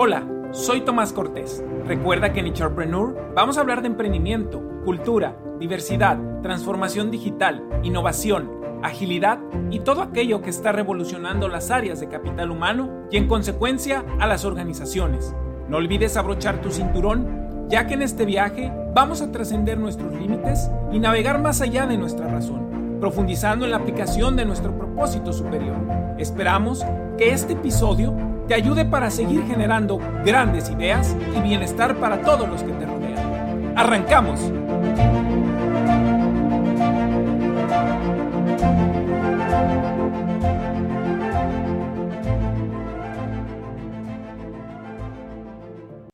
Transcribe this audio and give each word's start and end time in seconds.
Hola, 0.00 0.24
soy 0.52 0.82
Tomás 0.82 1.12
Cortés. 1.12 1.60
Recuerda 1.84 2.32
que 2.32 2.38
en 2.38 2.46
Echarpreneur 2.46 3.32
vamos 3.34 3.58
a 3.58 3.62
hablar 3.62 3.82
de 3.82 3.88
emprendimiento, 3.88 4.62
cultura, 4.84 5.36
diversidad, 5.58 6.16
transformación 6.40 7.10
digital, 7.10 7.68
innovación, 7.82 8.48
agilidad 8.84 9.40
y 9.72 9.80
todo 9.80 10.02
aquello 10.02 10.40
que 10.40 10.50
está 10.50 10.70
revolucionando 10.70 11.48
las 11.48 11.72
áreas 11.72 11.98
de 11.98 12.06
capital 12.06 12.52
humano 12.52 13.08
y 13.10 13.16
en 13.16 13.26
consecuencia 13.26 14.04
a 14.20 14.28
las 14.28 14.44
organizaciones. 14.44 15.34
No 15.68 15.78
olvides 15.78 16.16
abrochar 16.16 16.60
tu 16.60 16.70
cinturón, 16.70 17.66
ya 17.68 17.88
que 17.88 17.94
en 17.94 18.02
este 18.02 18.24
viaje 18.24 18.72
vamos 18.94 19.20
a 19.20 19.32
trascender 19.32 19.78
nuestros 19.78 20.14
límites 20.14 20.70
y 20.92 21.00
navegar 21.00 21.42
más 21.42 21.60
allá 21.60 21.88
de 21.88 21.98
nuestra 21.98 22.28
razón, 22.28 23.00
profundizando 23.00 23.64
en 23.64 23.72
la 23.72 23.78
aplicación 23.78 24.36
de 24.36 24.44
nuestro 24.44 24.78
propósito 24.78 25.32
superior. 25.32 25.74
Esperamos 26.18 26.86
que 27.16 27.32
este 27.32 27.54
episodio 27.54 28.27
te 28.48 28.54
ayude 28.54 28.86
para 28.86 29.10
seguir 29.10 29.46
generando 29.46 29.98
grandes 30.24 30.70
ideas 30.70 31.14
y 31.36 31.40
bienestar 31.40 32.00
para 32.00 32.22
todos 32.22 32.48
los 32.48 32.62
que 32.62 32.72
te 32.72 32.86
rodean. 32.86 33.74
¡Arrancamos! 33.76 34.40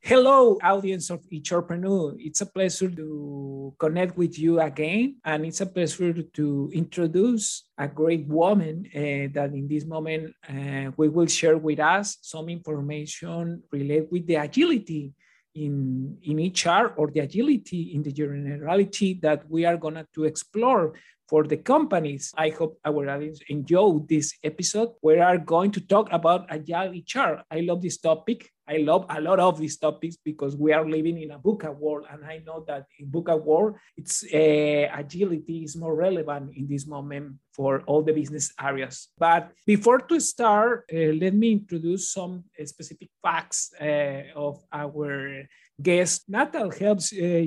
Hello, 0.02 0.58
audience 0.60 1.10
of 1.10 1.20
Entrepreneur. 1.30 2.14
It's 2.18 2.40
a 2.40 2.46
pleasure 2.46 2.90
to 2.90 3.43
connect 3.78 4.16
with 4.16 4.38
you 4.38 4.60
again, 4.60 5.16
and 5.24 5.46
it's 5.46 5.60
a 5.60 5.66
pleasure 5.66 6.12
to 6.22 6.70
introduce 6.72 7.64
a 7.78 7.88
great 7.88 8.26
woman 8.26 8.86
uh, 8.94 9.32
that 9.34 9.50
in 9.52 9.68
this 9.68 9.84
moment 9.84 10.34
uh, 10.48 10.90
we 10.96 11.08
will 11.08 11.26
share 11.26 11.56
with 11.56 11.80
us 11.80 12.18
some 12.22 12.48
information 12.48 13.62
related 13.72 14.08
with 14.10 14.26
the 14.26 14.36
agility 14.36 15.12
in, 15.54 16.18
in 16.22 16.36
HR 16.38 16.94
or 16.96 17.10
the 17.10 17.20
agility 17.20 17.92
in 17.94 18.02
the 18.02 18.12
generality 18.12 19.14
that 19.22 19.48
we 19.48 19.64
are 19.64 19.76
going 19.76 20.04
to 20.14 20.24
explore 20.24 20.94
for 21.28 21.44
the 21.44 21.56
companies. 21.56 22.32
I 22.36 22.50
hope 22.50 22.78
our 22.84 23.08
audience 23.08 23.40
enjoyed 23.48 24.08
this 24.08 24.34
episode. 24.42 24.90
We 25.02 25.18
are 25.18 25.38
going 25.38 25.70
to 25.72 25.80
talk 25.80 26.08
about 26.12 26.46
agile 26.50 26.92
HR. 26.92 27.42
I 27.50 27.60
love 27.60 27.82
this 27.82 27.98
topic. 27.98 28.50
I 28.66 28.78
love 28.78 29.04
a 29.10 29.20
lot 29.20 29.40
of 29.40 29.58
these 29.58 29.76
topics 29.76 30.16
because 30.16 30.56
we 30.56 30.72
are 30.72 30.88
living 30.88 31.20
in 31.20 31.30
a 31.32 31.38
VUCA 31.38 31.76
world, 31.76 32.06
and 32.10 32.24
I 32.24 32.38
know 32.46 32.64
that 32.66 32.86
in 32.98 33.10
VUCA 33.10 33.42
world, 33.42 33.76
it's 33.96 34.24
uh, 34.24 34.88
agility 34.92 35.64
is 35.64 35.76
more 35.76 35.94
relevant 35.94 36.56
in 36.56 36.66
this 36.66 36.86
moment 36.86 37.34
for 37.54 37.82
all 37.86 38.02
the 38.02 38.12
business 38.12 38.52
areas. 38.60 39.08
But 39.18 39.52
before 39.66 40.00
to 40.00 40.20
start, 40.20 40.84
uh, 40.92 41.14
let 41.22 41.34
me 41.34 41.52
introduce 41.52 42.12
some 42.12 42.44
uh, 42.60 42.64
specific 42.66 43.10
facts 43.22 43.72
uh, 43.80 44.22
of 44.34 44.62
our 44.72 45.46
guest. 45.80 46.24
Natal 46.28 46.70
helps 46.70 47.12
uh, 47.12 47.44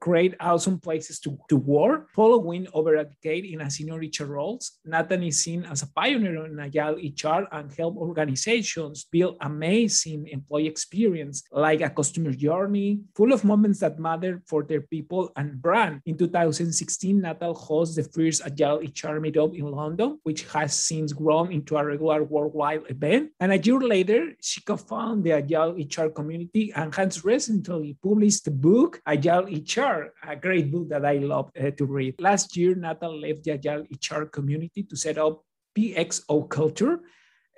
create 0.00 0.34
awesome 0.40 0.78
places 0.78 1.20
to, 1.20 1.38
to 1.48 1.56
work, 1.56 2.08
following 2.14 2.66
over 2.72 2.96
a 2.96 3.04
decade 3.04 3.44
in 3.44 3.60
a 3.60 3.70
senior 3.70 3.98
HR 3.98 4.26
roles. 4.26 4.78
Natal 4.84 5.22
is 5.22 5.44
seen 5.44 5.64
as 5.64 5.82
a 5.82 5.92
pioneer 5.92 6.46
in 6.46 6.58
agile 6.58 6.96
HR 6.96 7.46
and 7.52 7.72
help 7.72 7.96
organizations 7.96 9.04
build 9.04 9.36
amazing 9.40 10.28
employee 10.28 10.66
experience 10.66 11.42
like 11.52 11.80
a 11.80 11.90
customer 11.90 12.32
journey 12.32 13.00
full 13.14 13.32
of 13.32 13.44
moments 13.44 13.80
that 13.80 13.98
matter 13.98 14.42
for 14.46 14.62
their 14.62 14.82
people 14.82 15.30
and 15.36 15.60
brand. 15.60 16.00
In 16.06 16.16
2016, 16.16 17.20
Natal 17.20 17.54
hosts 17.54 17.96
the 17.96 18.04
first 18.04 18.42
agile 18.44 18.78
HR 18.78 19.20
meetup 19.20 19.39
in 19.48 19.70
London, 19.70 20.18
which 20.22 20.44
has 20.52 20.74
since 20.74 21.12
grown 21.12 21.52
into 21.52 21.76
a 21.76 21.84
regular 21.84 22.24
worldwide 22.24 22.82
event. 22.88 23.30
And 23.40 23.52
a 23.52 23.58
year 23.58 23.80
later, 23.80 24.32
she 24.40 24.60
co-founded 24.60 25.24
the 25.24 25.32
agile 25.32 25.72
HR 25.72 26.10
community 26.10 26.72
and 26.74 26.94
has 26.94 27.24
recently 27.24 27.96
published 28.02 28.44
the 28.44 28.50
book 28.50 29.00
Agile 29.06 29.44
HR, 29.44 30.12
a 30.26 30.36
great 30.36 30.70
book 30.70 30.88
that 30.88 31.04
I 31.04 31.18
love 31.18 31.50
uh, 31.58 31.70
to 31.70 31.84
read. 31.86 32.20
Last 32.20 32.56
year, 32.56 32.74
Natal 32.74 33.18
left 33.18 33.44
the 33.44 33.52
agile 33.52 33.86
HR 33.90 34.24
community 34.24 34.82
to 34.84 34.96
set 34.96 35.18
up 35.18 35.42
PXO 35.76 36.48
Culture, 36.48 37.00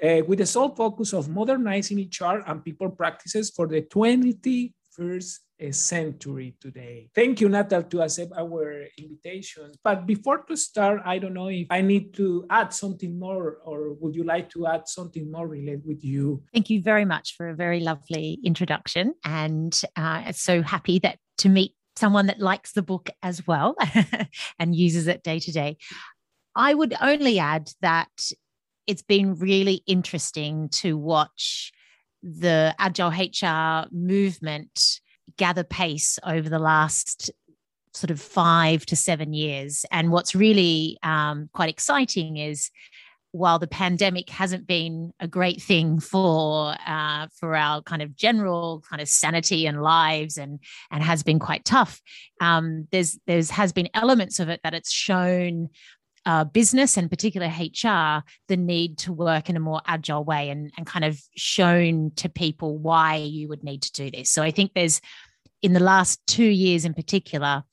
uh, 0.03 0.23
with 0.27 0.39
the 0.39 0.47
sole 0.47 0.75
focus 0.75 1.13
of 1.13 1.29
modernizing 1.29 1.99
HR 1.99 2.43
and 2.47 2.65
people 2.65 2.91
practices 2.91 3.51
for 3.51 3.67
the 3.67 3.83
21st 3.83 5.39
century 5.71 6.57
today. 6.61 7.09
Thank 7.15 7.41
you, 7.41 7.49
Natal, 7.49 7.85
to 7.85 8.03
accept 8.03 8.33
our 8.37 8.87
invitation. 8.99 9.73
But 9.85 10.07
before 10.07 10.39
to 10.49 10.57
start, 10.57 11.01
I 11.05 11.19
don't 11.19 11.35
know 11.35 11.49
if 11.49 11.67
I 11.71 11.83
need 11.83 12.15
to 12.15 12.47
add 12.51 12.73
something 12.73 13.19
more, 13.19 13.59
or 13.65 13.93
would 13.95 14.17
you 14.17 14.25
like 14.25 14.51
to 14.51 14.67
add 14.67 14.89
something 14.89 15.31
more 15.31 15.47
related 15.47 15.87
with 15.87 16.03
you? 16.05 16.43
Thank 16.53 16.71
you 16.71 16.83
very 16.83 17.05
much 17.05 17.37
for 17.37 17.49
a 17.49 17.55
very 17.55 17.81
lovely 17.81 18.41
introduction, 18.45 19.15
and 19.25 19.81
uh, 19.97 20.33
so 20.33 20.63
happy 20.63 20.99
that 21.01 21.19
to 21.39 21.49
meet 21.49 21.75
someone 21.97 22.27
that 22.27 22.41
likes 22.41 22.73
the 22.73 22.83
book 22.83 23.11
as 23.23 23.47
well 23.47 23.77
and 24.59 24.75
uses 24.75 25.07
it 25.07 25.23
day 25.23 25.39
to 25.39 25.53
day. 25.53 25.77
I 26.57 26.75
would 26.75 26.95
only 27.01 27.39
add 27.39 27.71
that 27.81 28.11
it's 28.87 29.03
been 29.03 29.35
really 29.37 29.83
interesting 29.87 30.69
to 30.71 30.97
watch 30.97 31.73
the 32.23 32.75
Agile 32.79 33.11
HR 33.11 33.89
movement 33.91 35.01
gather 35.43 35.65
pace 35.65 36.21
over 36.25 36.49
the 36.49 36.61
last 36.61 37.33
sort 37.95 38.13
of 38.13 38.21
five 38.21 38.87
to 38.87 38.95
seven 38.95 39.33
years. 39.33 39.85
And 39.91 40.13
what's 40.13 40.37
really 40.37 40.99
um, 41.03 41.51
quite 41.53 41.69
exciting 41.69 42.37
is 42.37 42.71
while 43.33 43.59
the 43.59 43.67
pandemic 43.67 44.31
hasn't 44.31 44.69
been 44.69 45.13
a 45.19 45.27
great 45.27 45.61
thing 45.61 45.99
for 45.99 46.77
uh, 46.87 47.27
for 47.41 47.57
our 47.57 47.83
kind 47.83 48.03
of 48.03 48.15
general 48.15 48.85
kind 48.89 49.03
of 49.03 49.09
sanity 49.09 49.67
and 49.67 49.83
lives 49.83 50.37
and 50.37 50.61
and 50.93 51.03
has 51.03 51.25
been 51.25 51.41
quite 51.41 51.65
tough 51.65 52.01
um, 52.41 52.87
there's 52.93 53.19
there's 53.27 53.51
has 53.51 53.73
been 53.73 53.89
elements 53.95 54.39
of 54.39 54.49
it 54.49 54.61
that 54.63 54.75
it's 54.75 54.93
shown 54.93 55.71
uh, 56.25 56.45
business 56.45 56.97
and 56.97 57.11
particular 57.11 57.49
HR 57.49 58.23
the 58.49 58.57
need 58.57 58.99
to 58.99 59.13
work 59.13 59.49
in 59.51 59.57
a 59.57 59.61
more 59.61 59.81
agile 59.87 60.25
way 60.25 60.51
and, 60.51 60.71
and 60.77 60.87
kind 60.87 61.05
of 61.05 61.19
shown 61.37 62.13
to 62.15 62.29
people 62.29 62.79
why 62.79 63.17
you 63.17 63.49
would 63.49 63.65
need 63.65 63.83
to 63.83 63.93
do 63.93 64.11
this. 64.11 64.31
So 64.31 64.43
I 64.43 64.51
think 64.53 64.73
there's 64.73 65.01
in 65.63 65.73
the 65.73 65.81
last 65.81 66.21
two 66.27 66.45
years 66.45 66.85
in 66.85 66.93
particular, 66.93 67.65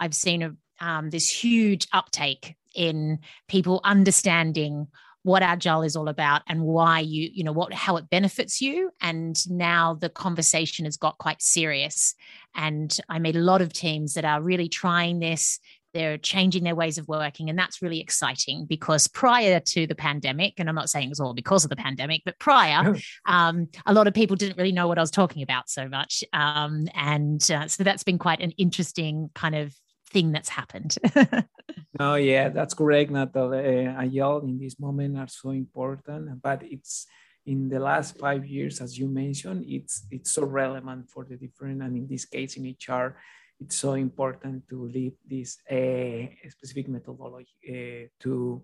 I've 0.00 0.14
seen 0.14 0.42
a, 0.42 0.56
um, 0.80 1.10
this 1.10 1.28
huge 1.28 1.86
uptake 1.92 2.56
in 2.74 3.20
people 3.48 3.80
understanding 3.84 4.88
what 5.22 5.42
agile 5.42 5.82
is 5.82 5.96
all 5.96 6.08
about 6.08 6.42
and 6.48 6.62
why 6.62 7.00
you 7.00 7.30
you 7.32 7.42
know 7.42 7.52
what 7.52 7.72
how 7.72 7.96
it 7.96 8.10
benefits 8.10 8.60
you. 8.60 8.90
And 9.00 9.36
now 9.50 9.94
the 9.94 10.10
conversation 10.10 10.84
has 10.84 10.96
got 10.96 11.18
quite 11.18 11.40
serious. 11.40 12.14
And 12.54 12.96
i 13.08 13.18
meet 13.18 13.36
a 13.36 13.40
lot 13.40 13.62
of 13.62 13.72
teams 13.72 14.14
that 14.14 14.24
are 14.24 14.42
really 14.42 14.68
trying 14.68 15.20
this 15.20 15.60
they're 15.94 16.18
changing 16.18 16.64
their 16.64 16.74
ways 16.74 16.98
of 16.98 17.08
working. 17.08 17.48
And 17.48 17.58
that's 17.58 17.80
really 17.80 18.00
exciting 18.00 18.66
because 18.68 19.08
prior 19.08 19.60
to 19.60 19.86
the 19.86 19.94
pandemic, 19.94 20.54
and 20.58 20.68
I'm 20.68 20.74
not 20.74 20.90
saying 20.90 21.06
it 21.06 21.10
was 21.10 21.20
all 21.20 21.32
because 21.32 21.64
of 21.64 21.70
the 21.70 21.76
pandemic, 21.76 22.22
but 22.24 22.38
prior, 22.38 22.96
um, 23.26 23.68
a 23.86 23.94
lot 23.94 24.06
of 24.06 24.14
people 24.14 24.36
didn't 24.36 24.58
really 24.58 24.72
know 24.72 24.88
what 24.88 24.98
I 24.98 25.00
was 25.00 25.10
talking 25.10 25.42
about 25.42 25.70
so 25.70 25.88
much. 25.88 26.24
Um, 26.32 26.88
and 26.94 27.48
uh, 27.50 27.68
so 27.68 27.84
that's 27.84 28.04
been 28.04 28.18
quite 28.18 28.40
an 28.40 28.50
interesting 28.52 29.30
kind 29.34 29.54
of 29.54 29.74
thing 30.10 30.32
that's 30.32 30.48
happened. 30.48 30.96
oh, 32.00 32.16
yeah, 32.16 32.48
that's 32.48 32.74
correct, 32.74 33.10
Natal. 33.10 33.54
Uh, 33.54 34.02
Agile 34.02 34.40
in 34.40 34.58
this 34.58 34.78
moment 34.78 35.16
are 35.16 35.28
so 35.28 35.50
important, 35.50 36.42
but 36.42 36.62
it's 36.64 37.06
in 37.46 37.68
the 37.68 37.78
last 37.78 38.18
five 38.18 38.46
years, 38.46 38.80
as 38.80 38.98
you 38.98 39.06
mentioned, 39.08 39.64
it's 39.68 40.06
it's 40.10 40.32
so 40.32 40.44
relevant 40.44 41.10
for 41.10 41.24
the 41.24 41.36
different, 41.36 41.82
and 41.82 41.96
in 41.96 42.06
this 42.08 42.24
case, 42.24 42.56
in 42.56 42.64
HR, 42.64 43.16
it's 43.60 43.76
so 43.76 43.94
important 43.94 44.68
to 44.68 44.86
lead 44.86 45.14
this 45.24 45.58
uh, 45.70 46.26
specific 46.48 46.88
methodology 46.88 47.56
uh, 47.68 48.08
to 48.20 48.62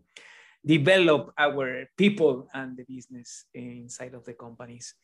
develop 0.64 1.32
our 1.38 1.87
people 1.97 2.49
and 2.53 2.76
the 2.76 2.85
business 2.85 3.47
inside 3.55 4.14
of 4.14 4.25
the 4.25 4.35
companies. 4.35 4.94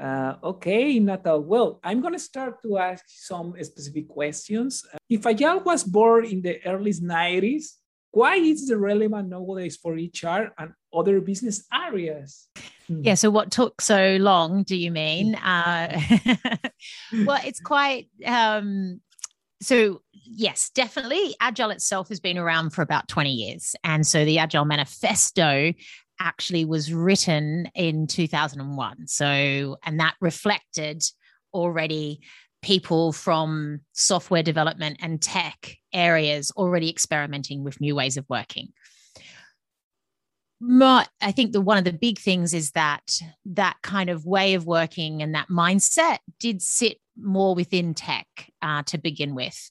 Uh, 0.00 0.34
okay, 0.42 0.98
Natal. 0.98 1.40
Well, 1.42 1.80
I'm 1.82 2.00
going 2.00 2.14
to 2.14 2.20
start 2.20 2.62
to 2.62 2.78
ask 2.78 3.04
some 3.08 3.54
specific 3.62 4.08
questions. 4.08 4.84
If 5.08 5.26
Agile 5.26 5.60
was 5.60 5.84
born 5.84 6.24
in 6.26 6.42
the 6.42 6.60
early 6.64 6.92
90s, 6.92 7.80
why 8.12 8.36
is 8.36 8.66
the 8.66 8.76
relevant 8.76 9.28
nowadays 9.28 9.76
for 9.76 9.94
HR 9.94 10.52
and 10.58 10.72
other 10.92 11.20
business 11.20 11.64
areas? 11.72 12.48
Yeah, 12.88 13.14
so 13.14 13.30
what 13.30 13.52
took 13.52 13.80
so 13.80 14.16
long, 14.20 14.64
do 14.64 14.76
you 14.76 14.90
mean? 14.90 15.36
Uh, 15.36 16.00
well, 17.24 17.40
it's 17.44 17.60
quite 17.60 18.08
um, 18.26 19.00
so 19.60 20.02
yes 20.12 20.70
definitely 20.74 21.34
agile 21.40 21.70
itself 21.70 22.08
has 22.08 22.20
been 22.20 22.38
around 22.38 22.70
for 22.70 22.82
about 22.82 23.08
20 23.08 23.30
years 23.30 23.74
and 23.84 24.06
so 24.06 24.24
the 24.24 24.38
agile 24.38 24.64
manifesto 24.64 25.72
actually 26.18 26.64
was 26.64 26.92
written 26.92 27.68
in 27.74 28.06
2001 28.06 29.06
so 29.06 29.76
and 29.84 30.00
that 30.00 30.14
reflected 30.20 31.02
already 31.52 32.20
people 32.62 33.12
from 33.12 33.80
software 33.92 34.42
development 34.42 34.98
and 35.00 35.20
tech 35.20 35.76
areas 35.92 36.52
already 36.56 36.90
experimenting 36.90 37.64
with 37.64 37.80
new 37.80 37.94
ways 37.94 38.16
of 38.16 38.26
working. 38.28 38.68
I 41.22 41.32
think 41.32 41.52
the 41.52 41.60
one 41.60 41.78
of 41.78 41.84
the 41.84 41.92
big 41.92 42.18
things 42.18 42.52
is 42.52 42.72
that 42.72 43.18
that 43.46 43.78
kind 43.82 44.10
of 44.10 44.26
way 44.26 44.54
of 44.54 44.66
working 44.66 45.22
and 45.22 45.34
that 45.34 45.48
mindset 45.48 46.18
did 46.38 46.60
sit 46.60 46.98
more 47.22 47.54
within 47.54 47.94
tech 47.94 48.26
uh, 48.62 48.82
to 48.84 48.98
begin 48.98 49.34
with. 49.34 49.70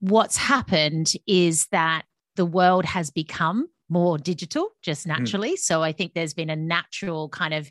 What's 0.00 0.36
happened 0.36 1.12
is 1.26 1.66
that 1.72 2.02
the 2.36 2.46
world 2.46 2.84
has 2.84 3.10
become 3.10 3.68
more 3.88 4.18
digital 4.18 4.70
just 4.82 5.04
hmm. 5.04 5.10
naturally. 5.10 5.52
Mm. 5.52 5.58
So 5.58 5.82
I 5.82 5.92
think 5.92 6.14
there's 6.14 6.34
been 6.34 6.50
a 6.50 6.56
natural 6.56 7.28
kind 7.28 7.54
of 7.54 7.70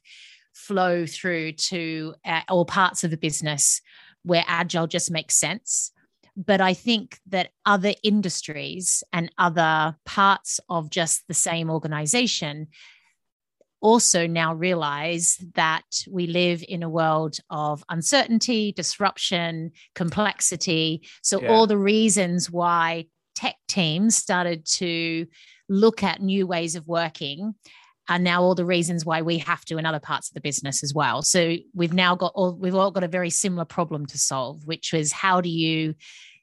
flow 0.53 1.05
through 1.05 1.51
to 1.53 2.15
uh, 2.25 2.41
all 2.49 2.65
parts 2.65 3.03
of 3.03 3.11
the 3.11 3.17
business 3.17 3.81
where 4.23 4.43
agile 4.47 4.87
just 4.87 5.11
makes 5.11 5.35
sense. 5.35 5.91
But 6.35 6.61
I 6.61 6.73
think 6.73 7.19
that 7.27 7.49
other 7.65 7.93
industries 8.03 9.03
and 9.13 9.31
other 9.37 9.95
parts 10.05 10.59
of 10.69 10.89
just 10.89 11.27
the 11.27 11.33
same 11.33 11.69
organization 11.69 12.67
also 13.81 14.27
now 14.27 14.53
realize 14.53 15.37
that 15.55 15.85
we 16.09 16.27
live 16.27 16.63
in 16.67 16.83
a 16.83 16.89
world 16.89 17.37
of 17.49 17.83
uncertainty, 17.89 18.71
disruption, 18.71 19.71
complexity. 19.95 21.07
So, 21.21 21.41
yeah. 21.41 21.49
all 21.49 21.67
the 21.67 21.77
reasons 21.77 22.49
why 22.49 23.07
tech 23.35 23.55
teams 23.67 24.15
started 24.15 24.65
to 24.65 25.27
look 25.69 26.03
at 26.03 26.21
new 26.21 26.47
ways 26.47 26.75
of 26.75 26.87
working 26.87 27.53
are 28.09 28.19
now 28.19 28.41
all 28.41 28.55
the 28.55 28.65
reasons 28.65 29.05
why 29.05 29.21
we 29.21 29.37
have 29.39 29.65
to 29.65 29.77
in 29.77 29.85
other 29.85 29.99
parts 29.99 30.29
of 30.29 30.33
the 30.33 30.41
business 30.41 30.83
as 30.83 30.93
well. 30.93 31.21
So 31.21 31.55
we've 31.73 31.93
now 31.93 32.15
got 32.15 32.31
all 32.35 32.55
we've 32.55 32.75
all 32.75 32.91
got 32.91 33.03
a 33.03 33.07
very 33.07 33.29
similar 33.29 33.65
problem 33.65 34.05
to 34.07 34.17
solve, 34.17 34.65
which 34.65 34.93
is 34.93 35.11
how 35.11 35.41
do 35.41 35.49
you, 35.49 35.95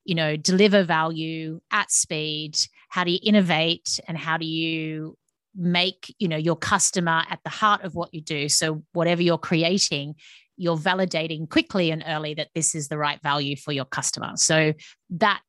you 0.04 0.14
know, 0.14 0.36
deliver 0.36 0.84
value 0.84 1.60
at 1.70 1.90
speed? 1.90 2.56
How 2.90 3.04
do 3.04 3.10
you 3.10 3.18
innovate 3.22 3.98
and 4.06 4.18
how 4.18 4.36
do 4.36 4.46
you 4.46 5.16
make, 5.56 6.14
you 6.18 6.28
know, 6.28 6.36
your 6.36 6.56
customer 6.56 7.24
at 7.30 7.40
the 7.44 7.50
heart 7.50 7.82
of 7.82 7.94
what 7.94 8.12
you 8.12 8.20
do? 8.20 8.48
So 8.48 8.82
whatever 8.92 9.22
you're 9.22 9.38
creating, 9.38 10.14
you're 10.56 10.76
validating 10.76 11.48
quickly 11.48 11.90
and 11.90 12.04
early 12.06 12.34
that 12.34 12.48
this 12.54 12.74
is 12.74 12.88
the 12.88 12.98
right 12.98 13.20
value 13.22 13.56
for 13.56 13.72
your 13.72 13.84
customer. 13.84 14.32
So 14.36 14.74
that 15.10 15.40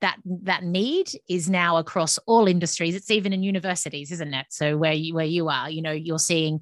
that 0.00 0.18
that 0.24 0.62
need 0.62 1.10
is 1.28 1.50
now 1.50 1.76
across 1.76 2.18
all 2.18 2.46
industries 2.46 2.94
it's 2.94 3.10
even 3.10 3.32
in 3.32 3.42
universities 3.42 4.12
isn't 4.12 4.34
it 4.34 4.46
so 4.48 4.76
where 4.76 4.92
you 4.92 5.14
where 5.14 5.24
you 5.24 5.48
are 5.48 5.68
you 5.68 5.82
know 5.82 5.90
you're 5.90 6.18
seeing 6.18 6.60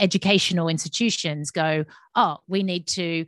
educational 0.00 0.68
institutions 0.68 1.50
go 1.50 1.84
oh 2.14 2.38
we 2.46 2.62
need 2.62 2.86
to 2.86 3.26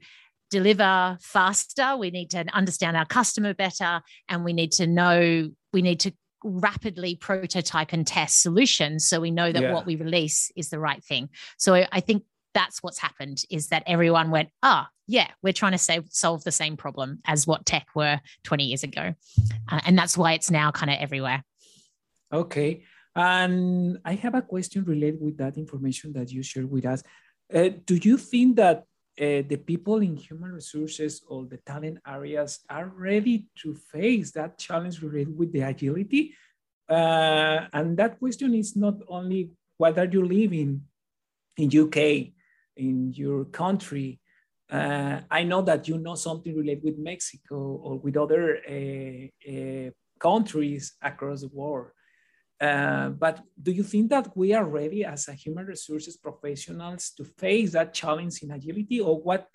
deliver 0.50 1.16
faster 1.20 1.96
we 1.96 2.10
need 2.10 2.30
to 2.30 2.44
understand 2.52 2.96
our 2.96 3.04
customer 3.04 3.54
better 3.54 4.00
and 4.28 4.44
we 4.44 4.52
need 4.52 4.72
to 4.72 4.86
know 4.86 5.48
we 5.72 5.82
need 5.82 6.00
to 6.00 6.12
rapidly 6.42 7.14
prototype 7.14 7.92
and 7.92 8.06
test 8.06 8.42
solutions 8.42 9.06
so 9.06 9.20
we 9.20 9.30
know 9.30 9.52
that 9.52 9.62
yeah. 9.62 9.72
what 9.72 9.86
we 9.86 9.96
release 9.96 10.50
is 10.56 10.70
the 10.70 10.78
right 10.78 11.04
thing 11.04 11.28
so 11.58 11.74
i 11.92 12.00
think 12.00 12.22
that's 12.54 12.82
what's 12.82 12.98
happened 12.98 13.42
is 13.50 13.68
that 13.68 13.82
everyone 13.86 14.30
went, 14.30 14.50
ah, 14.62 14.86
oh, 14.88 14.92
yeah, 15.06 15.28
we're 15.42 15.52
trying 15.52 15.72
to 15.72 15.78
save, 15.78 16.04
solve 16.10 16.44
the 16.44 16.52
same 16.52 16.76
problem 16.76 17.20
as 17.24 17.46
what 17.46 17.66
tech 17.66 17.86
were 17.94 18.20
20 18.44 18.64
years 18.64 18.82
ago. 18.82 19.14
Uh, 19.70 19.80
and 19.84 19.98
that's 19.98 20.16
why 20.16 20.32
it's 20.32 20.50
now 20.50 20.70
kind 20.70 20.90
of 20.90 20.98
everywhere. 20.98 21.44
Okay. 22.32 22.84
And 23.16 23.98
I 24.04 24.14
have 24.14 24.34
a 24.34 24.42
question 24.42 24.84
related 24.84 25.20
with 25.20 25.36
that 25.38 25.56
information 25.56 26.12
that 26.12 26.30
you 26.30 26.42
shared 26.42 26.70
with 26.70 26.86
us. 26.86 27.02
Uh, 27.52 27.70
do 27.84 27.96
you 27.96 28.16
think 28.16 28.56
that 28.56 28.84
uh, 29.20 29.42
the 29.46 29.56
people 29.56 29.98
in 29.98 30.16
human 30.16 30.52
resources 30.52 31.22
or 31.28 31.44
the 31.44 31.58
talent 31.58 31.98
areas 32.06 32.60
are 32.70 32.86
ready 32.86 33.46
to 33.62 33.74
face 33.74 34.30
that 34.32 34.58
challenge 34.58 35.02
related 35.02 35.36
with 35.36 35.52
the 35.52 35.60
agility? 35.60 36.34
Uh, 36.88 37.66
and 37.72 37.96
that 37.96 38.18
question 38.18 38.54
is 38.54 38.74
not 38.76 38.94
only 39.08 39.50
what 39.76 39.98
are 39.98 40.06
you 40.06 40.24
living 40.24 40.82
in 41.56 41.70
UK, 41.70 42.32
in 42.76 43.12
your 43.12 43.44
country. 43.44 44.18
Uh, 44.70 45.20
I 45.30 45.42
know 45.42 45.62
that 45.62 45.86
you 45.88 45.98
know 45.98 46.14
something 46.14 46.56
related 46.56 46.84
with 46.84 46.98
Mexico 46.98 47.56
or 47.56 47.98
with 47.98 48.16
other 48.16 48.58
uh, 48.68 49.50
uh, 49.52 49.90
countries 50.18 50.94
across 51.02 51.42
the 51.42 51.48
world. 51.52 51.90
Uh, 52.60 53.08
but 53.08 53.40
do 53.60 53.72
you 53.72 53.82
think 53.82 54.10
that 54.10 54.36
we 54.36 54.52
are 54.52 54.64
ready 54.64 55.04
as 55.04 55.28
a 55.28 55.32
human 55.32 55.64
resources 55.64 56.16
professionals 56.16 57.10
to 57.16 57.24
face 57.24 57.72
that 57.72 57.94
challenge 57.94 58.42
in 58.42 58.50
agility, 58.50 59.00
or 59.00 59.18
what 59.18 59.48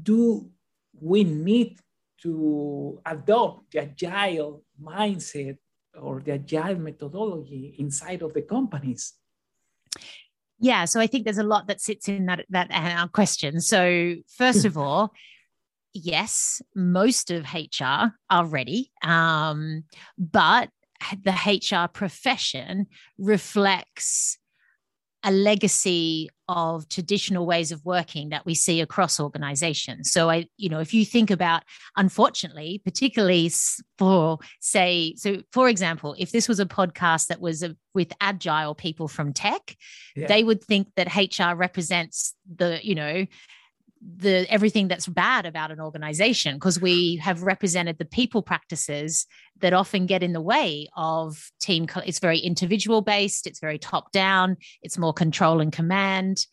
do 0.00 0.48
we 1.00 1.24
need 1.24 1.78
to 2.22 3.00
adopt 3.04 3.72
the 3.72 3.82
agile 3.82 4.62
mindset 4.80 5.56
or 6.00 6.20
the 6.20 6.32
agile 6.32 6.76
methodology 6.76 7.74
inside 7.78 8.22
of 8.22 8.32
the 8.34 8.42
companies? 8.42 9.14
Yeah, 10.60 10.84
so 10.84 11.00
I 11.00 11.06
think 11.06 11.24
there's 11.24 11.38
a 11.38 11.44
lot 11.44 11.68
that 11.68 11.80
sits 11.80 12.08
in 12.08 12.26
that 12.26 12.44
that 12.50 12.68
uh, 12.70 13.06
question. 13.08 13.60
So 13.60 14.16
first 14.36 14.64
of 14.64 14.76
all, 14.82 15.12
yes, 15.92 16.62
most 16.74 17.30
of 17.30 17.46
HR 17.54 18.14
are 18.30 18.46
ready, 18.46 18.90
um, 19.02 19.84
but 20.18 20.70
the 21.22 21.32
HR 21.32 21.88
profession 21.88 22.86
reflects 23.18 24.38
a 25.24 25.32
legacy 25.32 26.28
of 26.48 26.88
traditional 26.88 27.44
ways 27.44 27.72
of 27.72 27.84
working 27.84 28.28
that 28.28 28.46
we 28.46 28.54
see 28.54 28.80
across 28.80 29.18
organizations. 29.18 30.12
So 30.12 30.30
I, 30.30 30.46
you 30.56 30.68
know, 30.68 30.78
if 30.78 30.94
you 30.94 31.04
think 31.04 31.30
about, 31.30 31.64
unfortunately, 31.96 32.80
particularly 32.84 33.50
for 33.98 34.38
say, 34.60 35.14
so 35.16 35.42
for 35.52 35.68
example, 35.68 36.14
if 36.18 36.30
this 36.30 36.48
was 36.48 36.60
a 36.60 36.66
podcast 36.66 37.26
that 37.26 37.40
was 37.40 37.62
a, 37.62 37.76
with 37.94 38.12
agile 38.20 38.74
people 38.74 39.08
from 39.08 39.32
tech, 39.32 39.76
yeah. 40.14 40.28
they 40.28 40.44
would 40.44 40.62
think 40.62 40.88
that 40.94 41.14
HR 41.14 41.56
represents 41.56 42.34
the, 42.56 42.78
you 42.82 42.94
know, 42.94 43.26
the 44.00 44.46
everything 44.50 44.88
that's 44.88 45.06
bad 45.06 45.46
about 45.46 45.70
an 45.70 45.80
organization 45.80 46.54
because 46.56 46.80
we 46.80 47.16
have 47.16 47.42
represented 47.42 47.98
the 47.98 48.04
people 48.04 48.42
practices 48.42 49.26
that 49.60 49.72
often 49.72 50.06
get 50.06 50.22
in 50.22 50.32
the 50.32 50.40
way 50.40 50.88
of 50.96 51.50
team 51.60 51.86
it's 52.06 52.18
very 52.18 52.38
individual 52.38 53.02
based 53.02 53.46
it's 53.46 53.60
very 53.60 53.78
top 53.78 54.12
down 54.12 54.56
it's 54.82 54.98
more 54.98 55.12
control 55.12 55.60
and 55.60 55.72
command 55.72 56.46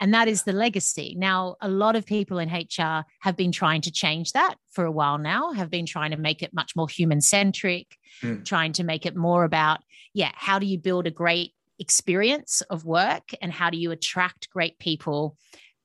and 0.00 0.14
that 0.14 0.28
is 0.28 0.44
the 0.44 0.52
legacy 0.52 1.14
now 1.18 1.56
a 1.60 1.68
lot 1.68 1.96
of 1.96 2.06
people 2.06 2.38
in 2.38 2.48
hr 2.48 3.04
have 3.20 3.36
been 3.36 3.52
trying 3.52 3.80
to 3.80 3.90
change 3.90 4.32
that 4.32 4.54
for 4.70 4.84
a 4.84 4.92
while 4.92 5.18
now 5.18 5.52
have 5.52 5.70
been 5.70 5.86
trying 5.86 6.10
to 6.12 6.16
make 6.16 6.42
it 6.42 6.54
much 6.54 6.76
more 6.76 6.88
human 6.88 7.20
centric 7.20 7.96
mm. 8.22 8.44
trying 8.44 8.72
to 8.72 8.84
make 8.84 9.06
it 9.06 9.16
more 9.16 9.44
about 9.44 9.80
yeah 10.14 10.30
how 10.34 10.58
do 10.58 10.66
you 10.66 10.78
build 10.78 11.06
a 11.06 11.10
great 11.10 11.52
experience 11.78 12.60
of 12.70 12.84
work 12.84 13.30
and 13.40 13.52
how 13.52 13.68
do 13.68 13.76
you 13.76 13.90
attract 13.90 14.48
great 14.50 14.78
people 14.78 15.36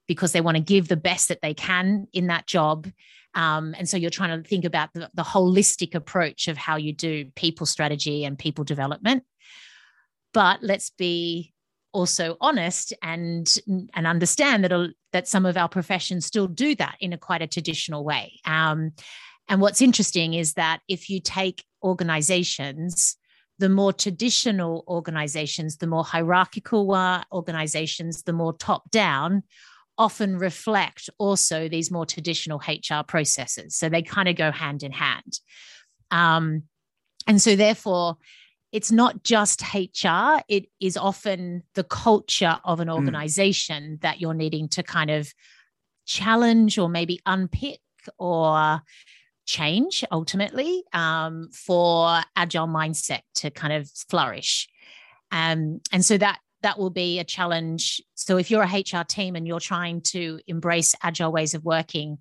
because 0.07 0.31
they 0.31 0.41
want 0.41 0.57
to 0.57 0.63
give 0.63 0.87
the 0.87 0.97
best 0.97 1.27
that 1.27 1.41
they 1.41 1.53
can 1.53 2.07
in 2.13 2.27
that 2.27 2.47
job. 2.47 2.87
Um, 3.35 3.75
and 3.77 3.87
so 3.87 3.97
you're 3.97 4.09
trying 4.09 4.41
to 4.41 4.47
think 4.47 4.65
about 4.65 4.93
the, 4.93 5.09
the 5.13 5.23
holistic 5.23 5.93
approach 5.93 6.47
of 6.47 6.57
how 6.57 6.77
you 6.77 6.93
do 6.93 7.25
people 7.35 7.65
strategy 7.65 8.25
and 8.25 8.39
people 8.39 8.63
development. 8.63 9.23
But 10.33 10.63
let's 10.63 10.89
be 10.91 11.53
also 11.93 12.37
honest 12.41 12.93
and 13.01 13.57
and 13.95 14.05
understand 14.05 14.63
that 14.63 14.93
that 15.13 15.27
some 15.27 15.45
of 15.45 15.57
our 15.57 15.69
professions 15.69 16.25
still 16.25 16.47
do 16.47 16.75
that 16.75 16.95
in 16.99 17.13
a 17.13 17.17
quite 17.17 17.41
a 17.41 17.47
traditional 17.47 18.03
way. 18.03 18.39
Um, 18.45 18.91
and 19.47 19.61
what's 19.61 19.81
interesting 19.81 20.33
is 20.33 20.53
that 20.53 20.81
if 20.87 21.09
you 21.09 21.19
take 21.21 21.63
organizations, 21.83 23.17
the 23.59 23.69
more 23.69 23.93
traditional 23.93 24.83
organizations, 24.87 25.77
the 25.77 25.87
more 25.87 26.03
hierarchical 26.03 26.85
organizations, 27.31 28.23
the 28.23 28.33
more 28.33 28.53
top 28.53 28.89
down, 28.91 29.43
often 29.97 30.37
reflect 30.37 31.09
also 31.17 31.67
these 31.67 31.91
more 31.91 32.05
traditional 32.05 32.61
HR 32.67 33.03
processes. 33.07 33.75
So 33.75 33.89
they 33.89 34.01
kind 34.01 34.29
of 34.29 34.35
go 34.35 34.51
hand 34.51 34.83
in 34.83 34.91
hand. 34.91 35.39
Um, 36.11 36.63
and 37.25 37.41
so, 37.41 37.55
therefore, 37.55 38.17
it's 38.71 38.91
not 38.91 39.23
just 39.23 39.61
HR, 39.73 40.41
it 40.47 40.65
is 40.79 40.97
often 40.97 41.63
the 41.73 41.83
culture 41.83 42.57
of 42.63 42.79
an 42.79 42.87
hmm. 42.87 42.93
organization 42.93 43.83
mm. 43.83 44.01
that 44.01 44.19
you're 44.21 44.33
needing 44.33 44.69
to 44.69 44.83
kind 44.83 45.09
of 45.09 45.31
challenge 46.05 46.77
or 46.77 46.89
maybe 46.89 47.19
unpick 47.25 47.79
or 48.17 48.81
change 49.45 50.03
ultimately 50.11 50.83
um, 50.93 51.49
for 51.51 52.19
agile 52.35 52.67
mindset 52.67 53.21
to 53.35 53.49
kind 53.49 53.73
of 53.73 53.89
flourish. 54.09 54.67
Um, 55.31 55.81
and 55.91 56.05
so 56.05 56.17
that 56.17 56.39
that 56.63 56.79
will 56.79 56.89
be 56.89 57.19
a 57.19 57.23
challenge. 57.23 58.01
So 58.15 58.37
if 58.37 58.49
you're 58.49 58.63
a 58.63 58.79
HR 58.79 59.03
team 59.03 59.35
and 59.35 59.47
you're 59.47 59.59
trying 59.59 60.01
to 60.01 60.39
embrace 60.47 60.95
agile 61.03 61.31
ways 61.31 61.53
of 61.53 61.63
working 61.63 62.17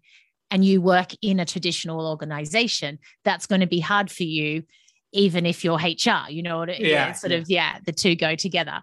and 0.50 0.64
you 0.64 0.80
work 0.80 1.12
in 1.22 1.40
a 1.40 1.44
traditional 1.44 2.06
organization, 2.06 2.98
that's 3.24 3.46
going 3.46 3.62
to 3.62 3.66
be 3.66 3.80
hard 3.80 4.10
for 4.10 4.24
you, 4.24 4.64
even 5.12 5.46
if 5.46 5.64
you're 5.64 5.78
HR, 5.78 6.28
you 6.28 6.42
know, 6.42 6.64
yeah, 6.66 6.76
yeah 6.78 7.12
sort 7.12 7.32
yeah. 7.32 7.38
of, 7.38 7.44
yeah, 7.48 7.78
the 7.84 7.92
two 7.92 8.14
go 8.14 8.36
together. 8.36 8.82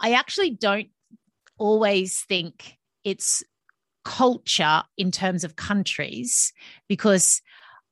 I 0.00 0.12
actually 0.12 0.50
don't 0.50 0.88
always 1.58 2.20
think 2.28 2.76
it's 3.04 3.42
culture 4.04 4.82
in 4.96 5.10
terms 5.10 5.44
of 5.44 5.56
countries 5.56 6.52
because 6.88 7.40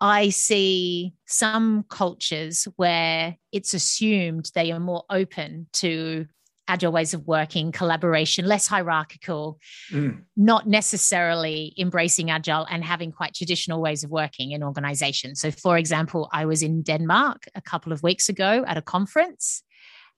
I 0.01 0.31
see 0.31 1.15
some 1.27 1.85
cultures 1.89 2.67
where 2.77 3.37
it's 3.53 3.73
assumed 3.73 4.51
they 4.55 4.73
are 4.73 4.81
more 4.81 5.05
open 5.09 5.69
to 5.75 6.27
agile 6.73 6.93
ways 6.93 7.15
of 7.15 7.27
working, 7.27 7.73
collaboration, 7.73 8.47
less 8.47 8.67
hierarchical, 8.67 9.59
mm. 9.91 10.13
not 10.37 10.63
necessarily 10.67 11.75
embracing 11.79 12.31
agile 12.31 12.67
and 12.71 12.83
having 12.85 13.13
quite 13.13 13.35
traditional 13.35 13.81
ways 13.87 14.05
of 14.05 14.11
working 14.11 14.53
in 14.53 14.63
organizations. 14.63 15.41
So, 15.41 15.51
for 15.51 15.77
example, 15.83 16.29
I 16.33 16.47
was 16.47 16.63
in 16.63 16.83
Denmark 16.83 17.41
a 17.55 17.61
couple 17.61 17.93
of 17.93 18.03
weeks 18.03 18.29
ago 18.29 18.65
at 18.67 18.77
a 18.77 18.83
conference. 18.83 19.63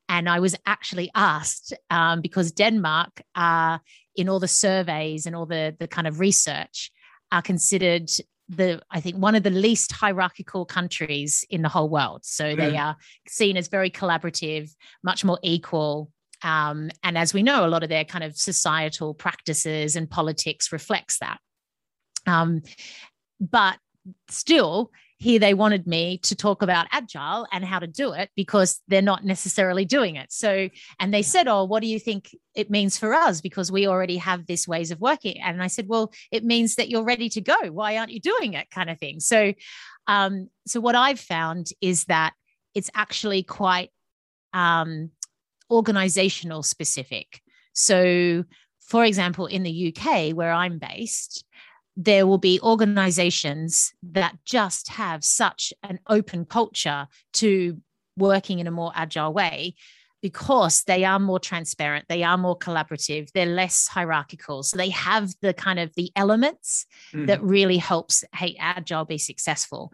And 0.08 0.28
I 0.28 0.38
was 0.38 0.54
actually 0.66 1.10
asked 1.14 1.72
um, 1.90 2.20
because 2.20 2.52
Denmark, 2.52 3.22
uh, 3.34 3.78
in 4.14 4.28
all 4.28 4.40
the 4.40 4.54
surveys 4.66 5.26
and 5.26 5.34
all 5.34 5.46
the, 5.46 5.74
the 5.78 5.88
kind 5.88 6.06
of 6.06 6.20
research, 6.20 6.92
are 7.32 7.42
considered 7.42 8.10
the 8.48 8.80
I 8.90 9.00
think 9.00 9.16
one 9.16 9.34
of 9.34 9.42
the 9.42 9.50
least 9.66 9.92
hierarchical 9.92 10.66
countries 10.66 11.44
in 11.48 11.62
the 11.62 11.68
whole 11.68 11.88
world. 11.88 12.20
So 12.24 12.44
mm. 12.44 12.56
they 12.56 12.76
are 12.76 12.96
seen 13.28 13.56
as 13.56 13.68
very 13.68 13.90
collaborative, 13.90 14.70
much 15.02 15.24
more 15.24 15.38
equal. 15.42 16.10
Um, 16.44 16.90
and 17.02 17.18
as 17.18 17.34
we 17.34 17.42
know, 17.42 17.66
a 17.66 17.68
lot 17.68 17.82
of 17.82 17.88
their 17.88 18.04
kind 18.04 18.22
of 18.22 18.36
societal 18.36 19.14
practices 19.14 19.96
and 19.96 20.08
politics 20.08 20.70
reflects 20.70 21.18
that. 21.18 21.38
Um, 22.26 22.62
but 23.40 23.78
still, 24.28 24.92
here 25.18 25.38
they 25.38 25.54
wanted 25.54 25.86
me 25.86 26.18
to 26.18 26.36
talk 26.36 26.60
about 26.60 26.86
agile 26.92 27.46
and 27.50 27.64
how 27.64 27.78
to 27.78 27.86
do 27.86 28.12
it 28.12 28.28
because 28.36 28.82
they're 28.88 29.00
not 29.00 29.24
necessarily 29.24 29.86
doing 29.86 30.16
it. 30.16 30.30
So 30.30 30.68
and 31.00 31.14
they 31.14 31.22
said 31.22 31.48
oh 31.48 31.64
what 31.64 31.80
do 31.80 31.88
you 31.88 31.98
think 31.98 32.36
it 32.54 32.70
means 32.70 32.98
for 32.98 33.14
us? 33.14 33.40
Because 33.40 33.72
we 33.72 33.86
already 33.86 34.18
have 34.18 34.46
this 34.46 34.68
ways 34.68 34.90
of 34.90 35.00
working. 35.00 35.40
And 35.40 35.62
i 35.62 35.68
said 35.68 35.88
well 35.88 36.12
it 36.30 36.44
means 36.44 36.74
that 36.74 36.90
you're 36.90 37.04
ready 37.04 37.30
to 37.30 37.40
go. 37.40 37.56
Why 37.70 37.96
aren't 37.96 38.12
you 38.12 38.20
doing 38.20 38.52
it? 38.52 38.70
kind 38.70 38.90
of 38.90 38.98
thing. 38.98 39.20
So 39.20 39.54
um 40.06 40.50
so 40.66 40.80
what 40.80 40.94
i've 40.94 41.20
found 41.20 41.68
is 41.80 42.04
that 42.04 42.34
it's 42.74 42.90
actually 42.94 43.42
quite 43.42 43.90
um 44.52 45.10
organizational 45.70 46.62
specific. 46.62 47.40
So 47.72 48.44
for 48.84 49.04
example 49.04 49.46
in 49.46 49.62
the 49.62 49.94
uk 49.94 50.34
where 50.34 50.52
i'm 50.52 50.78
based 50.78 51.44
there 51.96 52.26
will 52.26 52.38
be 52.38 52.60
organizations 52.60 53.92
that 54.02 54.36
just 54.44 54.88
have 54.88 55.24
such 55.24 55.72
an 55.82 56.00
open 56.08 56.44
culture 56.44 57.06
to 57.32 57.80
working 58.16 58.58
in 58.58 58.66
a 58.66 58.70
more 58.72 58.92
agile 58.94 59.32
way 59.32 59.74
because 60.20 60.82
they 60.84 61.04
are 61.04 61.18
more 61.18 61.38
transparent 61.38 62.04
they 62.08 62.22
are 62.22 62.36
more 62.36 62.58
collaborative 62.58 63.30
they're 63.32 63.46
less 63.46 63.86
hierarchical. 63.86 64.62
So 64.62 64.76
they 64.76 64.90
have 64.90 65.32
the 65.40 65.54
kind 65.54 65.78
of 65.78 65.94
the 65.94 66.10
elements 66.16 66.86
mm. 67.12 67.26
that 67.26 67.42
really 67.42 67.76
helps 67.76 68.24
hey 68.34 68.56
agile 68.58 69.04
be 69.04 69.18
successful 69.18 69.92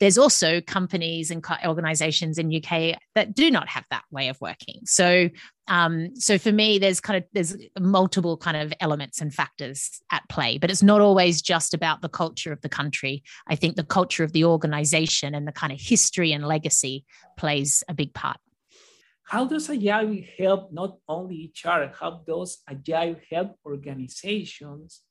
there's 0.00 0.16
also 0.16 0.62
companies 0.62 1.30
and 1.30 1.44
organizations 1.64 2.38
in 2.38 2.54
UK 2.54 2.98
that 3.14 3.34
do 3.34 3.50
not 3.50 3.68
have 3.68 3.84
that 3.90 4.04
way 4.10 4.28
of 4.28 4.40
working. 4.40 4.80
So, 4.86 5.28
um, 5.68 6.16
so 6.16 6.38
for 6.38 6.50
me, 6.50 6.78
there's 6.78 7.00
kind 7.00 7.18
of 7.18 7.24
there's 7.32 7.56
multiple 7.78 8.38
kind 8.38 8.56
of 8.56 8.72
elements 8.80 9.20
and 9.20 9.32
factors 9.32 10.00
at 10.10 10.22
play, 10.30 10.56
but 10.56 10.70
it's 10.70 10.82
not 10.82 11.02
always 11.02 11.42
just 11.42 11.74
about 11.74 12.00
the 12.00 12.08
culture 12.08 12.50
of 12.50 12.62
the 12.62 12.68
country. 12.68 13.22
I 13.46 13.56
think 13.56 13.76
the 13.76 13.84
culture 13.84 14.24
of 14.24 14.32
the 14.32 14.46
organization 14.46 15.34
and 15.34 15.46
the 15.46 15.52
kind 15.52 15.72
of 15.72 15.80
history 15.80 16.32
and 16.32 16.46
legacy 16.46 17.04
plays 17.36 17.84
a 17.86 17.94
big 17.94 18.14
part. 18.14 18.38
How 19.24 19.44
does 19.44 19.70
Agile 19.70 20.24
help 20.38 20.72
not 20.72 20.96
only 21.06 21.52
HR, 21.64 21.92
how 22.00 22.22
does 22.26 22.62
Agile 22.66 23.16
help 23.30 23.56
organizations 23.64 25.02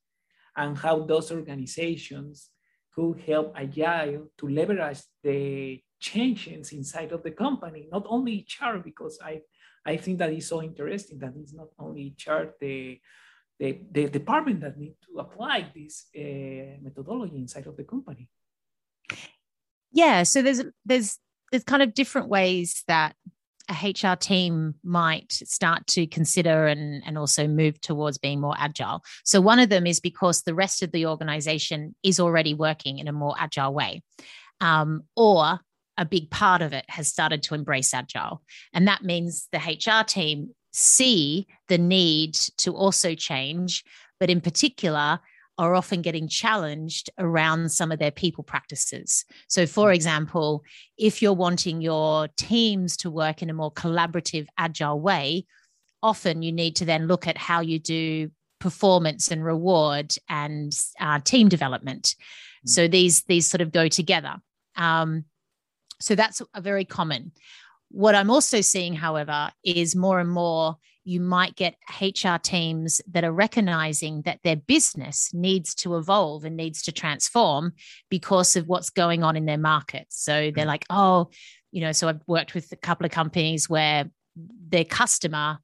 and 0.57 0.77
how 0.77 1.05
those 1.05 1.31
organizations 1.31 2.49
could 2.93 3.19
help 3.21 3.53
Agile 3.55 4.27
to 4.37 4.49
leverage 4.49 4.99
the 5.23 5.81
changes 5.99 6.71
inside 6.71 7.11
of 7.11 7.23
the 7.23 7.31
company, 7.31 7.87
not 7.91 8.05
only 8.07 8.45
HR, 8.47 8.77
because 8.77 9.19
I, 9.23 9.41
I 9.85 9.97
think 9.97 10.19
that 10.19 10.31
is 10.31 10.47
so 10.47 10.61
interesting 10.63 11.19
that 11.19 11.33
it's 11.37 11.53
not 11.53 11.69
only 11.77 12.15
HR, 12.25 12.55
the, 12.59 12.99
the, 13.59 13.79
the 13.91 14.09
department 14.09 14.61
that 14.61 14.77
need 14.77 14.95
to 15.07 15.19
apply 15.19 15.71
this 15.75 16.07
uh, 16.15 16.79
methodology 16.81 17.37
inside 17.37 17.67
of 17.67 17.75
the 17.77 17.83
company. 17.83 18.29
Yeah, 19.91 20.23
so 20.23 20.41
there's 20.41 20.61
there's 20.85 21.17
there's 21.51 21.63
kind 21.63 21.81
of 21.81 21.93
different 21.93 22.27
ways 22.27 22.83
that 22.87 23.15
a 23.69 23.89
HR 23.89 24.15
team 24.15 24.75
might 24.83 25.31
start 25.31 25.85
to 25.87 26.07
consider 26.07 26.67
and, 26.67 27.03
and 27.05 27.17
also 27.17 27.47
move 27.47 27.79
towards 27.81 28.17
being 28.17 28.41
more 28.41 28.55
agile. 28.57 29.03
So, 29.23 29.41
one 29.41 29.59
of 29.59 29.69
them 29.69 29.85
is 29.85 29.99
because 29.99 30.41
the 30.41 30.55
rest 30.55 30.81
of 30.81 30.91
the 30.91 31.05
organization 31.05 31.95
is 32.03 32.19
already 32.19 32.53
working 32.53 32.99
in 32.99 33.07
a 33.07 33.13
more 33.13 33.35
agile 33.37 33.73
way, 33.73 34.01
um, 34.59 35.03
or 35.15 35.59
a 35.97 36.05
big 36.05 36.31
part 36.31 36.61
of 36.61 36.73
it 36.73 36.85
has 36.87 37.07
started 37.07 37.43
to 37.43 37.55
embrace 37.55 37.93
agile. 37.93 38.41
And 38.73 38.87
that 38.87 39.03
means 39.03 39.47
the 39.51 39.59
HR 39.59 40.03
team 40.03 40.55
see 40.71 41.47
the 41.67 41.77
need 41.77 42.35
to 42.57 42.73
also 42.73 43.15
change, 43.15 43.83
but 44.19 44.29
in 44.29 44.41
particular, 44.41 45.19
are 45.59 45.75
often 45.75 46.01
getting 46.01 46.29
challenged 46.29 47.09
around 47.19 47.69
some 47.69 47.91
of 47.91 47.99
their 47.99 48.11
people 48.11 48.45
practices. 48.45 49.25
So, 49.49 49.67
for 49.67 49.89
mm. 49.89 49.95
example, 49.95 50.63
if 50.97 51.21
you're 51.21 51.33
wanting 51.33 51.81
your 51.81 52.29
teams 52.37 52.95
to 52.97 53.11
work 53.11 53.41
in 53.41 53.49
a 53.49 53.53
more 53.53 53.71
collaborative, 53.71 54.47
agile 54.57 54.99
way, 55.01 55.45
often 56.01 56.41
you 56.41 56.53
need 56.53 56.77
to 56.77 56.85
then 56.85 57.07
look 57.07 57.27
at 57.27 57.37
how 57.37 57.59
you 57.59 57.77
do 57.77 58.31
performance 58.59 59.31
and 59.31 59.43
reward 59.43 60.15
and 60.29 60.73
uh, 60.99 61.19
team 61.19 61.49
development. 61.49 62.15
Mm-hmm. 62.15 62.69
So 62.69 62.87
these 62.87 63.23
these 63.23 63.49
sort 63.49 63.61
of 63.61 63.73
go 63.73 63.89
together. 63.89 64.37
Um, 64.77 65.25
so 65.99 66.15
that's 66.15 66.41
a 66.53 66.61
very 66.61 66.85
common. 66.85 67.33
What 67.91 68.15
I'm 68.15 68.29
also 68.29 68.61
seeing, 68.61 68.93
however, 68.93 69.51
is 69.63 69.93
more 69.93 70.21
and 70.21 70.29
more 70.29 70.77
you 71.03 71.19
might 71.19 71.55
get 71.55 71.75
HR 72.01 72.37
teams 72.41 73.01
that 73.11 73.23
are 73.23 73.31
recognizing 73.31 74.21
that 74.23 74.39
their 74.43 74.55
business 74.55 75.31
needs 75.33 75.73
to 75.75 75.97
evolve 75.97 76.45
and 76.45 76.55
needs 76.55 76.83
to 76.83 76.91
transform 76.91 77.73
because 78.09 78.55
of 78.55 78.67
what's 78.67 78.89
going 78.89 79.23
on 79.23 79.35
in 79.35 79.45
their 79.45 79.57
markets. 79.57 80.23
So 80.23 80.51
they're 80.53 80.65
mm. 80.65 80.67
like, 80.67 80.85
oh, 80.89 81.29
you 81.71 81.81
know, 81.81 81.91
so 81.91 82.07
I've 82.07 82.21
worked 82.27 82.53
with 82.53 82.71
a 82.71 82.75
couple 82.75 83.05
of 83.05 83.11
companies 83.11 83.69
where 83.69 84.09
their 84.35 84.85
customer 84.85 85.59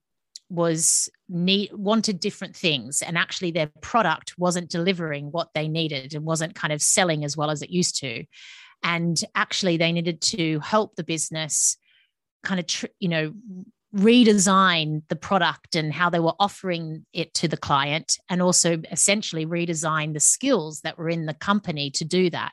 was 0.48 1.08
need 1.28 1.72
wanted 1.72 2.20
different 2.20 2.54
things 2.54 3.02
and 3.02 3.18
actually 3.18 3.50
their 3.50 3.70
product 3.80 4.34
wasn't 4.38 4.70
delivering 4.70 5.26
what 5.32 5.48
they 5.54 5.66
needed 5.66 6.14
and 6.14 6.24
wasn't 6.24 6.54
kind 6.54 6.72
of 6.72 6.80
selling 6.80 7.24
as 7.24 7.36
well 7.36 7.50
as 7.50 7.62
it 7.62 7.70
used 7.70 7.98
to 7.98 8.24
and 8.84 9.24
actually 9.34 9.76
they 9.76 9.90
needed 9.90 10.20
to 10.20 10.60
help 10.60 10.94
the 10.94 11.02
business 11.02 11.76
kind 12.44 12.60
of 12.60 12.66
tr- 12.68 12.86
you 13.00 13.08
know 13.08 13.32
redesign 13.96 15.02
the 15.08 15.16
product 15.16 15.74
and 15.74 15.92
how 15.92 16.10
they 16.10 16.20
were 16.20 16.34
offering 16.38 17.06
it 17.12 17.32
to 17.34 17.48
the 17.48 17.56
client 17.56 18.18
and 18.28 18.42
also 18.42 18.80
essentially 18.90 19.46
redesign 19.46 20.12
the 20.12 20.20
skills 20.20 20.82
that 20.82 20.98
were 20.98 21.08
in 21.08 21.26
the 21.26 21.34
company 21.34 21.90
to 21.90 22.04
do 22.04 22.28
that. 22.30 22.52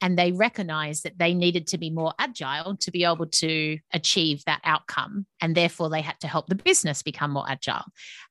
And 0.00 0.18
they 0.18 0.32
recognized 0.32 1.04
that 1.04 1.18
they 1.18 1.34
needed 1.34 1.66
to 1.68 1.78
be 1.78 1.90
more 1.90 2.12
agile 2.18 2.76
to 2.78 2.90
be 2.90 3.04
able 3.04 3.26
to 3.26 3.78
achieve 3.92 4.44
that 4.44 4.60
outcome 4.64 5.26
and 5.40 5.54
therefore 5.54 5.90
they 5.90 6.02
had 6.02 6.20
to 6.20 6.28
help 6.28 6.46
the 6.48 6.54
business 6.54 7.02
become 7.02 7.32
more 7.32 7.48
agile. 7.48 7.84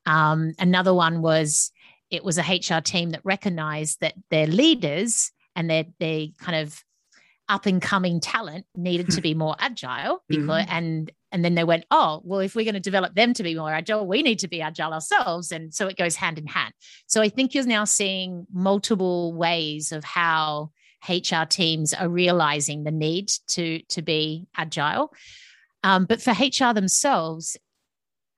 Um, 0.05 0.53
another 0.59 0.93
one 0.93 1.21
was 1.21 1.71
it 2.11 2.23
was 2.23 2.37
a 2.37 2.43
hr 2.43 2.81
team 2.81 3.11
that 3.11 3.21
recognized 3.23 3.99
that 4.01 4.13
their 4.29 4.47
leaders 4.47 5.31
and 5.55 5.69
their, 5.69 5.85
their 5.99 6.27
kind 6.39 6.57
of 6.57 6.83
up 7.47 7.65
and 7.65 7.81
coming 7.81 8.19
talent 8.19 8.65
needed 8.75 9.11
to 9.11 9.21
be 9.21 9.33
more 9.33 9.55
agile 9.59 10.23
because 10.27 10.63
mm-hmm. 10.63 10.75
and 10.75 11.11
and 11.31 11.43
then 11.43 11.55
they 11.55 11.65
went, 11.65 11.85
oh, 11.91 12.21
well, 12.23 12.39
if 12.39 12.55
we're 12.55 12.63
going 12.63 12.75
to 12.75 12.79
develop 12.79 13.13
them 13.13 13.33
to 13.33 13.43
be 13.43 13.55
more 13.55 13.69
agile, 13.73 14.07
we 14.07 14.23
need 14.23 14.39
to 14.39 14.47
be 14.47 14.61
agile 14.61 14.93
ourselves. 14.93 15.51
And 15.51 15.73
so 15.73 15.87
it 15.87 15.97
goes 15.97 16.15
hand 16.15 16.37
in 16.37 16.47
hand. 16.47 16.73
So 17.07 17.21
I 17.21 17.27
think 17.27 17.53
you're 17.53 17.65
now 17.65 17.83
seeing 17.83 18.47
multiple 18.53 19.33
ways 19.33 19.91
of 19.91 20.05
how 20.05 20.71
HR 21.09 21.43
teams 21.43 21.93
are 21.93 22.07
realizing 22.07 22.85
the 22.85 22.91
need 22.91 23.31
to, 23.49 23.81
to 23.89 24.01
be 24.01 24.47
agile. 24.55 25.13
Um, 25.83 26.05
but 26.05 26.21
for 26.21 26.31
HR 26.31 26.73
themselves, 26.73 27.57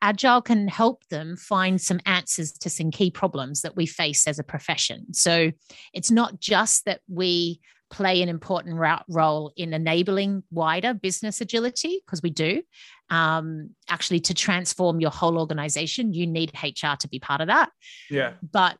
agile 0.02 0.42
can 0.42 0.68
help 0.68 1.06
them 1.10 1.38
find 1.38 1.80
some 1.80 2.00
answers 2.08 2.52
to 2.54 2.70
some 2.72 2.90
key 2.90 3.12
problems 3.12 3.62
that 3.62 3.76
we 3.76 3.86
face 3.86 4.26
as 4.26 4.40
a 4.40 4.44
profession. 4.44 5.14
So 5.14 5.52
it's 5.94 6.10
not 6.10 6.40
just 6.40 6.86
that 6.86 7.02
we 7.08 7.62
play 7.90 8.22
an 8.22 8.30
important 8.30 8.78
role 9.10 9.52
in 9.56 9.74
enabling 9.74 10.44
wider 10.52 10.94
business 10.94 11.42
agility 11.42 12.02
because 12.06 12.22
we 12.22 12.30
do. 12.30 12.62
Um, 13.10 13.70
actually 13.90 14.20
to 14.22 14.34
transform 14.34 15.00
your 15.00 15.12
whole 15.12 15.40
organization 15.40 16.14
you 16.14 16.28
need 16.28 16.52
hr 16.62 16.96
to 17.00 17.08
be 17.08 17.20
part 17.20 17.40
of 17.40 17.48
that. 17.48 17.70
Yeah. 18.10 18.34
But 18.52 18.78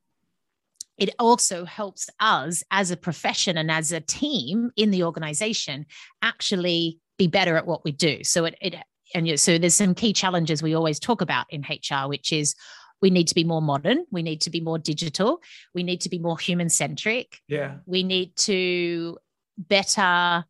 it 0.98 1.14
also 1.20 1.64
helps 1.64 2.10
us 2.20 2.64
as 2.72 2.92
a 2.92 2.98
profession 2.98 3.58
and 3.58 3.72
as 3.72 3.92
a 3.92 4.02
team 4.02 4.72
in 4.76 4.92
the 4.92 5.04
organization 5.04 5.86
actually 6.22 7.00
be 7.18 7.28
better 7.28 7.56
at 7.56 7.68
what 7.68 7.84
we 7.86 7.92
do. 7.92 8.24
So 8.24 8.46
it, 8.46 8.56
it 8.62 8.76
and 9.14 9.40
so 9.40 9.58
there's 9.58 9.76
some 9.76 9.96
key 9.96 10.12
challenges 10.12 10.62
we 10.62 10.76
always 10.76 11.00
talk 11.00 11.22
about 11.22 11.46
in 11.50 11.62
hr 11.62 12.10
which 12.10 12.34
is 12.34 12.56
we 13.02 13.10
need 13.10 13.28
to 13.28 13.36
be 13.36 13.44
more 13.44 13.62
modern 13.62 14.06
we 14.12 14.24
need 14.24 14.42
to 14.42 14.50
be 14.50 14.60
more 14.60 14.80
digital 14.80 15.42
we 15.74 15.84
need 15.84 16.02
to 16.02 16.10
be 16.10 16.20
more 16.20 16.38
human 16.38 16.70
centric 16.70 17.40
yeah 17.48 17.76
we 17.86 18.04
need 18.04 18.36
to 18.36 19.18
better 19.58 20.46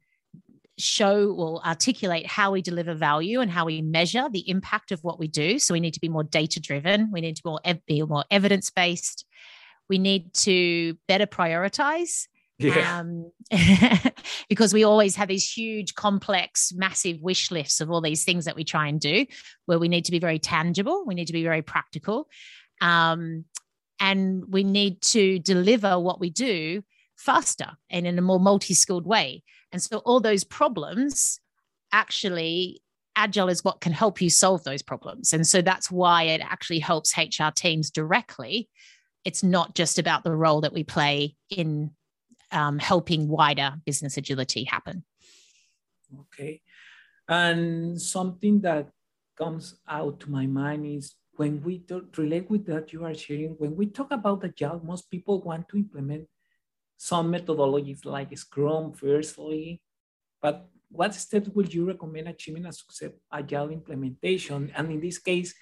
show 0.78 1.32
or 1.32 1.66
articulate 1.66 2.26
how 2.28 2.52
we 2.52 2.62
deliver 2.62 2.94
value 2.94 3.42
and 3.42 3.50
how 3.50 3.66
we 3.66 3.82
measure 3.82 4.30
the 4.32 4.48
impact 4.48 4.92
of 4.92 5.04
what 5.04 5.20
we 5.20 5.28
do. 5.28 5.60
So 5.60 5.74
we 5.74 5.80
need 5.80 5.94
to 5.96 6.00
be 6.00 6.10
more 6.10 6.24
data 6.24 6.60
driven. 6.60 7.12
We 7.12 7.22
need 7.22 7.36
to 7.38 7.44
be 7.44 7.50
more, 7.50 7.60
be 7.88 8.02
more 8.04 8.26
evidence 8.30 8.70
based. 8.70 9.26
We 9.90 9.98
need 9.98 10.34
to 10.36 10.98
better 11.08 11.26
prioritize. 11.26 12.28
Yeah. 12.60 13.00
Um, 13.00 13.32
because 14.50 14.74
we 14.74 14.84
always 14.84 15.16
have 15.16 15.28
these 15.28 15.50
huge, 15.50 15.94
complex, 15.96 16.74
massive 16.74 17.22
wish 17.22 17.52
lists 17.52 17.82
of 17.82 17.92
all 17.92 18.02
these 18.02 18.24
things 18.24 18.46
that 18.46 18.56
we 18.56 18.64
try 18.64 18.88
and 18.88 19.00
do, 19.00 19.26
where 19.66 19.80
we 19.80 19.88
need 19.88 20.06
to 20.06 20.12
be 20.12 20.20
very 20.20 20.40
tangible, 20.40 21.06
we 21.06 21.16
need 21.16 21.28
to 21.28 21.34
be 21.34 21.44
very 21.44 21.62
practical, 21.62 22.28
um, 22.82 23.46
and 24.00 24.44
we 24.48 24.64
need 24.64 25.02
to 25.02 25.40
deliver 25.40 26.00
what 26.00 26.20
we 26.20 26.30
do 26.30 26.84
faster 27.16 27.72
and 27.90 28.06
in 28.06 28.18
a 28.18 28.22
more 28.22 28.40
multi 28.40 28.74
skilled 28.74 29.06
way. 29.06 29.44
And 29.72 29.82
so 29.82 29.98
all 30.00 30.20
those 30.20 30.44
problems 30.44 31.40
actually 31.92 32.82
agile 33.16 33.50
is 33.50 33.64
what 33.64 33.82
can 33.82 33.92
help 33.92 34.22
you 34.22 34.30
solve 34.30 34.64
those 34.64 34.84
problems 34.84 35.34
and 35.34 35.48
so 35.48 35.60
that's 35.62 35.90
why 35.90 36.24
it 36.24 36.42
actually 36.42 36.78
helps 36.78 37.18
hr 37.18 37.50
teams 37.56 37.90
directly 37.90 38.70
it's 39.26 39.44
not 39.44 39.74
just 39.74 39.98
about 39.98 40.24
the 40.24 40.36
role 40.36 40.62
that 40.62 40.72
we 40.72 40.84
play 40.84 41.36
in 41.50 41.90
um, 42.52 42.80
helping 42.80 43.28
wider 43.28 43.76
business 43.86 44.18
agility 44.18 44.64
happen 44.64 45.04
okay 46.20 46.62
and 47.28 48.02
something 48.02 48.62
that 48.62 48.90
comes 49.38 49.76
out 49.88 50.20
to 50.20 50.32
my 50.32 50.48
mind 50.48 50.86
is 50.86 51.16
when 51.36 51.62
we 51.62 51.84
relate 52.18 52.50
with 52.50 52.66
that 52.66 52.92
you 52.94 53.04
are 53.06 53.14
sharing 53.14 53.52
when 53.58 53.76
we 53.76 53.86
talk 53.86 54.12
about 54.12 54.44
agile 54.44 54.82
most 54.84 55.10
people 55.12 55.42
want 55.42 55.68
to 55.70 55.78
implement 55.78 56.28
some 56.98 57.32
methodologies 57.32 58.06
like 58.06 58.36
Scrum, 58.36 58.92
firstly, 58.92 59.82
but 60.42 60.68
what 60.90 61.14
steps 61.14 61.50
would 61.50 61.74
you 61.74 61.86
recommend 61.86 62.28
achieving 62.28 62.66
a 62.66 62.74
successful 62.74 63.22
agile 63.32 63.70
implementation? 63.70 64.72
And 64.76 64.92
in 64.92 65.00
this 65.00 65.20
case, 65.20 65.54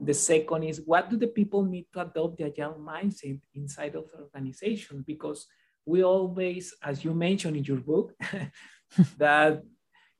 the 0.00 0.14
second 0.14 0.64
is 0.64 0.82
what 0.84 1.08
do 1.08 1.16
the 1.16 1.28
people 1.28 1.62
need 1.64 1.86
to 1.92 2.00
adopt 2.00 2.38
the 2.38 2.44
agile 2.44 2.80
mindset 2.80 3.40
inside 3.54 3.94
of 3.94 4.10
the 4.10 4.24
organization? 4.24 5.04
Because 5.06 5.46
we 5.86 6.02
always, 6.02 6.74
as 6.82 7.04
you 7.04 7.14
mentioned 7.14 7.56
in 7.56 7.64
your 7.64 7.78
book, 7.78 8.12
that 9.18 9.62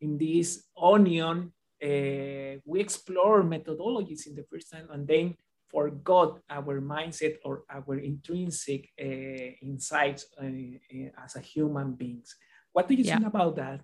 in 0.01 0.17
this 0.17 0.65
onion, 0.81 1.53
uh, 1.83 2.59
we 2.65 2.81
explore 2.81 3.43
methodologies 3.43 4.27
in 4.27 4.35
the 4.35 4.45
first 4.51 4.71
time 4.73 4.89
and 4.91 5.07
then 5.07 5.35
forgot 5.69 6.39
our 6.49 6.81
mindset 6.81 7.37
or 7.45 7.65
our 7.69 7.99
intrinsic 7.99 8.89
uh, 9.01 9.51
insights 9.61 10.27
uh, 10.41 10.47
uh, 10.47 11.25
as 11.25 11.37
a 11.37 11.41
human 11.41 11.93
beings. 11.93 12.37
What 12.73 12.89
do 12.89 12.95
you 12.95 13.05
yeah. 13.05 13.17
think 13.17 13.27
about 13.27 13.57
that? 13.57 13.81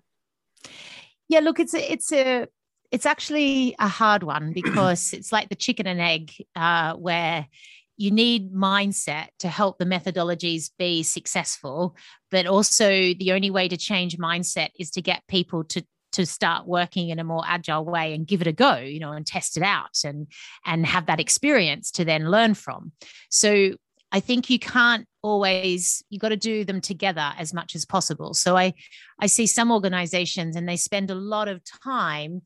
Yeah, 1.27 1.39
look, 1.39 1.59
it's 1.59 1.73
a, 1.73 1.91
it's 1.91 2.11
a 2.11 2.47
it's 2.91 3.07
actually 3.07 3.75
a 3.79 3.87
hard 3.87 4.21
one 4.21 4.53
because 4.53 5.13
it's 5.13 5.31
like 5.31 5.49
the 5.49 5.55
chicken 5.55 5.87
and 5.87 5.99
egg, 5.99 6.31
uh, 6.55 6.93
where 6.93 7.47
you 7.97 8.11
need 8.11 8.53
mindset 8.53 9.27
to 9.39 9.47
help 9.47 9.77
the 9.77 9.85
methodologies 9.85 10.71
be 10.77 11.03
successful, 11.03 11.95
but 12.31 12.45
also 12.45 12.87
the 12.89 13.31
only 13.31 13.51
way 13.51 13.67
to 13.67 13.77
change 13.77 14.17
mindset 14.17 14.69
is 14.79 14.91
to 14.91 15.01
get 15.01 15.27
people 15.27 15.63
to 15.65 15.85
to 16.13 16.25
start 16.27 16.67
working 16.67 17.09
in 17.09 17.17
a 17.17 17.23
more 17.23 17.43
agile 17.45 17.83
way 17.83 18.13
and 18.13 18.27
give 18.27 18.39
it 18.39 18.45
a 18.45 18.53
go 18.53 18.75
you 18.77 18.99
know 18.99 19.11
and 19.11 19.25
test 19.25 19.57
it 19.57 19.63
out 19.63 19.97
and 20.05 20.27
and 20.63 20.85
have 20.85 21.07
that 21.07 21.19
experience 21.19 21.91
to 21.91 22.05
then 22.05 22.29
learn 22.29 22.53
from. 22.53 22.91
So 23.29 23.71
i 24.11 24.19
think 24.19 24.49
you 24.49 24.59
can't 24.59 25.07
always 25.23 26.03
you 26.09 26.19
got 26.19 26.29
to 26.29 26.37
do 26.37 26.63
them 26.65 26.81
together 26.81 27.33
as 27.37 27.53
much 27.53 27.75
as 27.75 27.85
possible. 27.85 28.33
So 28.33 28.55
i 28.55 28.73
i 29.19 29.27
see 29.27 29.47
some 29.47 29.71
organizations 29.71 30.55
and 30.55 30.67
they 30.67 30.77
spend 30.77 31.11
a 31.11 31.15
lot 31.15 31.47
of 31.47 31.61
time 31.83 32.43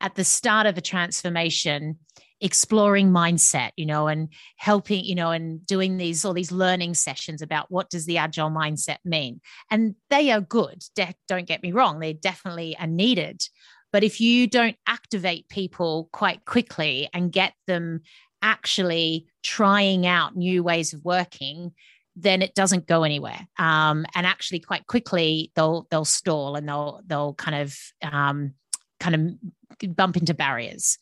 at 0.00 0.14
the 0.14 0.24
start 0.24 0.66
of 0.66 0.78
a 0.78 0.80
transformation 0.80 1.98
exploring 2.40 3.10
mindset 3.10 3.70
you 3.76 3.86
know 3.86 4.06
and 4.06 4.28
helping 4.56 5.04
you 5.04 5.14
know 5.14 5.30
and 5.30 5.64
doing 5.66 5.96
these 5.96 6.24
all 6.24 6.32
these 6.32 6.52
learning 6.52 6.94
sessions 6.94 7.42
about 7.42 7.70
what 7.70 7.90
does 7.90 8.06
the 8.06 8.18
agile 8.18 8.50
mindset 8.50 8.98
mean. 9.04 9.40
And 9.70 9.94
they 10.10 10.30
are 10.30 10.40
good 10.40 10.82
De- 10.94 11.14
don't 11.26 11.46
get 11.46 11.62
me 11.62 11.72
wrong 11.72 11.98
they 11.98 12.12
definitely 12.12 12.76
are 12.78 12.86
needed. 12.86 13.42
But 13.90 14.04
if 14.04 14.20
you 14.20 14.46
don't 14.46 14.76
activate 14.86 15.48
people 15.48 16.10
quite 16.12 16.44
quickly 16.44 17.08
and 17.14 17.32
get 17.32 17.54
them 17.66 18.02
actually 18.42 19.26
trying 19.42 20.06
out 20.06 20.36
new 20.36 20.62
ways 20.62 20.92
of 20.92 21.04
working 21.04 21.72
then 22.20 22.42
it 22.42 22.54
doesn't 22.54 22.88
go 22.88 23.04
anywhere. 23.04 23.46
Um, 23.58 24.04
and 24.14 24.26
actually 24.26 24.60
quite 24.60 24.86
quickly 24.86 25.52
they'll 25.54 25.86
they'll 25.90 26.04
stall 26.04 26.56
and 26.56 26.68
they'll 26.68 27.00
they'll 27.06 27.34
kind 27.34 27.62
of 27.62 27.76
um, 28.02 28.54
kind 29.00 29.14
of 29.14 29.96
bump 29.96 30.16
into 30.16 30.34
barriers 30.34 30.98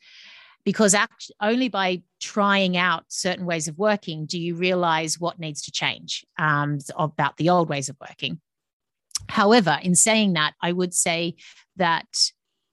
because 0.66 0.94
act, 0.94 1.30
only 1.40 1.68
by 1.68 2.02
trying 2.20 2.76
out 2.76 3.04
certain 3.06 3.46
ways 3.46 3.68
of 3.68 3.78
working 3.78 4.26
do 4.26 4.36
you 4.38 4.56
realize 4.56 5.18
what 5.20 5.38
needs 5.38 5.62
to 5.62 5.70
change 5.70 6.26
um, 6.40 6.78
about 6.98 7.36
the 7.36 7.48
old 7.48 7.68
ways 7.68 7.88
of 7.88 7.96
working. 8.00 8.40
However, 9.28 9.78
in 9.80 9.94
saying 9.94 10.32
that, 10.32 10.54
I 10.60 10.72
would 10.72 10.92
say 10.92 11.36
that 11.76 12.06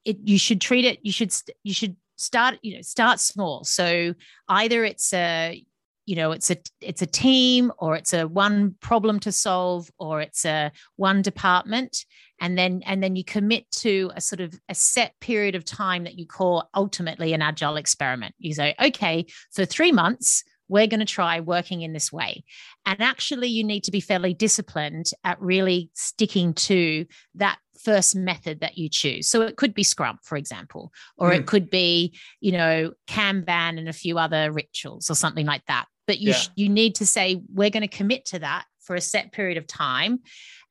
it 0.05 0.17
you 0.23 0.39
should 0.39 0.59
treat 0.59 0.85
it 0.85 0.99
you 1.03 1.11
should 1.11 1.33
you 1.63 1.73
should 1.73 1.95
start 2.15 2.57
you 2.63 2.75
know 2.75 2.81
start 2.81 3.19
small. 3.19 3.63
So 3.63 4.15
either 4.49 4.83
it's 4.83 5.13
a 5.13 5.63
you 6.07 6.15
know 6.15 6.31
it's 6.31 6.49
a 6.49 6.57
it's 6.81 7.03
a 7.03 7.07
team 7.07 7.71
or 7.77 7.95
it's 7.95 8.11
a 8.11 8.27
one 8.27 8.75
problem 8.81 9.19
to 9.19 9.31
solve 9.31 9.91
or 9.99 10.19
it's 10.19 10.45
a 10.45 10.71
one 10.95 11.21
department 11.21 12.05
and 12.43 12.57
then 12.57 12.83
and 12.85 13.01
then 13.01 13.15
you 13.15 13.23
commit 13.23 13.71
to 13.71 14.11
a 14.15 14.21
sort 14.21 14.41
of 14.41 14.53
a 14.67 14.75
set 14.75 15.17
period 15.21 15.55
of 15.55 15.63
time 15.63 16.03
that 16.03 16.19
you 16.19 16.27
call 16.27 16.69
ultimately 16.75 17.33
an 17.33 17.41
agile 17.41 17.77
experiment 17.77 18.35
you 18.37 18.53
say 18.53 18.75
okay 18.83 19.25
for 19.51 19.65
3 19.65 19.91
months 19.91 20.43
we're 20.67 20.87
going 20.87 20.99
to 20.99 21.05
try 21.05 21.39
working 21.39 21.81
in 21.81 21.93
this 21.93 22.11
way 22.11 22.43
and 22.85 23.01
actually 23.01 23.47
you 23.47 23.63
need 23.63 23.83
to 23.85 23.91
be 23.91 23.99
fairly 23.99 24.33
disciplined 24.33 25.07
at 25.23 25.41
really 25.41 25.89
sticking 25.93 26.53
to 26.53 27.05
that 27.35 27.57
first 27.83 28.15
method 28.15 28.59
that 28.59 28.77
you 28.77 28.89
choose 28.89 29.27
so 29.27 29.41
it 29.41 29.55
could 29.55 29.73
be 29.73 29.83
scrum 29.83 30.19
for 30.23 30.37
example 30.37 30.91
or 31.17 31.31
mm. 31.31 31.39
it 31.39 31.47
could 31.47 31.69
be 31.69 32.13
you 32.41 32.51
know 32.51 32.91
kanban 33.07 33.77
and 33.79 33.89
a 33.89 33.93
few 33.93 34.19
other 34.19 34.51
rituals 34.51 35.09
or 35.09 35.15
something 35.15 35.45
like 35.45 35.65
that 35.67 35.85
but 36.07 36.19
you 36.19 36.29
yeah. 36.29 36.35
sh- 36.35 36.49
you 36.55 36.69
need 36.69 36.95
to 36.95 37.05
say 37.05 37.41
we're 37.53 37.69
going 37.69 37.81
to 37.81 37.97
commit 37.97 38.25
to 38.25 38.39
that 38.39 38.65
for 38.83 38.95
a 38.95 39.01
set 39.01 39.31
period 39.31 39.57
of 39.57 39.67
time. 39.67 40.19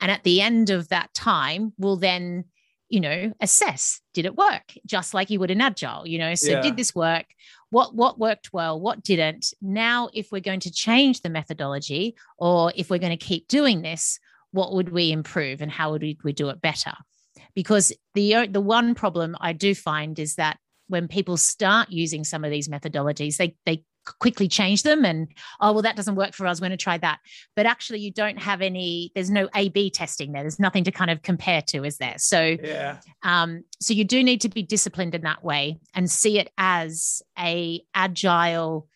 And 0.00 0.10
at 0.10 0.24
the 0.24 0.40
end 0.40 0.70
of 0.70 0.88
that 0.88 1.12
time 1.14 1.72
we'll 1.78 1.96
then 1.96 2.44
you 2.88 3.00
know 3.00 3.32
assess 3.40 4.00
did 4.14 4.26
it 4.26 4.36
work? 4.36 4.74
Just 4.86 5.14
like 5.14 5.30
you 5.30 5.40
would 5.40 5.50
in 5.50 5.60
agile 5.60 6.06
you 6.06 6.18
know 6.18 6.34
so 6.34 6.52
yeah. 6.52 6.62
did 6.62 6.76
this 6.76 6.94
work? 6.94 7.26
What 7.70 7.94
what 7.94 8.18
worked 8.18 8.52
well? 8.52 8.80
What 8.80 9.02
didn't? 9.02 9.54
Now 9.60 10.10
if 10.12 10.30
we're 10.30 10.40
going 10.40 10.60
to 10.60 10.72
change 10.72 11.20
the 11.20 11.30
methodology 11.30 12.16
or 12.38 12.72
if 12.76 12.90
we're 12.90 12.98
going 12.98 13.18
to 13.18 13.24
keep 13.24 13.48
doing 13.48 13.82
this 13.82 14.18
what 14.52 14.74
would 14.74 14.90
we 14.90 15.10
improve 15.10 15.62
and 15.62 15.70
how 15.70 15.92
would 15.92 16.02
we, 16.02 16.18
we 16.22 16.32
do 16.34 16.50
it 16.50 16.60
better? 16.60 16.92
Because 17.54 17.92
the 18.14 18.46
the 18.46 18.60
one 18.60 18.94
problem 18.94 19.36
i 19.40 19.52
do 19.52 19.74
find 19.74 20.18
is 20.18 20.36
that 20.36 20.58
when 20.88 21.08
people 21.08 21.36
start 21.36 21.90
using 21.90 22.24
some 22.24 22.44
of 22.44 22.50
these 22.50 22.68
methodologies 22.68 23.36
they 23.36 23.56
they 23.64 23.84
quickly 24.04 24.48
change 24.48 24.82
them 24.82 25.04
and 25.04 25.28
oh 25.60 25.72
well 25.72 25.82
that 25.82 25.96
doesn't 25.96 26.16
work 26.16 26.34
for 26.34 26.46
us. 26.46 26.60
We're 26.60 26.68
going 26.68 26.78
to 26.78 26.82
try 26.82 26.98
that. 26.98 27.20
But 27.54 27.66
actually 27.66 28.00
you 28.00 28.12
don't 28.12 28.38
have 28.38 28.60
any 28.60 29.12
there's 29.14 29.30
no 29.30 29.48
a 29.54 29.68
b 29.68 29.90
testing 29.90 30.32
there. 30.32 30.42
There's 30.42 30.58
nothing 30.58 30.84
to 30.84 30.92
kind 30.92 31.10
of 31.10 31.22
compare 31.22 31.62
to 31.68 31.84
is 31.84 31.98
there? 31.98 32.14
So 32.18 32.56
yeah. 32.62 32.98
um 33.22 33.64
so 33.80 33.94
you 33.94 34.04
do 34.04 34.22
need 34.22 34.40
to 34.42 34.48
be 34.48 34.62
disciplined 34.62 35.14
in 35.14 35.22
that 35.22 35.44
way 35.44 35.78
and 35.94 36.10
see 36.10 36.38
it 36.38 36.50
as 36.58 37.22
a 37.38 37.82
agile 37.94 38.88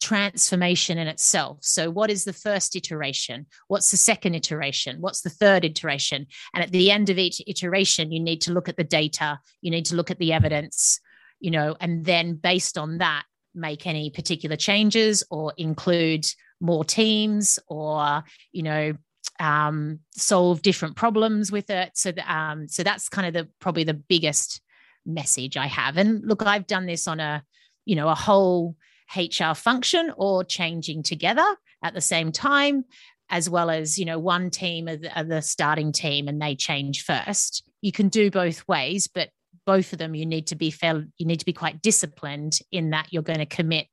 transformation 0.00 0.96
in 0.96 1.08
itself. 1.08 1.58
So 1.60 1.90
what 1.90 2.08
is 2.08 2.24
the 2.24 2.32
first 2.32 2.76
iteration? 2.76 3.46
What's 3.66 3.90
the 3.90 3.96
second 3.96 4.36
iteration? 4.36 5.00
What's 5.00 5.22
the 5.22 5.30
third 5.30 5.64
iteration? 5.64 6.26
And 6.54 6.62
at 6.62 6.70
the 6.70 6.90
end 6.90 7.10
of 7.10 7.18
each 7.18 7.42
iteration 7.46 8.12
you 8.12 8.20
need 8.20 8.40
to 8.42 8.52
look 8.52 8.68
at 8.68 8.76
the 8.76 8.84
data. 8.84 9.40
You 9.60 9.70
need 9.70 9.86
to 9.86 9.96
look 9.96 10.10
at 10.10 10.18
the 10.18 10.32
evidence 10.32 11.00
you 11.40 11.52
know 11.52 11.76
and 11.80 12.04
then 12.04 12.34
based 12.34 12.76
on 12.76 12.98
that 12.98 13.22
make 13.58 13.86
any 13.86 14.10
particular 14.10 14.56
changes 14.56 15.22
or 15.30 15.52
include 15.56 16.26
more 16.60 16.84
teams 16.84 17.58
or 17.68 18.24
you 18.52 18.62
know 18.62 18.94
um, 19.40 20.00
solve 20.16 20.62
different 20.62 20.96
problems 20.96 21.52
with 21.52 21.70
it. 21.70 21.92
So 21.94 22.12
that, 22.12 22.28
um, 22.28 22.66
so 22.66 22.82
that's 22.82 23.08
kind 23.08 23.26
of 23.26 23.34
the 23.34 23.48
probably 23.60 23.84
the 23.84 23.94
biggest 23.94 24.60
message 25.06 25.56
i 25.56 25.66
have. 25.66 25.96
And 25.96 26.22
look 26.24 26.44
i've 26.44 26.66
done 26.66 26.86
this 26.86 27.08
on 27.08 27.18
a 27.18 27.42
you 27.84 27.96
know 27.96 28.08
a 28.08 28.14
whole 28.14 28.76
hr 29.16 29.54
function 29.54 30.12
or 30.16 30.44
changing 30.44 31.02
together 31.02 31.56
at 31.82 31.94
the 31.94 32.00
same 32.00 32.30
time 32.30 32.84
as 33.30 33.48
well 33.48 33.70
as 33.70 33.98
you 33.98 34.04
know 34.04 34.18
one 34.18 34.50
team 34.50 34.86
of 34.86 35.00
the, 35.00 35.18
of 35.20 35.28
the 35.28 35.40
starting 35.40 35.92
team 35.92 36.28
and 36.28 36.40
they 36.40 36.54
change 36.54 37.04
first. 37.04 37.64
You 37.80 37.92
can 37.92 38.08
do 38.08 38.30
both 38.30 38.66
ways 38.68 39.08
but 39.08 39.30
both 39.68 39.92
of 39.92 39.98
them 39.98 40.14
you 40.14 40.24
need 40.24 40.46
to 40.46 40.56
be 40.56 40.70
fair 40.70 41.04
you 41.18 41.26
need 41.26 41.40
to 41.40 41.44
be 41.44 41.52
quite 41.52 41.82
disciplined 41.82 42.58
in 42.72 42.88
that 42.90 43.06
you're 43.10 43.22
going 43.22 43.38
to 43.38 43.46
commit 43.46 43.86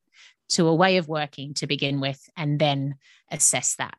to 0.48 0.68
a 0.68 0.74
way 0.74 0.96
of 0.96 1.10
working 1.10 1.54
to 1.54 1.68
begin 1.68 2.00
with 2.00 2.22
and 2.38 2.60
then 2.60 2.96
assess 3.30 3.76
that 3.76 3.98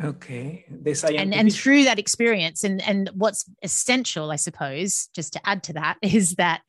Okay. 0.00 0.64
The 0.70 0.94
scientific- 0.94 1.20
and, 1.20 1.34
and 1.34 1.52
through 1.52 1.82
that 1.82 1.98
experience, 1.98 2.62
and, 2.62 2.80
and 2.82 3.10
what's 3.14 3.44
essential, 3.64 4.30
I 4.30 4.36
suppose, 4.36 5.08
just 5.12 5.32
to 5.32 5.40
add 5.44 5.64
to 5.64 5.72
that, 5.72 5.96
is 6.02 6.36
that 6.36 6.62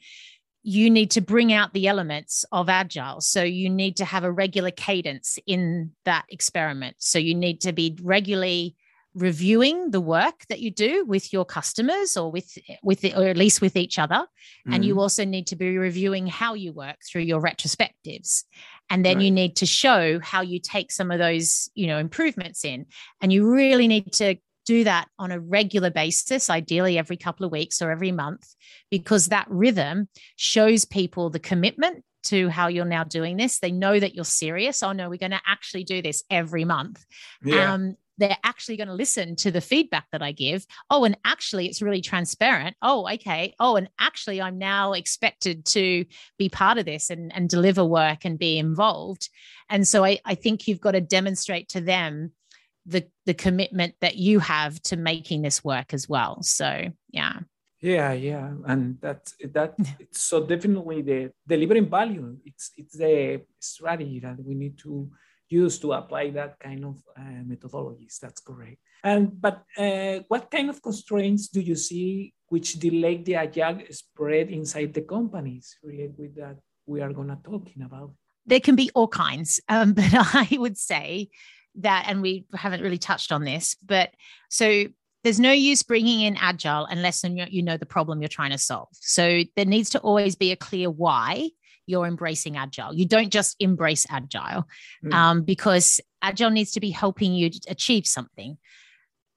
you 0.64 0.90
need 0.90 1.12
to 1.12 1.22
bring 1.22 1.54
out 1.54 1.74
the 1.74 1.88
elements 1.88 2.44
of 2.52 2.70
agile. 2.70 3.22
So 3.22 3.44
you 3.44 3.70
need 3.70 3.98
to 3.98 4.06
have 4.06 4.24
a 4.24 4.32
regular 4.32 4.72
cadence 4.72 5.38
in 5.46 5.92
that 6.06 6.26
experiment. 6.30 6.96
So 7.00 7.20
you 7.20 7.36
need 7.36 7.62
to 7.62 7.72
be 7.72 7.98
regularly 8.02 8.76
reviewing 9.16 9.92
the 9.92 10.02
work 10.02 10.46
that 10.50 10.60
you 10.60 10.70
do 10.70 11.04
with 11.06 11.34
your 11.34 11.44
customers 11.44 12.16
or 12.16 12.32
with 12.32 12.58
with 12.84 13.04
or 13.04 13.28
at 13.28 13.38
least 13.38 13.60
with 13.60 13.76
each 13.76 13.98
other 13.98 14.16
mm-hmm. 14.16 14.74
and 14.74 14.86
you 14.86 14.94
mm-hmm. 14.94 15.00
also 15.00 15.26
need 15.26 15.48
to 15.48 15.56
be 15.56 15.78
reviewing 15.78 16.28
how 16.28 16.54
you 16.54 16.72
work 16.72 16.98
through 17.08 17.22
your 17.22 17.42
retrospectives 17.42 18.44
and 18.90 19.04
then 19.04 19.18
right. 19.18 19.26
you 19.26 19.32
need 19.32 19.56
to 19.56 19.66
show 19.66 20.20
how 20.20 20.42
you 20.42 20.60
take 20.60 20.92
some 20.92 21.10
of 21.10 21.18
those 21.18 21.70
you 21.74 21.88
know 21.88 21.98
improvements 21.98 22.64
in 22.64 22.86
and 23.20 23.34
you 23.34 23.50
really 23.50 23.88
need 23.88 24.12
to 24.14 24.36
do 24.66 24.84
that 24.84 25.08
on 25.18 25.32
a 25.32 25.40
regular 25.40 25.90
basis 25.90 26.48
ideally 26.48 26.98
every 26.98 27.18
couple 27.18 27.44
of 27.44 27.52
weeks 27.52 27.82
or 27.82 27.90
every 27.90 28.12
month 28.12 28.54
because 28.92 29.28
that 29.28 29.48
rhythm 29.50 30.08
shows 30.36 30.86
people 30.86 31.32
the 31.32 31.40
commitment 31.40 32.04
to 32.22 32.50
how 32.50 32.68
you're 32.68 32.86
now 32.86 33.04
doing 33.04 33.38
this. 33.38 33.60
They 33.60 33.72
know 33.72 34.00
that 34.00 34.14
you're 34.14 34.26
serious. 34.26 34.84
Oh 34.84 34.92
no, 34.92 35.10
we're 35.10 35.18
going 35.18 35.32
to 35.32 35.42
actually 35.48 35.84
do 35.84 36.02
this 36.02 36.24
every 36.30 36.66
month. 36.66 37.04
Yeah. 37.44 37.74
Um, 37.74 37.96
they're 38.20 38.38
actually 38.44 38.78
going 38.78 38.90
to 38.90 38.94
listen 38.94 39.36
to 39.38 39.50
the 39.50 39.62
feedback 39.62 40.06
that 40.12 40.22
I 40.22 40.32
give. 40.34 40.66
Oh, 40.90 41.06
and 41.06 41.18
actually, 41.26 41.68
it's 41.68 41.82
really 41.82 42.02
transparent. 42.02 42.76
Oh, 42.82 43.10
okay. 43.14 43.56
Oh, 43.60 43.78
and 43.78 43.90
actually, 44.00 44.42
I'm 44.42 44.58
now 44.58 44.94
expected 44.94 45.66
to 45.68 46.06
be 46.38 46.50
part 46.50 46.78
of 46.78 46.86
this 46.86 47.10
and, 47.10 47.34
and 47.34 47.50
deliver 47.50 47.84
work 47.84 48.26
and 48.26 48.38
be 48.38 48.60
involved. 48.60 49.30
And 49.70 49.88
so 49.88 50.04
I, 50.04 50.20
I 50.26 50.36
think 50.36 50.68
you've 50.68 50.82
got 50.82 50.92
to 50.92 51.02
demonstrate 51.02 51.70
to 51.70 51.82
them 51.82 52.34
the 52.86 53.08
the 53.26 53.34
commitment 53.34 53.96
that 54.02 54.16
you 54.16 54.40
have 54.40 54.82
to 54.82 54.98
making 54.98 55.42
this 55.42 55.64
work 55.64 55.94
as 55.94 56.10
well. 56.10 56.42
So 56.44 56.92
yeah. 57.10 57.40
Yeah, 57.82 58.12
yeah, 58.12 58.52
and 58.66 58.98
that's 59.00 59.36
that. 59.54 59.76
It's 60.00 60.20
so 60.20 60.46
definitely 60.46 61.02
the 61.02 61.32
delivering 61.48 61.90
value. 61.90 62.36
It's 62.44 62.72
it's 62.76 62.98
the 62.98 63.42
strategy 63.60 64.20
that 64.20 64.44
we 64.44 64.54
need 64.54 64.78
to 64.80 65.10
used 65.50 65.82
to 65.82 65.94
apply 65.94 66.30
that 66.32 66.60
kind 66.60 66.86
of 66.86 66.98
uh, 67.18 67.44
methodologies. 67.46 68.20
That's 68.20 68.42
correct. 68.42 68.78
And 69.04 69.40
but 69.40 69.64
uh, 69.78 70.20
what 70.28 70.52
kind 70.52 70.70
of 70.70 70.82
constraints 70.82 71.48
do 71.48 71.62
you 71.62 71.76
see 71.76 72.34
which 72.48 72.74
delay 72.74 73.18
the 73.18 73.36
agile 73.36 73.82
spread 73.92 74.50
inside 74.50 74.94
the 74.94 75.02
companies 75.02 75.78
related 75.84 76.16
with 76.18 76.36
that 76.36 76.58
we 76.86 77.02
are 77.02 77.14
gonna 77.14 77.40
talking 77.44 77.84
about? 77.84 78.12
There 78.46 78.60
can 78.60 78.76
be 78.76 78.90
all 78.94 79.08
kinds, 79.08 79.60
um, 79.70 79.94
but 80.00 80.12
I 80.14 80.48
would 80.52 80.78
say 80.78 81.30
that, 81.76 82.06
and 82.08 82.22
we 82.22 82.46
haven't 82.54 82.82
really 82.82 82.98
touched 82.98 83.32
on 83.32 83.46
this, 83.46 83.76
but 83.86 84.12
so 84.50 84.86
there's 85.24 85.40
no 85.40 85.52
use 85.52 85.84
bringing 85.84 86.22
in 86.22 86.38
agile 86.40 86.86
unless 86.86 87.24
you 87.24 87.62
know 87.62 87.78
the 87.78 87.86
problem 87.86 88.22
you're 88.22 88.30
trying 88.30 88.52
to 88.52 88.58
solve. 88.58 88.88
So 88.94 89.44
there 89.56 89.66
needs 89.66 89.90
to 89.92 90.00
always 90.00 90.36
be 90.36 90.52
a 90.52 90.56
clear 90.56 90.90
why 90.90 91.50
you're 91.90 92.06
embracing 92.06 92.56
agile. 92.56 92.94
You 92.94 93.08
don't 93.08 93.32
just 93.32 93.56
embrace 93.60 94.06
agile 94.10 94.68
mm. 95.04 95.14
um, 95.14 95.42
because 95.42 96.00
agile 96.22 96.52
needs 96.52 96.72
to 96.72 96.80
be 96.80 96.92
helping 96.92 97.34
you 97.34 97.50
achieve 97.68 98.06
something. 98.06 98.58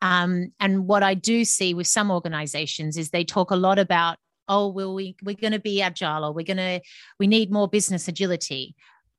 Um, 0.02 0.52
and 0.60 0.86
what 0.86 1.02
I 1.02 1.14
do 1.14 1.44
see 1.44 1.74
with 1.74 1.86
some 1.86 2.10
organizations 2.10 2.98
is 2.98 3.10
they 3.10 3.24
talk 3.24 3.50
a 3.50 3.56
lot 3.56 3.78
about, 3.78 4.18
oh, 4.48 4.68
well, 4.68 4.94
we, 4.94 5.16
we're 5.22 5.36
going 5.36 5.52
to 5.52 5.60
be 5.60 5.80
agile 5.80 6.24
or 6.24 6.32
we're 6.32 6.44
going 6.44 6.56
to, 6.58 6.80
we 7.18 7.26
need 7.26 7.50
more 7.50 7.68
business 7.68 8.06
agility. 8.06 8.74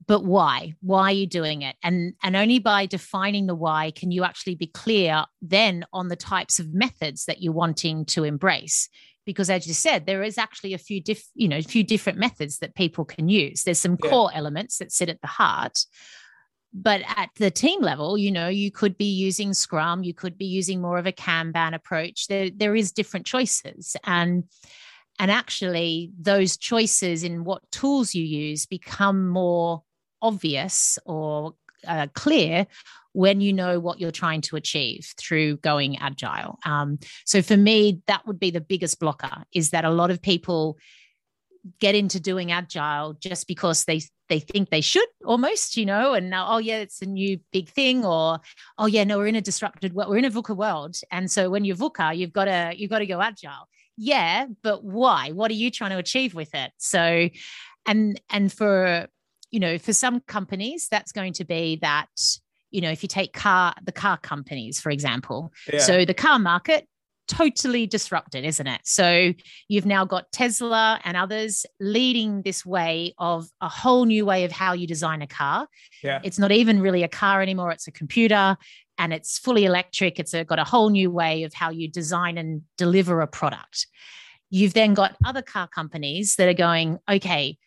But 0.05 0.25
why? 0.25 0.73
Why 0.81 1.03
are 1.03 1.13
you 1.13 1.27
doing 1.27 1.61
it? 1.61 1.77
And, 1.81 2.13
and 2.21 2.35
only 2.35 2.59
by 2.59 2.85
defining 2.85 3.47
the 3.47 3.55
why 3.55 3.91
can 3.95 4.11
you 4.11 4.25
actually 4.25 4.55
be 4.55 4.67
clear 4.67 5.23
then 5.41 5.85
on 5.93 6.09
the 6.09 6.17
types 6.17 6.59
of 6.59 6.73
methods 6.73 7.25
that 7.25 7.41
you're 7.41 7.53
wanting 7.53 8.05
to 8.07 8.25
embrace 8.25 8.89
because 9.25 9.49
as 9.49 9.67
you 9.67 9.73
said 9.73 10.05
there 10.05 10.23
is 10.23 10.37
actually 10.37 10.73
a 10.73 10.77
few 10.77 11.01
diff, 11.01 11.23
you 11.35 11.47
know 11.47 11.57
a 11.57 11.61
few 11.61 11.83
different 11.83 12.17
methods 12.17 12.59
that 12.59 12.75
people 12.75 13.05
can 13.05 13.29
use. 13.29 13.63
There's 13.63 13.79
some 13.79 13.97
yeah. 14.03 14.09
core 14.09 14.31
elements 14.33 14.77
that 14.77 14.91
sit 14.91 15.09
at 15.09 15.21
the 15.21 15.27
heart. 15.27 15.85
But 16.75 17.01
at 17.05 17.29
the 17.35 17.51
team 17.51 17.81
level 17.81 18.17
you 18.17 18.31
know 18.31 18.47
you 18.47 18.71
could 18.71 18.97
be 18.97 19.11
using 19.11 19.53
scrum 19.53 20.03
you 20.03 20.13
could 20.13 20.37
be 20.37 20.45
using 20.45 20.81
more 20.81 20.97
of 20.97 21.05
a 21.05 21.11
kanban 21.11 21.73
approach. 21.73 22.27
There 22.27 22.49
there 22.49 22.75
is 22.75 22.91
different 22.91 23.25
choices. 23.25 23.95
And 24.03 24.45
and 25.19 25.29
actually 25.29 26.11
those 26.19 26.57
choices 26.57 27.23
in 27.23 27.43
what 27.43 27.69
tools 27.71 28.15
you 28.15 28.23
use 28.23 28.65
become 28.65 29.29
more 29.29 29.83
obvious 30.21 30.97
or 31.05 31.53
uh, 31.87 32.07
clear 32.13 32.65
when 33.13 33.41
you 33.41 33.53
know 33.53 33.79
what 33.79 33.99
you're 33.99 34.11
trying 34.11 34.41
to 34.41 34.55
achieve 34.55 35.13
through 35.17 35.57
going 35.57 35.97
agile. 35.99 36.59
Um, 36.65 36.99
so 37.25 37.41
for 37.41 37.55
me, 37.55 38.01
that 38.07 38.25
would 38.27 38.39
be 38.39 38.51
the 38.51 38.61
biggest 38.61 38.99
blocker 38.99 39.43
is 39.53 39.69
that 39.69 39.85
a 39.85 39.91
lot 39.91 40.11
of 40.11 40.21
people 40.21 40.77
get 41.79 41.95
into 41.95 42.19
doing 42.19 42.51
agile 42.51 43.13
just 43.13 43.47
because 43.47 43.85
they 43.85 44.01
they 44.27 44.39
think 44.39 44.69
they 44.69 44.81
should 44.81 45.07
almost 45.25 45.77
you 45.77 45.85
know 45.85 46.13
and 46.13 46.29
now 46.29 46.45
oh 46.49 46.57
yeah 46.57 46.77
it's 46.77 47.01
a 47.01 47.05
new 47.05 47.39
big 47.53 47.69
thing 47.69 48.03
or 48.03 48.39
oh 48.77 48.85
yeah 48.85 49.03
no 49.03 49.17
we're 49.17 49.27
in 49.27 49.35
a 49.35 49.41
disrupted 49.41 49.93
world 49.93 50.09
we're 50.09 50.17
in 50.17 50.25
a 50.25 50.31
VUCA 50.31 50.55
world. 50.55 50.97
And 51.11 51.31
so 51.31 51.49
when 51.49 51.63
you're 51.63 51.77
VUCA 51.77 52.17
you've 52.17 52.33
got 52.33 52.45
to 52.45 52.73
you've 52.75 52.89
got 52.89 52.99
to 52.99 53.05
go 53.05 53.21
agile. 53.21 53.69
Yeah 53.95 54.47
but 54.61 54.83
why? 54.83 55.31
What 55.31 55.51
are 55.51 55.55
you 55.55 55.71
trying 55.71 55.91
to 55.91 55.97
achieve 55.97 56.33
with 56.33 56.53
it? 56.53 56.71
So 56.77 57.29
and 57.85 58.19
and 58.29 58.51
for 58.51 59.07
you 59.51 59.59
know 59.59 59.77
for 59.77 59.93
some 59.93 60.19
companies 60.21 60.87
that's 60.89 61.11
going 61.11 61.33
to 61.33 61.45
be 61.45 61.77
that 61.81 62.09
you 62.73 62.81
know, 62.81 62.91
if 62.91 63.03
you 63.03 63.07
take 63.07 63.33
car, 63.33 63.73
the 63.85 63.91
car 63.91 64.17
companies, 64.17 64.81
for 64.81 64.89
example. 64.89 65.53
Yeah. 65.71 65.79
So 65.79 66.05
the 66.05 66.13
car 66.13 66.39
market 66.39 66.87
totally 67.27 67.85
disrupted, 67.85 68.43
isn't 68.43 68.67
it? 68.67 68.81
So 68.83 69.33
you've 69.69 69.85
now 69.85 70.05
got 70.05 70.31
Tesla 70.33 70.99
and 71.05 71.15
others 71.15 71.65
leading 71.79 72.41
this 72.41 72.65
way 72.65 73.13
of 73.19 73.47
a 73.61 73.69
whole 73.69 74.05
new 74.05 74.25
way 74.25 74.43
of 74.43 74.51
how 74.51 74.73
you 74.73 74.87
design 74.87 75.21
a 75.21 75.27
car. 75.27 75.67
Yeah. 76.03 76.19
It's 76.23 76.39
not 76.39 76.51
even 76.51 76.81
really 76.81 77.03
a 77.03 77.07
car 77.07 77.41
anymore, 77.41 77.71
it's 77.71 77.87
a 77.87 77.91
computer 77.91 78.57
and 78.97 79.13
it's 79.13 79.37
fully 79.37 79.65
electric. 79.65 80.19
It's 80.19 80.33
a, 80.33 80.43
got 80.43 80.59
a 80.59 80.63
whole 80.63 80.89
new 80.89 81.11
way 81.11 81.43
of 81.43 81.53
how 81.53 81.69
you 81.69 81.87
design 81.87 82.37
and 82.37 82.63
deliver 82.77 83.21
a 83.21 83.27
product. 83.27 83.87
You've 84.49 84.73
then 84.73 84.93
got 84.93 85.15
other 85.23 85.41
car 85.41 85.67
companies 85.67 86.35
that 86.35 86.49
are 86.49 86.53
going, 86.53 86.99
okay, 87.09 87.57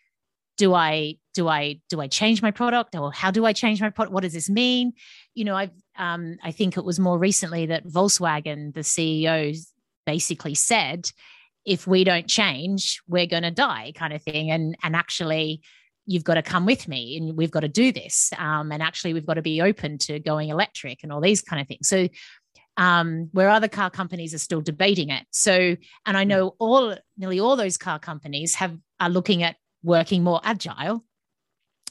do 0.57 0.75
i 0.75 1.17
do 1.37 1.47
i 1.47 1.79
do 1.89 2.01
i 2.01 2.09
change 2.09 2.43
my 2.43 2.51
product 2.51 2.97
or 2.97 3.13
how 3.13 3.31
do 3.31 3.45
i 3.45 3.53
change 3.53 3.81
my 3.81 3.91
product? 3.91 4.13
What 4.13 4.25
does 4.25 4.33
this 4.33 4.51
mean? 4.51 4.95
You 5.35 5.45
know 5.45 5.55
i've 5.55 5.77
um, 5.97 6.37
i 6.43 6.51
think 6.51 6.77
it 6.77 6.85
was 6.85 6.99
more 6.99 7.19
recently 7.19 7.67
that 7.67 7.87
volkswagen 7.87 8.75
the 8.75 8.81
ceo 8.81 9.57
basically 10.05 10.55
said 10.55 11.11
if 11.65 11.87
we 11.87 12.05
don't 12.05 12.29
change 12.29 13.01
we're 13.07 13.27
going 13.27 13.43
to 13.43 13.51
die 13.51 13.93
kind 13.95 14.13
of 14.13 14.23
thing. 14.23 14.51
And 14.51 14.77
and 14.83 14.97
actually 14.97 15.63
you've 16.07 16.25
got 16.25 16.35
to 16.35 16.43
come 16.43 16.65
with 16.65 16.87
me 16.87 17.17
and 17.17 17.37
we've 17.37 17.51
got 17.51 17.61
to 17.61 17.69
do 17.69 17.93
this. 17.93 18.31
Um, 18.39 18.71
and 18.71 18.81
actually 18.83 19.13
we've 19.13 19.27
got 19.27 19.35
to 19.35 19.43
be 19.43 19.61
open 19.61 19.99
to 19.99 20.21
going 20.21 20.49
electric 20.51 21.03
and 21.03 21.13
all 21.13 21.21
these 21.21 21.43
kind 21.43 21.61
of 21.61 21.67
things. 21.67 21.89
So 21.89 22.09
um, 22.77 23.29
where 23.33 23.49
other 23.49 23.69
car 23.69 23.91
companies 23.91 24.33
are 24.35 24.39
still 24.39 24.61
debating 24.61 25.11
it. 25.11 25.25
So, 25.31 25.77
and 26.07 26.17
I 26.17 26.25
know 26.25 26.55
all 26.59 26.97
nearly 27.17 27.41
all 27.41 27.57
those 27.57 27.77
car 27.77 27.99
companies 27.99 28.55
have 28.57 28.77
are 29.01 29.11
looking 29.11 29.43
at 29.43 29.57
working 29.83 30.23
more 30.23 30.41
agile 30.45 31.05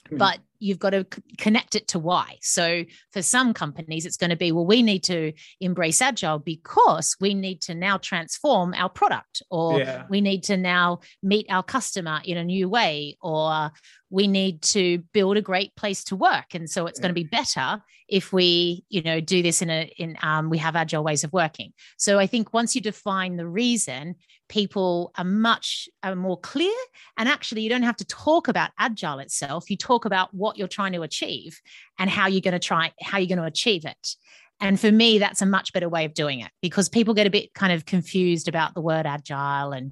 mm. 0.09 0.17
but 0.17 0.39
you've 0.59 0.79
got 0.79 0.91
to 0.91 1.05
connect 1.37 1.75
it 1.75 1.87
to 1.89 1.99
why. 1.99 2.37
So 2.41 2.85
for 3.11 3.21
some 3.21 3.53
companies, 3.53 4.05
it's 4.05 4.17
going 4.17 4.29
to 4.29 4.35
be, 4.35 4.51
well, 4.51 4.65
we 4.65 4.81
need 4.81 5.03
to 5.03 5.33
embrace 5.59 6.01
agile 6.01 6.39
because 6.39 7.15
we 7.19 7.33
need 7.33 7.61
to 7.61 7.75
now 7.75 7.97
transform 7.97 8.73
our 8.73 8.89
product, 8.89 9.43
or 9.51 9.79
yeah. 9.79 10.05
we 10.09 10.21
need 10.21 10.43
to 10.43 10.57
now 10.57 10.99
meet 11.21 11.45
our 11.49 11.63
customer 11.63 12.21
in 12.23 12.37
a 12.37 12.43
new 12.43 12.69
way, 12.69 13.17
or 13.21 13.71
we 14.15 14.27
need 14.27 14.61
to 14.61 14.99
build 15.11 15.35
a 15.35 15.41
great 15.41 15.75
place 15.75 16.01
to 16.05 16.15
work. 16.15 16.53
And 16.53 16.69
so 16.69 16.87
it's 16.87 17.01
going 17.01 17.09
to 17.09 17.13
be 17.13 17.25
better 17.25 17.83
if 18.07 18.31
we, 18.31 18.85
you 18.87 19.01
know, 19.01 19.19
do 19.19 19.43
this 19.43 19.61
in 19.61 19.69
a 19.69 19.91
in 19.97 20.15
um, 20.21 20.49
we 20.49 20.57
have 20.57 20.77
agile 20.77 21.03
ways 21.03 21.25
of 21.25 21.33
working. 21.33 21.73
So 21.97 22.17
I 22.17 22.25
think 22.25 22.53
once 22.53 22.75
you 22.75 22.81
define 22.81 23.35
the 23.35 23.45
reason, 23.45 24.15
people 24.47 25.11
are 25.17 25.25
much 25.25 25.89
are 26.01 26.15
more 26.15 26.39
clear. 26.39 26.77
And 27.17 27.27
actually, 27.27 27.63
you 27.63 27.69
don't 27.69 27.83
have 27.83 27.97
to 27.97 28.05
talk 28.05 28.47
about 28.47 28.71
agile 28.79 29.19
itself. 29.19 29.69
You 29.69 29.75
talk 29.75 30.05
about 30.05 30.33
what 30.33 30.57
you're 30.57 30.69
trying 30.69 30.93
to 30.93 31.01
achieve 31.01 31.59
and 31.99 32.09
how 32.09 32.27
you're 32.27 32.39
going 32.39 32.53
to 32.53 32.59
try 32.59 32.93
how 33.01 33.17
you're 33.17 33.27
going 33.27 33.39
to 33.39 33.43
achieve 33.43 33.83
it 33.83 34.15
and 34.61 34.79
for 34.79 34.89
me 34.89 35.19
that's 35.19 35.41
a 35.41 35.45
much 35.45 35.73
better 35.73 35.89
way 35.89 36.05
of 36.05 36.13
doing 36.13 36.39
it 36.39 36.49
because 36.61 36.87
people 36.87 37.13
get 37.13 37.27
a 37.27 37.29
bit 37.29 37.53
kind 37.53 37.73
of 37.73 37.85
confused 37.85 38.47
about 38.47 38.73
the 38.73 38.79
word 38.79 39.05
agile 39.05 39.73
and 39.73 39.91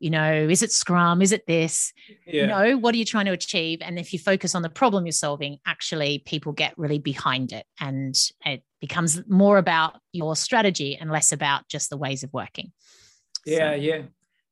you 0.00 0.10
know 0.10 0.32
is 0.48 0.62
it 0.62 0.72
scrum 0.72 1.22
is 1.22 1.30
it 1.30 1.46
this 1.46 1.92
yeah. 2.26 2.46
no 2.46 2.76
what 2.76 2.94
are 2.94 2.98
you 2.98 3.04
trying 3.04 3.26
to 3.26 3.32
achieve 3.32 3.78
and 3.82 3.98
if 3.98 4.12
you 4.12 4.18
focus 4.18 4.54
on 4.54 4.62
the 4.62 4.68
problem 4.68 5.06
you're 5.06 5.12
solving 5.12 5.58
actually 5.66 6.22
people 6.26 6.52
get 6.52 6.76
really 6.76 6.98
behind 6.98 7.52
it 7.52 7.66
and 7.78 8.18
it 8.44 8.64
becomes 8.80 9.20
more 9.28 9.58
about 9.58 10.00
your 10.12 10.34
strategy 10.34 10.96
and 10.96 11.10
less 11.10 11.30
about 11.30 11.68
just 11.68 11.90
the 11.90 11.96
ways 11.96 12.22
of 12.24 12.32
working 12.32 12.72
yeah 13.44 13.70
so. 13.70 13.74
yeah 13.74 14.02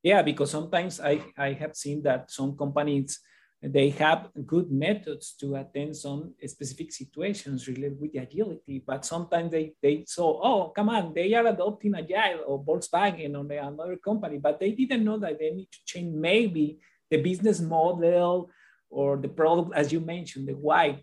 yeah 0.02 0.22
because 0.22 0.50
sometimes 0.50 1.00
i 1.00 1.20
i 1.36 1.52
have 1.52 1.74
seen 1.74 2.02
that 2.02 2.30
some 2.30 2.56
companies 2.56 3.18
they 3.60 3.90
have 3.90 4.28
good 4.46 4.70
methods 4.70 5.34
to 5.40 5.56
attend 5.56 5.96
some 5.96 6.32
specific 6.46 6.92
situations 6.92 7.66
related 7.66 8.00
with 8.00 8.14
agility, 8.14 8.82
but 8.86 9.04
sometimes 9.04 9.50
they, 9.50 9.74
they 9.82 10.04
saw, 10.06 10.40
oh, 10.42 10.68
come 10.68 10.88
on, 10.90 11.12
they 11.12 11.34
are 11.34 11.46
adopting 11.46 11.94
Agile 11.96 12.44
or 12.46 12.62
Volkswagen 12.62 13.34
or 13.34 13.52
another 13.52 13.96
company, 13.96 14.38
but 14.38 14.60
they 14.60 14.72
didn't 14.72 15.04
know 15.04 15.18
that 15.18 15.40
they 15.40 15.50
need 15.50 15.68
to 15.72 15.78
change 15.84 16.14
maybe 16.14 16.78
the 17.10 17.20
business 17.20 17.58
model 17.60 18.48
or 18.90 19.16
the 19.16 19.28
product, 19.28 19.72
as 19.74 19.92
you 19.92 20.00
mentioned, 20.00 20.46
the 20.46 20.52
why, 20.52 21.02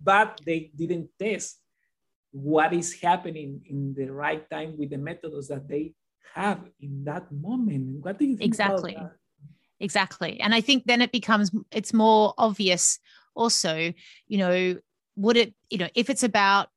but 0.00 0.40
they 0.46 0.70
didn't 0.76 1.08
test 1.18 1.58
what 2.30 2.72
is 2.72 3.00
happening 3.00 3.60
in 3.66 3.94
the 3.94 4.06
right 4.06 4.48
time 4.48 4.76
with 4.78 4.90
the 4.90 4.98
methods 4.98 5.48
that 5.48 5.68
they 5.68 5.92
have 6.34 6.60
in 6.80 7.02
that 7.04 7.30
moment. 7.32 8.04
What 8.04 8.18
do 8.18 8.26
you 8.26 8.36
think 8.36 8.46
exactly? 8.46 8.96
Exactly. 9.80 10.40
And 10.40 10.54
i 10.54 10.60
think 10.60 10.84
then 10.86 11.02
it 11.02 11.12
becomes 11.12 11.50
it's 11.70 11.92
more 11.92 12.34
obvious 12.38 12.98
also 13.34 13.92
you 14.28 14.38
know 14.38 14.76
would 15.16 15.36
it 15.36 15.54
you 15.70 15.78
know 15.78 15.88
if 15.94 16.10
it's 16.10 16.22
about 16.22 16.68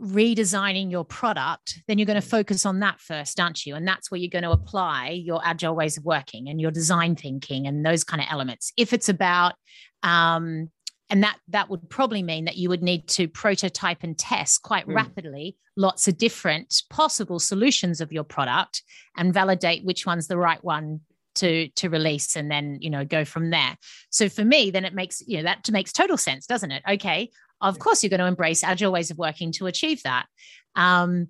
redesigning 0.00 0.90
your 0.90 1.04
product 1.04 1.82
then 1.88 1.96
you're 1.98 2.06
going 2.06 2.20
to 2.20 2.28
focus 2.28 2.66
on 2.66 2.80
that 2.80 3.00
first 3.00 3.40
aren't 3.40 3.64
you? 3.64 3.74
And 3.74 3.88
that's 3.88 4.10
where 4.10 4.18
you're 4.18 4.28
going 4.28 4.42
to 4.44 4.50
apply 4.50 5.10
your 5.10 5.40
agile 5.44 5.74
ways 5.74 5.96
of 5.96 6.04
working 6.04 6.48
and 6.48 6.60
your 6.60 6.70
design 6.70 7.16
thinking 7.16 7.66
and 7.66 7.84
those 7.84 8.04
kind 8.04 8.20
of 8.20 8.28
elements. 8.30 8.72
If 8.76 8.92
it's 8.92 9.08
about 9.08 9.54
um 10.02 10.70
and 11.08 11.22
that 11.22 11.38
that 11.48 11.70
would 11.70 11.88
probably 11.88 12.22
mean 12.22 12.44
that 12.46 12.56
you 12.56 12.68
would 12.68 12.82
need 12.82 13.06
to 13.08 13.28
prototype 13.28 14.02
and 14.02 14.18
test 14.18 14.62
quite 14.62 14.86
mm. 14.86 14.94
rapidly 14.94 15.56
lots 15.76 16.08
of 16.08 16.18
different 16.18 16.82
possible 16.90 17.38
solutions 17.38 18.00
of 18.00 18.12
your 18.12 18.24
product 18.24 18.82
and 19.16 19.32
validate 19.32 19.84
which 19.84 20.06
one's 20.06 20.26
the 20.26 20.38
right 20.38 20.62
one 20.64 21.00
to 21.36 21.68
to 21.70 21.88
release 21.88 22.36
and 22.36 22.50
then 22.50 22.78
you 22.80 22.90
know 22.90 23.04
go 23.04 23.24
from 23.24 23.50
there. 23.50 23.76
So 24.10 24.28
for 24.28 24.44
me 24.44 24.70
then 24.70 24.84
it 24.84 24.94
makes 24.94 25.22
you 25.26 25.38
know 25.38 25.44
that 25.44 25.70
makes 25.70 25.92
total 25.92 26.16
sense 26.16 26.46
doesn't 26.46 26.72
it? 26.72 26.82
Okay 26.88 27.30
of 27.60 27.78
course 27.78 28.02
you're 28.02 28.10
going 28.10 28.20
to 28.20 28.26
embrace 28.26 28.62
agile 28.62 28.92
ways 28.92 29.10
of 29.10 29.18
working 29.18 29.52
to 29.52 29.66
achieve 29.66 30.02
that. 30.02 30.26
Um, 30.74 31.28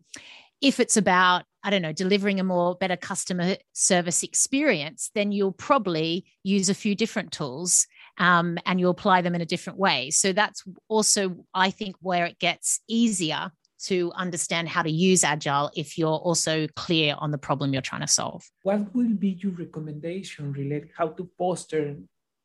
if 0.63 0.81
it's 0.81 0.97
about 0.97 1.45
i 1.63 1.71
don't 1.71 1.83
know 1.83 1.93
delivering 1.93 2.41
a 2.41 2.45
more 2.45 2.75
better 2.75 2.97
customer 2.97 3.57
service 3.75 4.23
experience 4.23 5.11
then 5.15 5.31
you'll 5.31 5.53
probably 5.53 6.25
use 6.43 6.71
a 6.71 6.75
few 6.75 6.95
different 6.95 7.31
tools 7.31 7.87
um, 8.19 8.57
and 8.65 8.81
you 8.81 8.89
apply 8.89 9.21
them 9.21 9.35
in 9.35 9.43
a 9.43 9.47
different 9.47 9.79
way. 9.79 10.11
So 10.11 10.33
that's 10.33 10.65
also 10.89 11.45
i 11.55 11.71
think 11.71 11.97
where 12.01 12.27
it 12.27 12.39
gets 12.39 12.81
easier 12.89 13.51
to 13.85 14.13
understand 14.15 14.69
how 14.69 14.83
to 14.83 14.91
use 14.91 15.23
agile 15.25 15.71
if 15.77 15.99
you're 15.99 16.09
also 16.09 16.67
clear 16.77 17.15
on 17.19 17.31
the 17.31 17.39
problem 17.39 17.73
you're 17.73 17.83
trying 17.83 18.01
to 18.01 18.07
solve. 18.07 18.49
What 18.63 18.95
will 18.95 19.15
be 19.15 19.39
your 19.41 19.53
recommendation 19.53 20.53
related 20.53 20.91
how 20.97 21.09
to 21.09 21.29
foster 21.37 21.97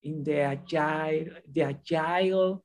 in 0.03 0.23
the 0.23 0.39
agile 0.39 1.25
the 1.51 1.61
agile 1.61 2.63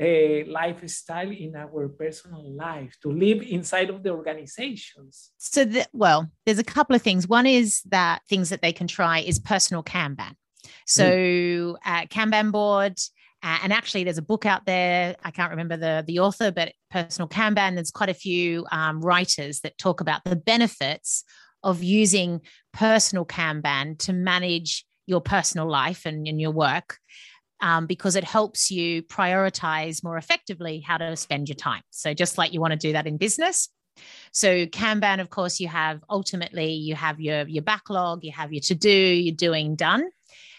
uh, 0.00 0.50
lifestyle 0.50 1.30
in 1.30 1.54
our 1.54 1.88
personal 1.88 2.52
life 2.52 2.96
to 3.00 3.12
live 3.12 3.42
inside 3.42 3.90
of 3.90 4.02
the 4.02 4.10
organizations? 4.10 5.32
So 5.38 5.64
the, 5.64 5.86
well 5.92 6.30
there's 6.46 6.58
a 6.58 6.64
couple 6.64 6.94
of 6.94 7.02
things. 7.02 7.26
One 7.28 7.46
is 7.46 7.82
that 7.86 8.22
things 8.28 8.50
that 8.50 8.62
they 8.62 8.72
can 8.72 8.86
try 8.86 9.18
is 9.20 9.38
personal 9.38 9.82
kanban. 9.82 10.34
So 10.86 11.04
mm. 11.04 11.76
uh, 11.84 12.06
kanban 12.06 12.52
board 12.52 12.98
uh, 13.44 13.58
and 13.62 13.74
actually, 13.74 14.04
there's 14.04 14.16
a 14.16 14.22
book 14.22 14.46
out 14.46 14.64
there. 14.64 15.16
I 15.22 15.30
can't 15.30 15.50
remember 15.50 15.76
the, 15.76 16.02
the 16.06 16.20
author, 16.20 16.50
but 16.50 16.72
Personal 16.90 17.28
Kanban. 17.28 17.74
There's 17.74 17.90
quite 17.90 18.08
a 18.08 18.14
few 18.14 18.64
um, 18.72 19.02
writers 19.02 19.60
that 19.60 19.76
talk 19.76 20.00
about 20.00 20.24
the 20.24 20.34
benefits 20.34 21.24
of 21.62 21.82
using 21.82 22.40
personal 22.72 23.26
Kanban 23.26 23.98
to 23.98 24.14
manage 24.14 24.86
your 25.06 25.20
personal 25.20 25.68
life 25.68 26.06
and, 26.06 26.26
your 26.40 26.52
work. 26.52 26.96
Um, 27.60 27.86
because 27.86 28.16
it 28.16 28.24
helps 28.24 28.70
you 28.70 29.02
prioritize 29.02 30.02
more 30.02 30.16
effectively 30.16 30.80
how 30.80 30.96
to 30.98 31.14
spend 31.16 31.48
your 31.48 31.56
time. 31.56 31.82
So, 31.90 32.14
just 32.14 32.38
like 32.38 32.52
you 32.52 32.60
want 32.60 32.72
to 32.72 32.78
do 32.78 32.92
that 32.92 33.06
in 33.06 33.18
business. 33.18 33.68
So, 34.32 34.66
Kanban, 34.66 35.20
of 35.20 35.30
course, 35.30 35.60
you 35.60 35.68
have 35.68 36.02
ultimately 36.10 36.72
you 36.72 36.94
have 36.94 37.20
your 37.20 37.46
your 37.46 37.62
backlog, 37.62 38.24
you 38.24 38.32
have 38.32 38.52
your 38.52 38.62
to 38.62 38.74
do, 38.74 38.90
your 38.90 39.34
doing 39.34 39.76
done, 39.76 40.08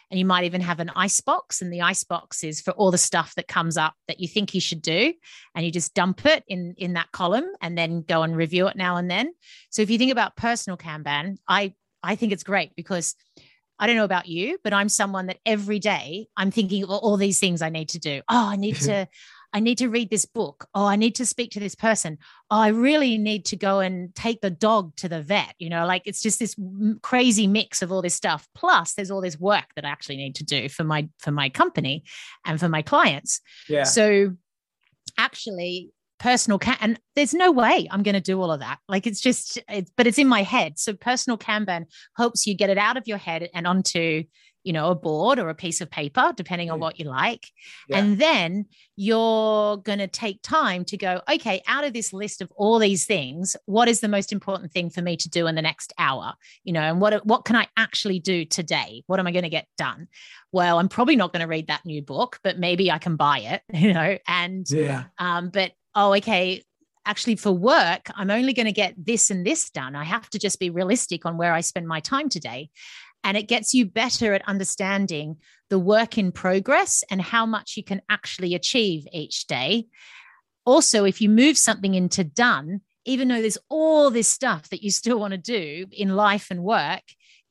and 0.10 0.20
you 0.20 0.26
might 0.26 0.46
even 0.46 0.62
have 0.62 0.80
an 0.80 0.92
ice 0.96 1.22
box 1.22 1.62
and 1.62 1.72
the 1.72 1.82
ice 1.82 2.04
box 2.04 2.44
is 2.44 2.62
for 2.62 2.72
all 2.72 2.92
the 2.92 2.98
stuff 2.98 3.34
that 3.36 3.48
comes 3.48 3.78
up 3.78 3.94
that 4.08 4.20
you 4.20 4.28
think 4.28 4.54
you 4.54 4.62
should 4.62 4.82
do 4.82 5.14
and 5.56 5.66
you 5.66 5.72
just 5.72 5.94
dump 5.94 6.26
it 6.26 6.44
in 6.48 6.74
in 6.78 6.94
that 6.94 7.12
column 7.12 7.48
and 7.62 7.78
then 7.78 8.02
go 8.02 8.24
and 8.24 8.36
review 8.36 8.68
it 8.68 8.76
now 8.76 8.98
and 8.98 9.10
then 9.10 9.32
so 9.70 9.82
if 9.82 9.90
you 9.90 9.98
think 9.98 10.12
about 10.12 10.36
personal 10.36 10.78
kanban 10.78 11.38
i 11.48 11.74
i 12.04 12.16
think 12.16 12.32
it's 12.32 12.44
great 12.44 12.76
because 12.76 13.16
I 13.78 13.88
don't 13.88 13.98
know 13.98 14.06
about 14.06 14.28
you, 14.28 14.58
but 14.64 14.74
I'm 14.74 14.90
someone 14.90 15.28
that 15.28 15.40
every 15.46 15.80
day 15.80 16.28
I'm 16.38 16.50
thinking 16.50 16.84
of 16.84 16.90
all 16.90 17.18
these 17.18 17.40
things 17.40 17.62
I 17.62 17.70
need 17.70 17.90
to 17.90 18.00
do. 18.00 18.22
Oh, 18.30 18.50
I 18.50 18.56
need 18.56 18.76
to, 18.82 19.08
I 19.56 19.62
need 19.62 19.78
to 19.78 19.88
read 19.88 20.10
this 20.10 20.26
book. 20.26 20.68
Oh, 20.76 20.86
I 20.86 20.98
need 20.98 21.16
to 21.16 21.26
speak 21.26 21.52
to 21.52 21.62
this 21.62 21.76
person. 21.76 22.18
Oh, 22.52 22.58
I 22.60 22.68
really 22.68 23.18
need 23.18 23.46
to 23.46 23.56
go 23.56 23.80
and 23.80 24.14
take 24.14 24.42
the 24.42 24.50
dog 24.50 24.94
to 24.98 25.08
the 25.08 25.22
vet. 25.22 25.56
You 25.60 25.70
know, 25.70 25.86
like 25.86 26.02
it's 26.04 26.22
just 26.22 26.40
this 26.40 26.58
crazy 27.02 27.48
mix 27.48 27.82
of 27.82 27.90
all 27.90 28.02
this 28.02 28.14
stuff. 28.14 28.50
Plus, 28.54 28.96
there's 28.96 29.12
all 29.12 29.22
this 29.22 29.40
work 29.40 29.68
that 29.78 29.86
I 29.86 29.90
actually 29.90 30.18
need 30.18 30.36
to 30.36 30.44
do 30.44 30.68
for 30.68 30.84
my 30.84 31.08
for 31.20 31.32
my 31.32 31.48
company 31.48 32.04
and 32.46 32.60
for 32.60 32.68
my 32.68 32.82
clients. 32.82 33.40
Yeah. 33.70 33.86
So 33.86 34.36
actually 35.18 35.92
personal 36.20 36.60
can 36.60 36.78
and 36.80 37.00
there's 37.16 37.34
no 37.34 37.52
way 37.52 37.90
i'm 37.92 38.02
going 38.02 38.16
to 38.16 38.22
do 38.22 38.42
all 38.42 38.50
of 38.50 38.62
that 38.62 38.80
like 38.88 39.06
it's 39.06 39.20
just 39.20 39.60
it's 39.68 39.92
but 39.98 40.08
it's 40.08 40.18
in 40.18 40.28
my 40.28 40.44
head 40.44 40.80
so 40.80 40.94
personal 40.94 41.38
kanban 41.38 41.86
helps 42.16 42.48
you 42.48 42.56
get 42.56 42.70
it 42.70 42.78
out 42.78 42.96
of 42.96 43.06
your 43.06 43.18
head 43.18 43.50
and 43.54 43.68
onto 43.68 44.24
you 44.66 44.74
know, 44.74 44.90
a 44.90 44.96
board 44.96 45.38
or 45.38 45.48
a 45.50 45.56
piece 45.56 45.80
of 45.80 45.92
paper, 45.92 46.34
depending 46.36 46.72
on 46.72 46.80
what 46.80 47.00
you 47.00 47.06
like. 47.06 47.52
Yeah. 47.88 48.00
And 48.00 48.18
then 48.18 48.66
you're 48.96 49.78
going 49.78 50.00
to 50.00 50.08
take 50.08 50.42
time 50.42 50.84
to 50.86 50.98
go, 50.98 51.22
okay, 51.32 51.62
out 51.68 51.84
of 51.84 51.94
this 51.94 52.12
list 52.12 52.42
of 52.42 52.52
all 52.56 52.80
these 52.80 53.06
things, 53.06 53.56
what 53.66 53.88
is 53.88 54.00
the 54.00 54.08
most 54.08 54.34
important 54.34 54.72
thing 54.72 54.90
for 54.90 55.04
me 55.04 55.18
to 55.18 55.30
do 55.30 55.46
in 55.46 55.54
the 55.54 55.62
next 55.62 55.94
hour? 56.00 56.34
You 56.64 56.74
know, 56.74 56.82
and 56.82 57.00
what, 57.00 57.24
what 57.28 57.46
can 57.46 57.56
I 57.56 57.68
actually 57.78 58.20
do 58.20 58.44
today? 58.44 59.04
What 59.06 59.20
am 59.20 59.28
I 59.28 59.32
going 59.32 59.44
to 59.44 59.50
get 59.50 59.68
done? 59.78 60.08
Well, 60.52 60.80
I'm 60.80 60.90
probably 60.90 61.16
not 61.16 61.32
going 61.32 61.42
to 61.42 61.48
read 61.48 61.68
that 61.68 61.86
new 61.86 62.02
book, 62.02 62.40
but 62.44 62.58
maybe 62.58 62.90
I 62.90 62.98
can 62.98 63.18
buy 63.18 63.40
it, 63.40 63.62
you 63.74 63.94
know, 63.94 64.18
and, 64.28 64.66
yeah. 64.70 65.06
um, 65.20 65.52
but, 65.52 65.74
oh, 65.94 66.16
okay, 66.16 66.64
actually 67.08 67.36
for 67.36 67.52
work 67.52 68.10
i'm 68.16 68.32
only 68.32 68.52
going 68.52 68.66
to 68.66 68.72
get 68.72 68.96
this 68.98 69.30
and 69.30 69.46
this 69.46 69.70
done 69.70 69.96
i 69.96 70.04
have 70.04 70.28
to 70.28 70.40
just 70.40 70.60
be 70.60 70.72
realistic 70.72 71.24
on 71.24 71.38
where 71.38 71.54
i 71.54 71.62
spend 71.62 71.88
my 71.88 72.00
time 72.00 72.30
today 72.30 72.68
and 73.26 73.36
it 73.36 73.48
gets 73.48 73.74
you 73.74 73.88
better 73.88 74.36
at 74.36 74.48
understanding 74.48 75.38
the 75.72 75.80
work 75.80 76.18
in 76.18 76.32
progress 76.32 77.04
and 77.10 77.20
how 77.20 77.46
much 77.46 77.76
you 77.76 77.84
can 77.84 78.02
actually 78.08 78.54
achieve 78.54 79.08
each 79.12 79.48
day. 79.48 79.88
Also, 80.64 81.06
if 81.06 81.20
you 81.20 81.28
move 81.28 81.58
something 81.58 81.96
into 81.96 82.24
done, 82.24 82.82
even 83.04 83.28
though 83.28 83.42
there's 83.42 83.58
all 83.68 84.12
this 84.12 84.28
stuff 84.28 84.70
that 84.70 84.84
you 84.84 84.92
still 84.92 85.20
want 85.20 85.32
to 85.32 85.40
do 85.40 85.88
in 85.92 86.16
life 86.16 86.52
and 86.52 86.64
work, 86.64 87.02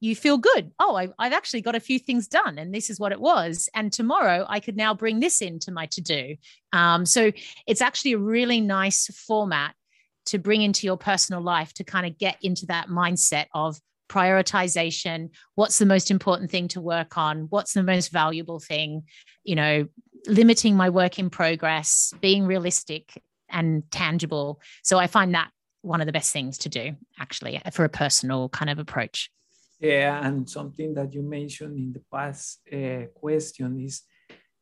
you 0.00 0.14
feel 0.14 0.38
good. 0.38 0.70
Oh, 0.78 0.94
I, 0.94 1.24
have 1.24 1.32
actually 1.32 1.62
got 1.62 1.74
a 1.74 1.80
few 1.80 1.98
things 1.98 2.28
done, 2.28 2.58
and 2.58 2.72
this 2.72 2.88
is 2.88 3.00
what 3.00 3.12
it 3.12 3.20
was. 3.20 3.68
And 3.74 3.92
tomorrow 3.92 4.46
I 4.48 4.60
could 4.60 4.76
now 4.76 4.94
bring 4.94 5.18
this 5.18 5.42
into 5.42 5.72
my 5.72 5.86
to 5.86 6.00
do. 6.00 6.36
Um, 6.72 7.04
so 7.04 7.32
it's 7.66 7.82
actually 7.82 8.12
a 8.12 8.18
really 8.18 8.60
nice 8.60 9.06
format 9.26 9.74
to 10.26 10.38
bring 10.38 10.62
into 10.62 10.86
your 10.86 10.98
personal 10.98 11.42
life 11.42 11.72
to 11.74 11.84
kind 11.84 12.06
of 12.06 12.16
get 12.18 12.36
into 12.42 12.66
that 12.66 12.88
mindset 12.88 13.46
of 13.54 13.78
prioritization 14.08 15.30
what's 15.54 15.78
the 15.78 15.86
most 15.86 16.10
important 16.10 16.50
thing 16.50 16.68
to 16.68 16.80
work 16.80 17.16
on 17.16 17.46
what's 17.50 17.72
the 17.72 17.82
most 17.82 18.12
valuable 18.12 18.60
thing 18.60 19.02
you 19.44 19.54
know 19.54 19.86
limiting 20.26 20.76
my 20.76 20.90
work 20.90 21.18
in 21.18 21.30
progress 21.30 22.12
being 22.20 22.46
realistic 22.46 23.12
and 23.50 23.88
tangible. 23.90 24.60
So 24.82 24.98
i 24.98 25.06
find 25.06 25.34
that 25.34 25.50
one 25.82 26.00
of 26.00 26.06
the 26.06 26.12
best 26.12 26.32
things 26.32 26.58
to 26.58 26.68
do 26.68 26.92
actually 27.20 27.60
for 27.72 27.84
a 27.84 27.90
personal 27.90 28.48
kind 28.48 28.70
of 28.70 28.78
approach. 28.78 29.30
Yeah 29.80 30.26
and 30.26 30.48
something 30.48 30.94
that 30.94 31.12
you 31.12 31.22
mentioned 31.22 31.78
in 31.78 31.92
the 31.92 32.02
past 32.10 32.60
uh, 32.72 33.06
question 33.14 33.80
is 33.80 34.02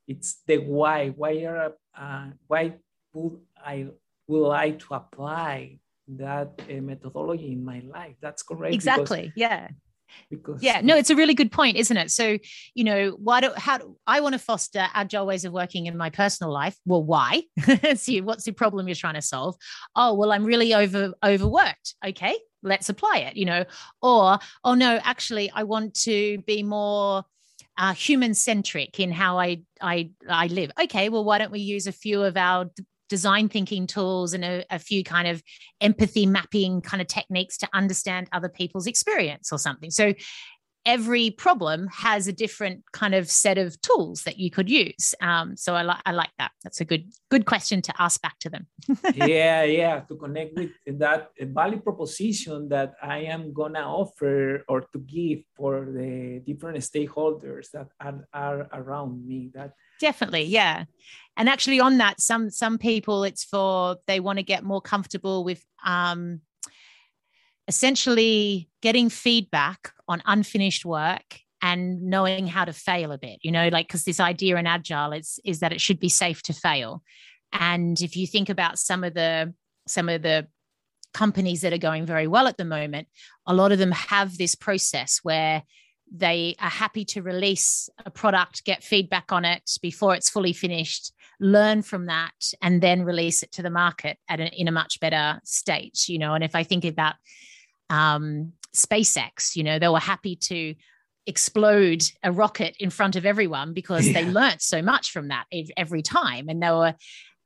it's 0.09 0.43
the 0.47 0.59
why. 0.59 1.11
Why 1.11 1.45
are 1.45 1.75
uh, 1.97 2.31
why 2.47 2.75
would 3.13 3.41
i 3.65 3.87
would 4.27 4.49
like 4.49 4.79
to 4.81 4.95
apply 4.95 5.79
that 6.19 6.61
uh, 6.71 6.81
methodology 6.81 7.53
in 7.53 7.65
my 7.65 7.83
life. 7.93 8.15
That's 8.21 8.43
correct. 8.43 8.75
Exactly. 8.75 9.23
Because, 9.23 9.33
yeah. 9.37 9.69
Because 10.31 10.63
yeah, 10.63 10.81
no, 10.83 10.97
it's 10.97 11.11
a 11.11 11.17
really 11.17 11.35
good 11.35 11.51
point, 11.51 11.77
isn't 11.77 11.97
it? 11.97 12.11
So, 12.11 12.39
you 12.75 12.85
know, 12.85 13.17
why 13.19 13.41
do 13.41 13.51
how 13.57 13.79
do 13.79 13.97
I 14.07 14.21
want 14.21 14.35
to 14.35 14.39
foster 14.39 14.87
agile 14.93 15.27
ways 15.27 15.45
of 15.45 15.53
working 15.53 15.87
in 15.87 15.97
my 15.97 16.11
personal 16.11 16.53
life? 16.53 16.77
Well, 16.85 17.03
why? 17.03 17.45
See, 17.95 18.21
what's 18.21 18.45
the 18.45 18.53
problem 18.53 18.89
you're 18.89 18.95
trying 18.95 19.15
to 19.15 19.23
solve? 19.23 19.57
Oh, 19.97 20.15
well, 20.15 20.33
I'm 20.33 20.45
really 20.45 20.75
over 20.75 21.15
overworked. 21.25 21.95
Okay, 22.07 22.37
let's 22.63 22.91
apply 22.91 23.25
it. 23.29 23.37
You 23.37 23.47
know, 23.47 23.65
or 24.03 24.39
oh 24.65 24.75
no, 24.75 25.01
actually, 25.03 25.51
I 25.51 25.63
want 25.63 25.95
to 26.03 26.39
be 26.47 26.63
more 26.63 27.25
uh, 27.79 27.95
human 27.95 28.35
centric 28.35 29.01
in 29.01 29.13
how 29.13 29.39
I 29.39 29.63
I 29.81 30.11
I 30.29 30.47
live. 30.49 30.73
Okay, 30.83 31.09
well, 31.09 31.25
why 31.25 31.39
don't 31.39 31.53
we 31.53 31.61
use 31.61 31.87
a 31.87 31.93
few 31.93 32.23
of 32.23 32.37
our 32.37 32.71
design 33.13 33.47
thinking 33.47 33.87
tools 33.87 34.33
and 34.33 34.43
a, 34.43 34.65
a, 34.71 34.79
few 34.79 35.05
kind 35.05 35.29
of 35.29 35.43
empathy 35.83 36.25
mapping 36.25 36.81
kind 36.81 37.03
of 37.03 37.07
techniques 37.07 37.59
to 37.59 37.69
understand 37.75 38.27
other 38.33 38.49
people's 38.49 38.87
experience 38.87 39.53
or 39.53 39.59
something. 39.59 39.91
So 39.91 40.15
every 40.85 41.31
problem 41.31 41.89
has 41.89 42.27
a 42.27 42.33
different 42.33 42.83
kind 42.93 43.15
of 43.15 43.31
set 43.31 43.59
of 43.59 43.81
tools 43.83 44.25
that 44.25 44.39
you 44.39 44.51
could 44.51 44.69
use. 44.69 45.15
Um, 45.21 45.57
so 45.57 45.75
I 45.75 45.83
like 45.83 46.01
I 46.05 46.13
like 46.13 46.31
that. 46.39 46.51
That's 46.63 46.81
a 46.81 46.85
good 46.85 47.05
good 47.31 47.47
question 47.47 47.83
to 47.83 47.93
ask 47.99 48.21
back 48.21 48.39
to 48.41 48.51
them. 48.51 48.67
yeah, 49.15 49.63
yeah, 49.65 50.01
to 50.01 50.17
connect 50.17 50.57
with 50.57 50.71
that 50.99 51.31
value 51.41 51.81
proposition 51.81 52.69
that 52.71 52.95
I 53.03 53.19
am 53.19 53.53
gonna 53.53 53.81
offer 53.81 54.65
or 54.69 54.83
to 54.93 54.99
give 54.99 55.41
for 55.57 55.87
the 55.91 56.43
different 56.45 56.79
stakeholders 56.79 57.71
that 57.73 57.89
are, 58.01 58.27
are 58.33 58.69
around 58.73 59.27
me. 59.27 59.51
That 59.55 59.75
definitely, 60.01 60.45
yeah. 60.45 60.85
And 61.37 61.49
actually, 61.49 61.81
on 61.81 61.99
that, 61.99 62.21
some 62.21 62.51
some 62.51 62.79
people 62.79 63.25
it's 63.25 63.45
for 63.45 63.97
they 64.07 64.21
want 64.21 64.39
to 64.39 64.43
get 64.43 64.65
more 64.65 64.81
comfortable 64.81 65.45
with 65.45 65.65
um, 65.85 66.41
essentially 67.69 68.69
getting 68.81 69.09
feedback 69.09 69.93
on 70.13 70.23
unfinished 70.27 70.85
work 70.85 71.41
and 71.63 72.03
knowing 72.03 72.47
how 72.47 72.65
to 72.65 72.73
fail 72.73 73.13
a 73.13 73.19
bit 73.19 73.39
you 73.43 73.51
know 73.51 73.69
like 73.69 73.87
because 73.87 74.05
this 74.05 74.21
idea 74.21 74.57
in 74.57 74.67
agile 74.67 75.13
is 75.13 75.39
is 75.45 75.61
that 75.61 75.73
it 75.73 75.81
should 75.81 76.01
be 76.01 76.09
safe 76.09 76.43
to 76.43 76.53
fail. 76.53 77.03
And 77.53 78.01
if 78.01 78.17
you 78.17 78.27
think 78.27 78.49
about 78.49 78.79
some 78.79 79.05
of 79.05 79.15
the 79.15 79.55
some 79.87 80.09
of 80.09 80.23
the 80.23 80.47
companies 81.13 81.61
that 81.61 81.73
are 81.73 81.79
going 81.79 82.07
very 82.07 82.27
well 82.27 82.47
at 82.47 82.57
the 82.57 82.65
moment 82.65 83.07
a 83.47 83.53
lot 83.53 83.71
of 83.71 83.79
them 83.79 83.93
have 83.93 84.39
this 84.39 84.55
process 84.55 85.21
where 85.23 85.63
they 86.11 86.57
are 86.59 86.71
happy 86.71 87.05
to 87.05 87.21
release 87.21 87.91
a 88.07 88.11
product 88.11 88.65
get 88.65 88.83
feedback 88.83 89.31
on 89.31 89.45
it 89.45 89.71
before 89.83 90.15
it's 90.15 90.31
fully 90.31 90.55
finished 90.55 91.13
learn 91.39 91.83
from 91.83 92.07
that 92.07 92.33
and 92.63 92.81
then 92.83 93.03
release 93.03 93.43
it 93.43 93.53
to 93.53 93.63
the 93.63 93.71
market 93.71 94.17
at 94.29 94.41
a, 94.41 94.49
in 94.59 94.69
a 94.69 94.73
much 94.73 95.01
better 95.01 95.39
state 95.45 96.09
you 96.09 96.19
know. 96.19 96.33
And 96.35 96.45
if 96.45 96.55
i 96.55 96.63
think 96.63 96.85
about 96.85 97.17
um, 97.91 98.55
SpaceX. 98.75 99.57
You 99.57 99.65
know, 99.65 99.79
they 99.79 99.89
were 99.89 99.99
happy 99.99 100.37
to 100.37 100.75
explode 101.27 102.03
a 102.23 102.33
rocket 102.33 102.77
in 102.81 102.91
front 102.91 103.17
of 103.17 103.25
everyone 103.25 103.75
because 103.75 104.07
yeah. 104.09 104.15
they 104.15 104.31
learnt 104.31 104.61
so 104.61 104.83
much 104.83 105.11
from 105.11 105.29
that 105.29 105.45
every 105.77 106.03
time, 106.03 106.49
and 106.49 106.63
they 106.63 106.71
were. 106.71 106.95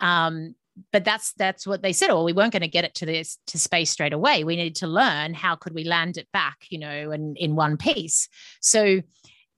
Um, 0.00 0.54
but 0.92 1.04
that's 1.04 1.32
that's 1.34 1.66
what 1.66 1.82
they 1.82 1.92
said. 1.92 2.08
Well, 2.08 2.24
we 2.24 2.34
weren't 2.34 2.52
going 2.52 2.60
to 2.60 2.68
get 2.68 2.84
it 2.84 2.94
to 2.96 3.06
this 3.06 3.38
to 3.46 3.58
space 3.58 3.90
straight 3.90 4.12
away. 4.12 4.44
We 4.44 4.56
needed 4.56 4.76
to 4.76 4.86
learn 4.86 5.32
how 5.32 5.56
could 5.56 5.74
we 5.74 5.84
land 5.84 6.18
it 6.18 6.28
back, 6.32 6.58
you 6.68 6.78
know, 6.78 7.12
and 7.12 7.36
in 7.38 7.56
one 7.56 7.78
piece. 7.78 8.28
So 8.60 9.00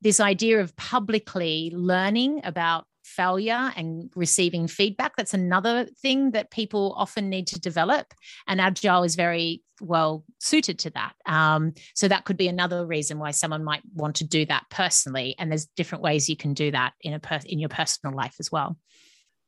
this 0.01 0.21
idea 0.21 0.61
of 0.61 0.77
publicly 0.77 1.73
learning 1.75 2.43
about 2.45 2.85
failure 3.09 3.73
and 3.77 4.11
receiving 4.15 4.69
feedback. 4.69 5.17
That's 5.17 5.35
another 5.35 5.87
thing 6.03 6.33
that 6.33 6.51
people 6.51 6.95
often 6.97 7.29
need 7.29 7.47
to 7.49 7.61
develop 7.61 8.07
and 8.47 8.61
agile 8.61 9.03
is 9.03 9.17
very 9.17 9.63
well 9.81 10.25
suited 10.39 10.79
to 10.81 10.91
that. 10.91 11.15
Um, 11.27 11.73
so 11.95 12.09
that 12.09 12.25
could 12.25 12.37
be 12.37 12.49
another 12.49 12.87
reason 12.87 13.19
why 13.19 13.31
someone 13.31 13.65
might 13.65 13.83
want 13.95 14.17
to 14.17 14.25
do 14.25 14.45
that 14.47 14.65
personally 14.71 15.35
and 15.39 15.51
there's 15.51 15.67
different 15.77 16.03
ways 16.03 16.29
you 16.29 16.37
can 16.37 16.55
do 16.55 16.71
that 16.71 16.93
in 17.01 17.15
a 17.15 17.21
per- 17.21 17.41
in 17.47 17.59
your 17.59 17.69
personal 17.69 18.15
life 18.15 18.37
as 18.39 18.53
well. 18.53 18.77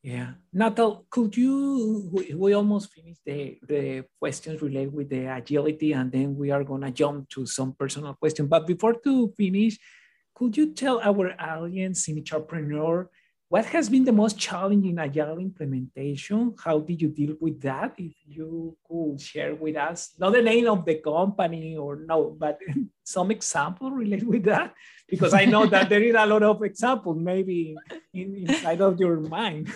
Yeah. 0.03 0.33
Natal 0.55 1.05
could 1.11 1.37
you 1.37 2.09
we, 2.11 2.35
we 2.35 2.53
almost 2.55 2.91
finished 2.93 3.21
the 3.27 3.59
the 3.69 4.05
questions 4.19 4.63
related 4.63 4.95
with 4.95 5.11
the 5.11 5.27
agility 5.27 5.93
and 5.93 6.11
then 6.11 6.37
we 6.37 6.51
are 6.51 6.65
going 6.65 6.81
to 6.83 6.91
jump 6.91 7.29
to 7.31 7.45
some 7.45 7.75
personal 7.75 8.15
question 8.15 8.47
but 8.47 8.67
before 8.67 8.95
to 8.95 9.29
finish 9.37 9.79
could 10.35 10.57
you 10.57 10.73
tell 10.73 11.01
our 11.01 11.39
audience 11.39 12.09
in 12.09 12.25
HRpreneur 12.25 13.09
what 13.51 13.67
has 13.67 13.91
been 13.91 14.05
the 14.05 14.13
most 14.13 14.39
challenging 14.39 14.97
agile 14.97 15.39
implementation? 15.39 16.55
How 16.65 16.79
did 16.79 17.03
you 17.03 17.09
deal 17.09 17.35
with 17.41 17.61
that? 17.63 17.95
If 17.99 18.15
you 18.25 18.77
could 18.89 19.21
share 19.21 19.57
with 19.57 19.77
us, 19.77 20.15
not 20.19 20.35
the 20.35 20.41
name 20.41 20.69
of 20.69 20.85
the 20.85 20.95
company 20.95 21.77
or 21.77 21.97
no, 21.97 22.37
but 22.39 22.61
some 23.05 23.33
example 23.33 23.91
related 23.91 24.29
with 24.29 24.45
that, 24.45 24.73
because 25.09 25.35
I 25.35 25.47
know 25.47 25.67
that 25.67 25.89
there 25.89 26.01
is 26.01 26.15
a 26.17 26.27
lot 26.27 26.45
of 26.45 26.63
examples 26.63 27.19
maybe 27.19 27.75
in, 28.15 28.37
inside 28.37 28.81
of 28.81 29.01
your 29.01 29.19
mind. 29.19 29.69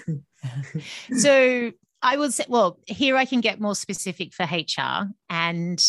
so 1.16 1.72
I 2.00 2.16
would 2.16 2.32
say, 2.32 2.44
well, 2.48 2.78
here 2.86 3.16
I 3.16 3.24
can 3.24 3.40
get 3.40 3.60
more 3.60 3.74
specific 3.74 4.32
for 4.32 4.44
HR, 4.44 5.10
and 5.28 5.82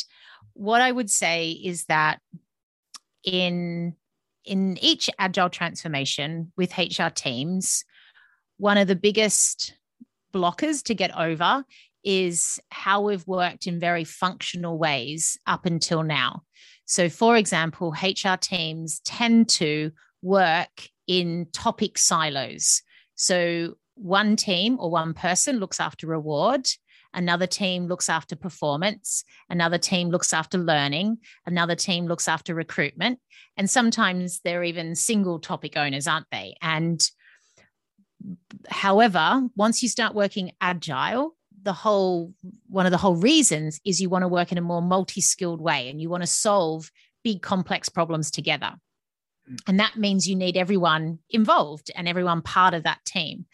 what 0.53 0.81
I 0.81 0.91
would 0.91 1.11
say 1.11 1.51
is 1.51 1.85
that 1.85 2.17
in 3.23 3.95
in 4.45 4.77
each 4.81 5.09
agile 5.19 5.49
transformation 5.49 6.51
with 6.57 6.77
HR 6.77 7.09
teams, 7.13 7.83
one 8.57 8.77
of 8.77 8.87
the 8.87 8.95
biggest 8.95 9.73
blockers 10.33 10.83
to 10.83 10.95
get 10.95 11.17
over 11.17 11.63
is 12.03 12.59
how 12.69 13.01
we've 13.01 13.25
worked 13.25 13.67
in 13.67 13.79
very 13.79 14.03
functional 14.03 14.77
ways 14.77 15.37
up 15.47 15.65
until 15.65 16.03
now. 16.03 16.43
So, 16.85 17.09
for 17.09 17.35
example, 17.35 17.95
HR 18.01 18.37
teams 18.39 18.99
tend 18.99 19.49
to 19.49 19.91
work 20.21 20.89
in 21.07 21.47
topic 21.51 21.97
silos. 21.97 22.83
So, 23.15 23.75
one 23.95 24.35
team 24.35 24.77
or 24.79 24.91
one 24.91 25.13
person 25.13 25.57
looks 25.57 25.79
after 25.79 26.05
reward, 26.05 26.67
Another 27.15 27.47
team 27.47 27.87
looks 27.87 28.09
after 28.09 28.35
performance. 28.35 29.23
Another 29.49 29.77
team 29.77 30.09
looks 30.09 30.33
after 30.33 30.57
learning. 30.57 31.17
Another 31.45 31.75
team 31.75 32.05
looks 32.05 32.27
after 32.27 32.53
recruitment. 32.53 33.19
And 33.57 33.69
sometimes 33.69 34.41
they're 34.43 34.63
even 34.63 34.95
single 34.95 35.39
topic 35.39 35.77
owners, 35.77 36.07
aren't 36.07 36.29
they? 36.31 36.55
And 36.61 37.01
however, 38.69 39.47
once 39.55 39.81
you 39.81 39.89
start 39.89 40.13
working 40.13 40.51
agile, 40.59 41.35
the 41.63 41.73
whole 41.73 42.33
one 42.67 42.85
of 42.85 42.91
the 42.91 42.97
whole 42.97 43.15
reasons 43.15 43.79
is 43.83 43.99
you 43.99 44.09
want 44.09 44.21
to 44.21 44.27
work 44.27 44.51
in 44.51 44.57
a 44.57 44.61
more 44.61 44.81
multi-skilled 44.81 45.61
way 45.61 45.89
and 45.89 45.99
you 45.99 46.09
want 46.09 46.21
to 46.21 46.27
solve 46.27 46.91
big 47.23 47.41
complex 47.41 47.89
problems 47.89 48.29
together. 48.29 48.73
And 49.67 49.79
that 49.79 49.95
means 49.95 50.27
you 50.27 50.35
need 50.35 50.57
everyone 50.57 51.19
involved 51.29 51.91
and 51.95 52.07
everyone 52.07 52.41
part 52.41 52.73
of 52.73 52.83
that 52.83 53.03
team. 53.05 53.45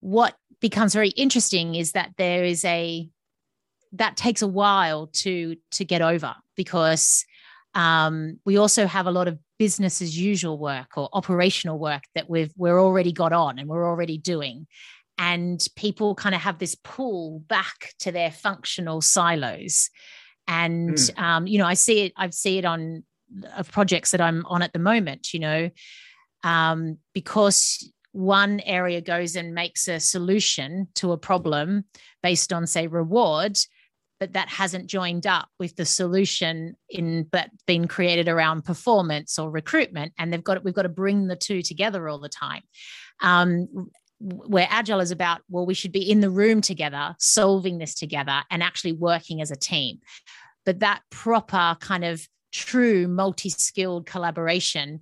What 0.00 0.36
becomes 0.64 0.94
very 0.94 1.10
interesting 1.10 1.74
is 1.74 1.92
that 1.92 2.08
there 2.16 2.42
is 2.42 2.64
a 2.64 3.06
that 3.92 4.16
takes 4.16 4.40
a 4.40 4.46
while 4.48 5.08
to 5.08 5.56
to 5.70 5.84
get 5.84 6.00
over 6.00 6.34
because 6.56 7.26
um, 7.74 8.40
we 8.46 8.56
also 8.56 8.86
have 8.86 9.06
a 9.06 9.10
lot 9.10 9.28
of 9.28 9.38
business 9.58 10.00
as 10.00 10.18
usual 10.18 10.56
work 10.56 10.96
or 10.96 11.10
operational 11.12 11.78
work 11.78 12.04
that 12.14 12.30
we've 12.30 12.50
we're 12.56 12.80
already 12.80 13.12
got 13.12 13.30
on 13.30 13.58
and 13.58 13.68
we're 13.68 13.86
already 13.86 14.16
doing 14.16 14.66
and 15.18 15.68
people 15.76 16.14
kind 16.14 16.34
of 16.34 16.40
have 16.40 16.58
this 16.58 16.74
pull 16.76 17.40
back 17.40 17.92
to 17.98 18.10
their 18.10 18.30
functional 18.30 19.02
silos 19.02 19.90
and 20.48 20.96
mm. 20.96 21.18
um, 21.22 21.46
you 21.46 21.58
know 21.58 21.66
i 21.66 21.74
see 21.74 22.06
it 22.06 22.12
i 22.16 22.30
see 22.30 22.56
it 22.56 22.64
on 22.64 23.04
of 23.54 23.70
projects 23.70 24.12
that 24.12 24.22
i'm 24.22 24.46
on 24.46 24.62
at 24.62 24.72
the 24.72 24.78
moment 24.78 25.34
you 25.34 25.40
know 25.40 25.68
um, 26.42 26.96
because 27.12 27.92
one 28.14 28.60
area 28.60 29.00
goes 29.00 29.34
and 29.34 29.54
makes 29.54 29.88
a 29.88 29.98
solution 29.98 30.86
to 30.94 31.12
a 31.12 31.18
problem 31.18 31.84
based 32.22 32.52
on 32.52 32.66
say 32.66 32.86
reward 32.86 33.58
but 34.20 34.32
that 34.32 34.48
hasn't 34.48 34.86
joined 34.86 35.26
up 35.26 35.48
with 35.58 35.76
the 35.76 35.84
solution 35.84 36.76
in 36.88 37.24
but 37.24 37.50
been 37.66 37.88
created 37.88 38.28
around 38.28 38.64
performance 38.64 39.38
or 39.38 39.50
recruitment 39.50 40.12
and 40.16 40.32
they've 40.32 40.44
got 40.44 40.64
we've 40.64 40.74
got 40.74 40.82
to 40.82 40.88
bring 40.88 41.26
the 41.26 41.36
two 41.36 41.60
together 41.60 42.08
all 42.08 42.18
the 42.18 42.28
time. 42.28 42.62
Um, 43.20 43.90
where 44.20 44.68
agile 44.70 45.00
is 45.00 45.10
about 45.10 45.42
well 45.50 45.66
we 45.66 45.74
should 45.74 45.92
be 45.92 46.10
in 46.10 46.20
the 46.20 46.30
room 46.30 46.60
together 46.60 47.14
solving 47.18 47.78
this 47.78 47.94
together 47.94 48.42
and 48.50 48.62
actually 48.62 48.92
working 48.92 49.42
as 49.42 49.50
a 49.50 49.56
team. 49.56 49.98
But 50.64 50.80
that 50.80 51.02
proper 51.10 51.76
kind 51.80 52.04
of 52.04 52.26
true 52.52 53.08
multi-skilled 53.08 54.06
collaboration 54.06 55.00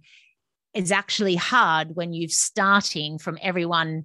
is 0.75 0.93
actually 0.93 1.37
hard 1.37 1.95
when 1.95 2.13
you're 2.13 2.29
starting 2.29 3.19
from 3.19 3.39
everyone 3.43 4.05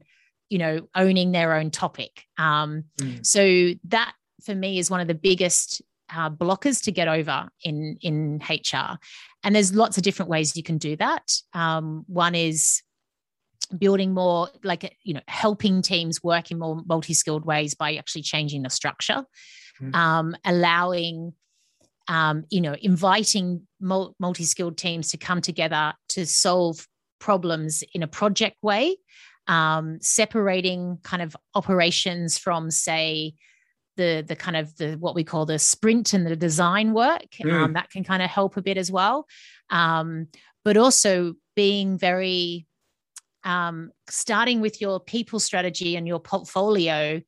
you 0.49 0.58
know 0.58 0.88
owning 0.95 1.32
their 1.32 1.53
own 1.53 1.71
topic 1.71 2.23
um, 2.38 2.86
mm. 2.99 3.25
so 3.25 3.73
that 3.86 4.13
for 4.43 4.56
me 4.56 4.80
is 4.80 4.89
one 4.89 4.99
of 4.99 5.08
the 5.08 5.15
biggest 5.15 5.82
uh, 6.13 6.30
blockers 6.30 6.82
to 6.84 6.91
get 6.91 7.08
over 7.08 7.49
in 7.63 7.97
in 8.01 8.41
hr 8.49 8.97
and 9.43 9.56
there's 9.56 9.73
lots 9.73 9.97
of 9.97 10.03
different 10.03 10.30
ways 10.30 10.56
you 10.56 10.63
can 10.63 10.77
do 10.77 10.95
that 10.95 11.34
um, 11.53 12.06
one 12.08 12.36
is 12.36 12.82
building 13.77 14.13
more 14.13 14.47
like 14.63 14.95
you 15.03 15.13
know 15.13 15.21
helping 15.27 15.82
teams 15.82 16.23
work 16.23 16.52
in 16.52 16.60
more 16.60 16.81
multi-skilled 16.85 17.46
ways 17.46 17.75
by 17.75 17.96
actually 17.96 18.21
changing 18.21 18.62
the 18.62 18.69
structure 18.69 19.25
mm. 19.81 19.94
um, 19.94 20.35
allowing 20.46 21.33
um, 22.08 22.45
you 22.49 22.62
know, 22.62 22.75
inviting 22.81 23.67
multi-skilled 23.79 24.77
teams 24.77 25.12
to 25.12 25.17
come 25.17 25.41
together 25.41 25.93
to 26.10 26.25
solve 26.25 26.87
problems 27.19 27.83
in 27.93 28.03
a 28.03 28.08
project 28.08 28.58
way, 28.62 28.97
um, 29.47 29.99
separating 30.01 30.99
kind 31.03 31.21
of 31.21 31.35
operations 31.53 32.37
from, 32.37 32.71
say, 32.71 33.33
the 33.97 34.23
the 34.27 34.35
kind 34.35 34.55
of 34.55 34.75
the 34.77 34.93
what 34.95 35.15
we 35.15 35.23
call 35.23 35.45
the 35.45 35.60
sprint 35.60 36.13
and 36.13 36.25
the 36.25 36.35
design 36.35 36.93
work. 36.93 37.27
Mm. 37.41 37.53
Um, 37.53 37.73
that 37.73 37.89
can 37.89 38.03
kind 38.03 38.21
of 38.21 38.29
help 38.29 38.55
a 38.55 38.62
bit 38.62 38.77
as 38.77 38.91
well, 38.91 39.27
um, 39.69 40.27
but 40.63 40.77
also 40.77 41.33
being 41.55 41.97
very 41.97 42.67
um, 43.43 43.91
starting 44.10 44.62
with 44.62 44.81
your 44.81 44.99
people 44.99 45.39
strategy 45.39 45.95
and 45.95 46.08
your 46.08 46.19
portfolio 46.19 47.21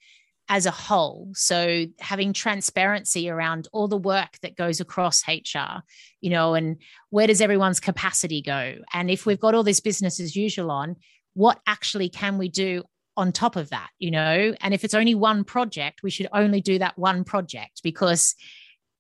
as 0.50 0.66
a 0.66 0.72
whole. 0.72 1.30
So 1.36 1.86
having 2.00 2.34
transparency 2.34 3.30
around 3.30 3.68
all 3.72 3.88
the 3.88 3.98
work 3.98 4.40
that 4.42 4.58
goes 4.58 4.82
across 4.82 5.24
HR, 5.28 5.84
you 6.22 6.32
know, 6.32 6.56
and 6.56 6.78
where 7.12 7.28
does 7.28 7.40
everyone's 7.40 7.80
capacity 7.80 8.42
go? 8.42 8.78
And 8.92 9.12
if 9.12 9.28
we've 9.28 9.40
got 9.40 9.54
all 9.54 9.64
this 9.64 9.80
business 9.80 10.20
as 10.20 10.36
usual 10.36 10.72
on, 10.72 10.96
what 11.36 11.60
actually 11.68 12.10
can 12.10 12.40
we 12.40 12.50
do 12.50 12.84
on 13.16 13.32
top 13.32 13.56
of 13.56 13.70
that, 13.70 13.90
you 14.00 14.10
know? 14.10 14.56
And 14.60 14.74
if 14.74 14.84
it's 14.84 14.96
only 14.96 15.14
one 15.14 15.44
project, 15.44 16.02
we 16.02 16.10
should 16.10 16.28
only 16.34 16.62
do 16.62 16.80
that 16.80 16.98
one 16.98 17.24
project 17.24 17.82
because 17.84 18.34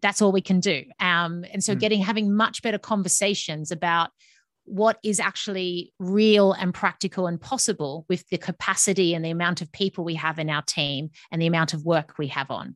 that's 0.02 0.22
all 0.22 0.32
we 0.32 0.42
can 0.42 0.60
do. 0.60 0.84
Um, 1.00 1.44
and 1.52 1.64
so 1.64 1.76
mm. 1.76 1.80
getting 1.80 2.02
having 2.02 2.34
much 2.34 2.62
better 2.62 2.78
conversations 2.78 3.72
about 3.72 4.12
what 4.70 5.00
is 5.04 5.20
actually 5.20 5.92
real 6.00 6.54
and 6.54 6.74
practical 6.74 7.26
and 7.26 7.42
possible 7.42 8.06
with 8.08 8.28
the 8.30 8.38
capacity 8.38 9.14
and 9.14 9.26
the 9.26 9.32
amount 9.32 9.62
of 9.62 9.72
people 9.72 10.04
we 10.04 10.16
have 10.16 10.38
in 10.38 10.50
our 10.50 10.62
team 10.62 11.10
and 11.32 11.42
the 11.42 11.48
amount 11.48 11.74
of 11.74 11.84
work 11.84 12.14
we 12.18 12.28
have 12.28 12.52
on. 12.52 12.76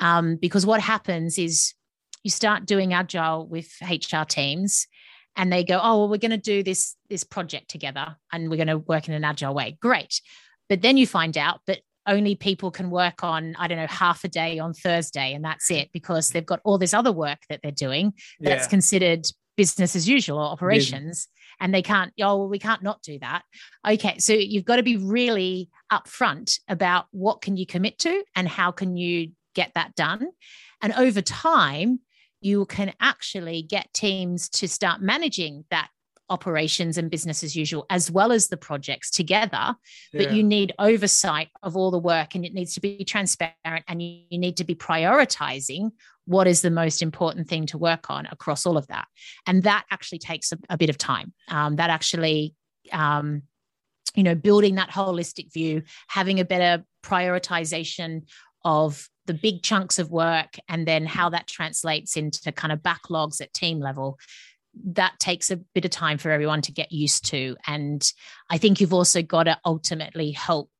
Um, 0.00 0.36
because 0.36 0.66
what 0.66 0.80
happens 0.80 1.38
is 1.38 1.74
you 2.22 2.30
start 2.30 2.66
doing 2.66 2.92
agile 2.92 3.46
with 3.46 3.72
HR 3.80 4.24
teams 4.28 4.86
and 5.34 5.50
they 5.50 5.64
go, 5.64 5.80
oh, 5.82 5.98
well, 5.98 6.08
we're 6.08 6.18
going 6.18 6.30
to 6.30 6.36
do 6.36 6.62
this, 6.62 6.96
this 7.08 7.24
project 7.24 7.70
together 7.70 8.16
and 8.32 8.50
we're 8.50 8.56
going 8.56 8.66
to 8.66 8.78
work 8.78 9.08
in 9.08 9.14
an 9.14 9.24
agile 9.24 9.54
way. 9.54 9.78
Great. 9.80 10.20
But 10.68 10.82
then 10.82 10.96
you 10.96 11.06
find 11.06 11.38
out 11.38 11.60
that 11.66 11.80
only 12.06 12.34
people 12.34 12.70
can 12.70 12.90
work 12.90 13.22
on, 13.22 13.54
I 13.58 13.68
don't 13.68 13.78
know, 13.78 13.86
half 13.86 14.24
a 14.24 14.28
day 14.28 14.58
on 14.58 14.74
Thursday 14.74 15.32
and 15.32 15.44
that's 15.44 15.70
it 15.70 15.90
because 15.92 16.30
they've 16.30 16.44
got 16.44 16.60
all 16.64 16.76
this 16.76 16.94
other 16.94 17.12
work 17.12 17.38
that 17.48 17.60
they're 17.62 17.72
doing 17.72 18.12
that's 18.40 18.64
yeah. 18.64 18.68
considered 18.68 19.26
business 19.60 19.94
as 19.94 20.08
usual 20.08 20.38
or 20.38 20.46
operations 20.46 21.28
yeah. 21.28 21.64
and 21.64 21.74
they 21.74 21.82
can't 21.82 22.14
oh 22.22 22.38
well 22.38 22.48
we 22.48 22.58
can't 22.58 22.82
not 22.82 23.02
do 23.02 23.18
that 23.18 23.42
okay 23.86 24.16
so 24.16 24.32
you've 24.32 24.64
got 24.64 24.76
to 24.76 24.82
be 24.82 24.96
really 24.96 25.68
upfront 25.92 26.60
about 26.66 27.04
what 27.10 27.42
can 27.42 27.58
you 27.58 27.66
commit 27.66 27.98
to 27.98 28.24
and 28.34 28.48
how 28.48 28.70
can 28.70 28.96
you 28.96 29.32
get 29.54 29.70
that 29.74 29.94
done 29.94 30.26
and 30.80 30.94
over 30.94 31.20
time 31.20 32.00
you 32.40 32.64
can 32.64 32.90
actually 33.02 33.60
get 33.60 33.92
teams 33.92 34.48
to 34.48 34.66
start 34.66 35.02
managing 35.02 35.66
that 35.70 35.90
operations 36.30 36.96
and 36.96 37.10
business 37.10 37.42
as 37.42 37.54
usual, 37.54 37.84
as 37.90 38.10
well 38.10 38.32
as 38.32 38.48
the 38.48 38.56
projects 38.56 39.10
together. 39.10 39.74
But 40.12 40.32
you 40.32 40.44
need 40.44 40.72
oversight 40.78 41.48
of 41.62 41.76
all 41.76 41.90
the 41.90 41.98
work 41.98 42.34
and 42.34 42.46
it 42.46 42.54
needs 42.54 42.74
to 42.74 42.80
be 42.80 43.04
transparent 43.04 43.84
and 43.88 44.00
you, 44.00 44.22
you 44.30 44.38
need 44.38 44.56
to 44.58 44.64
be 44.64 44.76
prioritizing 44.76 45.90
what 46.30 46.46
is 46.46 46.62
the 46.62 46.70
most 46.70 47.02
important 47.02 47.48
thing 47.48 47.66
to 47.66 47.76
work 47.76 48.08
on 48.08 48.24
across 48.26 48.64
all 48.64 48.76
of 48.76 48.86
that. 48.86 49.08
And 49.48 49.64
that 49.64 49.84
actually 49.90 50.20
takes 50.20 50.52
a, 50.52 50.58
a 50.68 50.78
bit 50.78 50.88
of 50.88 50.96
time. 50.96 51.32
Um, 51.48 51.74
that 51.74 51.90
actually, 51.90 52.54
um, 52.92 53.42
you 54.14 54.22
know, 54.22 54.36
building 54.36 54.76
that 54.76 54.90
holistic 54.90 55.52
view, 55.52 55.82
having 56.06 56.38
a 56.38 56.44
better 56.44 56.84
prioritization 57.02 58.22
of 58.64 59.08
the 59.26 59.34
big 59.34 59.64
chunks 59.64 59.98
of 59.98 60.12
work 60.12 60.54
and 60.68 60.86
then 60.86 61.04
how 61.04 61.30
that 61.30 61.48
translates 61.48 62.16
into 62.16 62.52
kind 62.52 62.70
of 62.70 62.78
backlogs 62.78 63.40
at 63.40 63.52
team 63.52 63.80
level 63.80 64.16
that 64.84 65.18
takes 65.18 65.50
a 65.50 65.56
bit 65.56 65.84
of 65.84 65.90
time 65.90 66.16
for 66.16 66.30
everyone 66.30 66.62
to 66.62 66.70
get 66.70 66.92
used 66.92 67.24
to. 67.26 67.56
And 67.66 68.08
I 68.48 68.58
think 68.58 68.80
you've 68.80 68.94
also 68.94 69.20
got 69.20 69.44
to 69.44 69.58
ultimately 69.64 70.30
help 70.30 70.70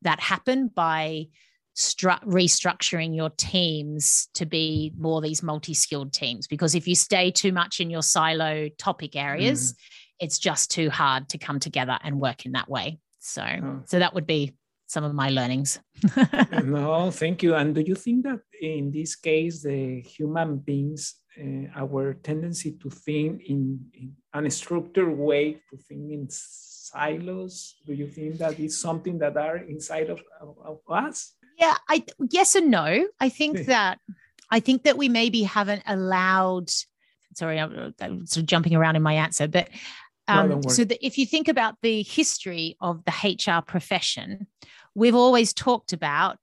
that 0.00 0.18
happen 0.18 0.68
by 0.68 1.26
restructuring 1.74 3.16
your 3.16 3.30
teams 3.30 4.28
to 4.34 4.46
be 4.46 4.92
more 4.96 5.20
these 5.20 5.42
multi-skilled 5.42 6.12
teams 6.12 6.46
because 6.46 6.74
if 6.74 6.86
you 6.86 6.94
stay 6.94 7.30
too 7.30 7.52
much 7.52 7.80
in 7.80 7.90
your 7.90 8.02
silo 8.02 8.68
topic 8.78 9.16
areas 9.16 9.72
mm. 9.72 9.76
it's 10.20 10.38
just 10.38 10.70
too 10.70 10.88
hard 10.88 11.28
to 11.28 11.36
come 11.36 11.58
together 11.58 11.98
and 12.04 12.20
work 12.20 12.46
in 12.46 12.52
that 12.52 12.68
way 12.68 12.98
so 13.18 13.42
oh. 13.42 13.82
so 13.86 13.98
that 13.98 14.14
would 14.14 14.26
be 14.26 14.54
some 14.86 15.02
of 15.02 15.14
my 15.14 15.30
learnings 15.30 15.80
no 16.64 17.10
thank 17.10 17.42
you 17.42 17.54
and 17.56 17.74
do 17.74 17.80
you 17.80 17.96
think 17.96 18.24
that 18.24 18.40
in 18.60 18.92
this 18.92 19.16
case 19.16 19.62
the 19.62 20.00
human 20.00 20.58
beings 20.58 21.16
uh, 21.36 21.66
our 21.74 22.14
tendency 22.14 22.72
to 22.72 22.88
think 22.88 23.42
in, 23.46 23.80
in 23.94 24.14
unstructured 24.34 25.16
way, 25.16 25.54
to 25.70 25.76
think 25.88 26.12
in 26.12 26.28
silos? 26.30 27.76
Do 27.84 27.92
you 27.92 28.06
think 28.06 28.38
that 28.38 28.60
is 28.60 28.80
something 28.80 29.18
that 29.18 29.36
are 29.36 29.56
inside 29.56 30.10
of, 30.10 30.22
of, 30.40 30.56
of 30.64 30.78
us? 30.88 31.34
Yeah, 31.58 31.74
I 31.88 32.04
yes 32.30 32.54
and 32.54 32.70
no. 32.70 33.06
I 33.20 33.28
think 33.28 33.66
that 33.66 33.98
I 34.50 34.60
think 34.60 34.84
that 34.84 34.98
we 34.98 35.08
maybe 35.08 35.42
haven't 35.42 35.82
allowed. 35.86 36.70
Sorry, 37.34 37.58
I'm, 37.58 37.94
I'm 38.00 38.26
sort 38.26 38.42
of 38.42 38.46
jumping 38.46 38.74
around 38.74 38.96
in 38.96 39.02
my 39.02 39.14
answer, 39.14 39.48
but 39.48 39.68
um, 40.28 40.48
no, 40.48 40.60
so 40.68 40.84
that 40.84 41.04
if 41.04 41.18
you 41.18 41.26
think 41.26 41.48
about 41.48 41.76
the 41.82 42.02
history 42.02 42.76
of 42.80 43.02
the 43.04 43.12
HR 43.12 43.62
profession, 43.62 44.46
we've 44.94 45.14
always 45.14 45.52
talked 45.52 45.92
about 45.92 46.38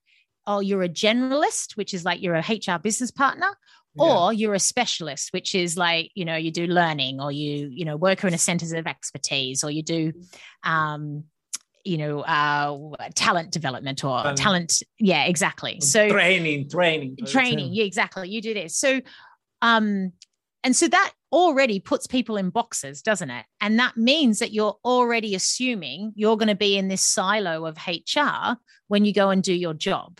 oh, 0.47 0.59
you're 0.59 0.82
a 0.82 0.89
generalist, 0.89 1.78
which 1.78 1.93
is 1.93 2.03
like 2.03 2.22
you're 2.22 2.36
a 2.36 2.39
HR 2.39 2.80
business 2.80 3.12
partner, 3.12 3.55
or 3.97 4.34
you're 4.34 4.53
a 4.53 4.59
specialist 4.59 5.34
which 5.34 5.53
is 5.53 5.78
like 5.78 6.12
you 6.16 6.26
know 6.26 6.36
you 6.36 6.51
do 6.51 6.66
learning 6.68 7.20
or 7.20 7.32
you 7.32 7.70
you 7.72 7.86
know 7.86 7.97
work 7.97 8.24
in 8.24 8.34
a 8.34 8.38
centers 8.38 8.72
of 8.72 8.88
expertise 8.88 9.64
or 9.64 9.72
you 9.72 9.84
do 9.84 10.14
um 10.64 11.24
you 11.84 11.97
know 11.97 12.21
uh 12.21 12.95
talent 13.15 13.51
development 13.51 14.03
or 14.03 14.27
um, 14.27 14.36
talent 14.36 14.84
yeah 14.99 15.25
exactly. 15.25 15.79
So 15.82 16.09
training 16.09 16.69
training. 16.69 17.17
Training 17.25 17.73
yeah 17.73 17.84
exactly. 17.84 18.29
You 18.29 18.41
do 18.41 18.53
this. 18.53 18.77
So 18.77 19.01
um 19.61 20.11
and 20.63 20.75
so 20.75 20.88
that 20.88 21.13
already 21.32 21.79
puts 21.79 22.07
people 22.07 22.38
in 22.38 22.49
boxes 22.49 23.01
doesn't 23.01 23.29
it? 23.29 23.45
And 23.61 23.79
that 23.79 23.97
means 23.97 24.39
that 24.39 24.51
you're 24.51 24.77
already 24.84 25.36
assuming 25.36 26.13
you're 26.15 26.38
going 26.38 26.49
to 26.49 26.55
be 26.55 26.77
in 26.77 26.88
this 26.88 27.01
silo 27.01 27.65
of 27.65 27.77
hr 27.88 28.57
when 28.88 29.05
you 29.05 29.13
go 29.13 29.29
and 29.29 29.41
do 29.41 29.53
your 29.53 29.73
job 29.73 30.19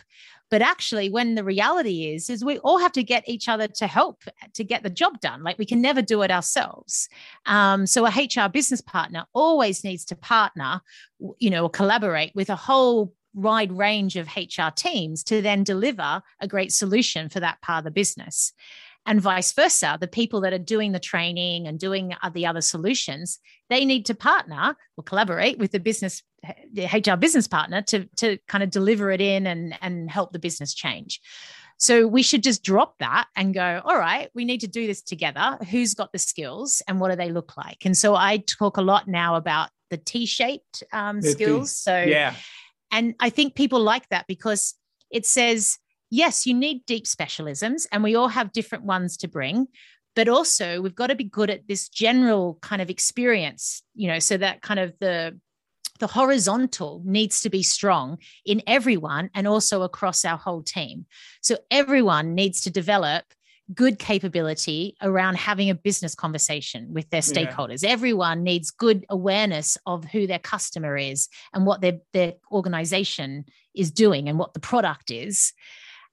but 0.52 0.60
actually 0.60 1.08
when 1.08 1.34
the 1.34 1.42
reality 1.42 2.12
is 2.12 2.28
is 2.28 2.44
we 2.44 2.58
all 2.58 2.76
have 2.78 2.92
to 2.92 3.02
get 3.02 3.26
each 3.26 3.48
other 3.48 3.66
to 3.66 3.86
help 3.86 4.22
to 4.52 4.62
get 4.62 4.82
the 4.82 4.90
job 4.90 5.18
done. 5.20 5.42
Like 5.42 5.56
we 5.56 5.64
can 5.64 5.80
never 5.80 6.02
do 6.02 6.20
it 6.20 6.30
ourselves. 6.30 7.08
Um, 7.46 7.86
so 7.86 8.04
a 8.04 8.10
hr 8.10 8.50
business 8.50 8.82
partner 8.82 9.24
always 9.32 9.82
needs 9.82 10.04
to 10.04 10.14
partner 10.14 10.82
you 11.38 11.48
know 11.48 11.64
or 11.64 11.70
collaborate 11.70 12.32
with 12.34 12.50
a 12.50 12.56
whole 12.56 13.14
wide 13.32 13.72
range 13.72 14.16
of 14.16 14.28
hr 14.36 14.70
teams 14.76 15.24
to 15.24 15.40
then 15.40 15.64
deliver 15.64 16.22
a 16.38 16.46
great 16.46 16.70
solution 16.70 17.30
for 17.30 17.40
that 17.40 17.62
part 17.62 17.78
of 17.78 17.84
the 17.84 17.90
business. 17.90 18.52
And 19.06 19.22
vice 19.22 19.52
versa 19.54 19.96
the 19.98 20.06
people 20.06 20.42
that 20.42 20.52
are 20.52 20.58
doing 20.58 20.92
the 20.92 21.00
training 21.00 21.66
and 21.66 21.78
doing 21.78 22.12
the 22.34 22.46
other 22.46 22.60
solutions 22.60 23.38
they 23.72 23.84
need 23.84 24.06
to 24.06 24.14
partner 24.14 24.76
or 24.96 25.04
collaborate 25.04 25.58
with 25.58 25.72
the 25.72 25.80
business 25.80 26.22
the 26.72 26.86
hr 26.86 27.16
business 27.16 27.46
partner 27.46 27.82
to 27.82 28.06
to 28.16 28.36
kind 28.48 28.64
of 28.64 28.70
deliver 28.70 29.10
it 29.10 29.20
in 29.20 29.46
and 29.46 29.74
and 29.80 30.10
help 30.10 30.32
the 30.32 30.38
business 30.38 30.74
change. 30.74 31.20
So 31.78 32.06
we 32.06 32.22
should 32.22 32.44
just 32.44 32.62
drop 32.62 32.98
that 32.98 33.26
and 33.34 33.54
go 33.54 33.80
all 33.84 33.98
right 33.98 34.30
we 34.34 34.44
need 34.44 34.60
to 34.60 34.68
do 34.68 34.86
this 34.86 35.02
together. 35.02 35.58
Who's 35.70 35.94
got 35.94 36.12
the 36.12 36.18
skills 36.18 36.82
and 36.86 37.00
what 37.00 37.10
do 37.10 37.16
they 37.16 37.30
look 37.30 37.56
like? 37.56 37.84
And 37.84 37.96
so 37.96 38.14
i 38.14 38.38
talk 38.38 38.76
a 38.76 38.82
lot 38.82 39.08
now 39.08 39.36
about 39.36 39.70
the 39.90 39.96
t-shaped 39.96 40.82
um, 40.92 41.20
skills. 41.20 41.74
So 41.76 42.02
yeah. 42.02 42.34
and 42.90 43.14
i 43.20 43.30
think 43.30 43.54
people 43.54 43.80
like 43.80 44.08
that 44.08 44.26
because 44.26 44.74
it 45.10 45.26
says 45.26 45.78
yes, 46.12 46.46
you 46.46 46.54
need 46.54 46.84
deep 46.86 47.06
specialisms, 47.06 47.86
and 47.90 48.04
we 48.04 48.14
all 48.14 48.28
have 48.28 48.52
different 48.52 48.84
ones 48.84 49.16
to 49.16 49.28
bring. 49.28 49.66
But 50.14 50.28
also, 50.28 50.80
we've 50.80 50.94
got 50.94 51.06
to 51.08 51.14
be 51.14 51.24
good 51.24 51.50
at 51.50 51.66
this 51.68 51.88
general 51.88 52.58
kind 52.60 52.82
of 52.82 52.90
experience, 52.90 53.82
you 53.94 54.08
know, 54.08 54.18
so 54.18 54.36
that 54.36 54.62
kind 54.62 54.80
of 54.80 54.94
the 55.00 55.38
the 55.98 56.06
horizontal 56.08 57.00
needs 57.04 57.42
to 57.42 57.50
be 57.50 57.62
strong 57.62 58.18
in 58.44 58.60
everyone 58.66 59.30
and 59.34 59.46
also 59.46 59.82
across 59.82 60.24
our 60.24 60.36
whole 60.36 60.62
team. 60.62 61.06
So 61.42 61.58
everyone 61.70 62.34
needs 62.34 62.62
to 62.62 62.70
develop 62.70 63.24
good 63.72 63.98
capability 64.00 64.96
around 65.00 65.36
having 65.36 65.70
a 65.70 65.74
business 65.74 66.14
conversation 66.14 66.92
with 66.92 67.08
their 67.10 67.20
stakeholders. 67.20 67.82
Yeah. 67.82 67.90
Everyone 67.90 68.42
needs 68.42 68.70
good 68.70 69.06
awareness 69.08 69.78
of 69.86 70.04
who 70.04 70.26
their 70.26 70.40
customer 70.40 70.96
is 70.96 71.28
and 71.54 71.64
what 71.64 71.80
their, 71.80 72.00
their 72.12 72.34
organization 72.50 73.44
is 73.74 73.90
doing 73.92 74.28
and 74.28 74.38
what 74.38 74.54
the 74.54 74.60
product 74.60 75.10
is. 75.10 75.52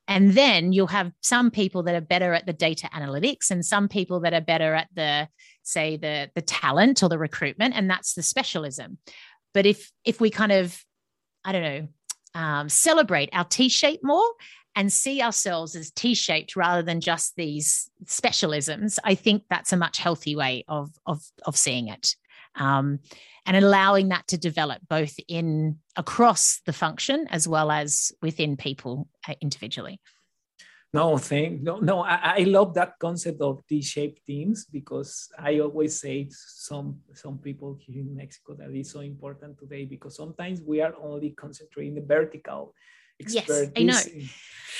And 0.09 0.33
then 0.33 0.73
you'll 0.73 0.87
have 0.87 1.11
some 1.21 1.51
people 1.51 1.83
that 1.83 1.95
are 1.95 2.01
better 2.01 2.33
at 2.33 2.47
the 2.47 2.51
data 2.53 2.89
analytics 2.93 3.51
and 3.51 3.63
some 3.63 3.87
people 3.87 4.19
that 4.21 4.33
are 4.33 4.41
better 4.41 4.73
at 4.73 4.89
the, 4.95 5.29
say, 5.61 5.97
the, 5.97 6.31
the 6.33 6.41
talent 6.41 7.03
or 7.03 7.09
the 7.09 7.19
recruitment, 7.19 7.75
and 7.75 7.87
that's 7.87 8.15
the 8.15 8.23
specialism. 8.23 8.97
But 9.53 9.65
if 9.65 9.91
if 10.03 10.19
we 10.19 10.31
kind 10.31 10.51
of, 10.51 10.83
I 11.45 11.51
don't 11.51 11.63
know, 11.63 11.87
um, 12.33 12.69
celebrate 12.69 13.29
our 13.33 13.45
T-shape 13.45 14.01
more 14.03 14.27
and 14.75 14.91
see 14.91 15.21
ourselves 15.21 15.75
as 15.75 15.91
T-shaped 15.91 16.55
rather 16.55 16.81
than 16.81 17.01
just 17.01 17.35
these 17.35 17.89
specialisms, 18.05 18.97
I 19.03 19.15
think 19.15 19.43
that's 19.49 19.73
a 19.73 19.77
much 19.77 19.99
healthy 19.99 20.35
way 20.35 20.65
of 20.67 20.89
of 21.05 21.21
of 21.45 21.55
seeing 21.55 21.87
it. 21.87 22.15
Um, 22.55 22.99
and 23.45 23.55
allowing 23.55 24.09
that 24.09 24.27
to 24.27 24.37
develop 24.37 24.81
both 24.89 25.15
in 25.27 25.79
across 25.95 26.61
the 26.65 26.73
function 26.73 27.27
as 27.29 27.47
well 27.47 27.71
as 27.71 28.11
within 28.21 28.57
people 28.57 29.07
uh, 29.27 29.33
individually. 29.41 29.99
No, 30.91 31.17
thank 31.17 31.61
no, 31.61 31.77
no. 31.79 32.01
I, 32.01 32.35
I 32.37 32.43
love 32.45 32.73
that 32.73 32.97
concept 32.99 33.41
of 33.41 33.61
T-shaped 33.67 34.25
teams 34.25 34.65
because 34.65 35.29
I 35.37 35.59
always 35.59 35.99
say 35.99 36.27
some 36.31 36.99
some 37.13 37.37
people 37.37 37.77
here 37.79 38.01
in 38.01 38.15
Mexico 38.15 38.55
that 38.55 38.71
is 38.71 38.89
so 38.89 39.01
important 39.01 39.59
today 39.59 39.85
because 39.85 40.15
sometimes 40.15 40.61
we 40.61 40.81
are 40.81 40.95
only 40.99 41.31
concentrating 41.31 41.93
the 41.93 42.01
vertical. 42.01 42.73
Yes, 43.27 43.49
I 43.75 43.83
know. 43.83 43.99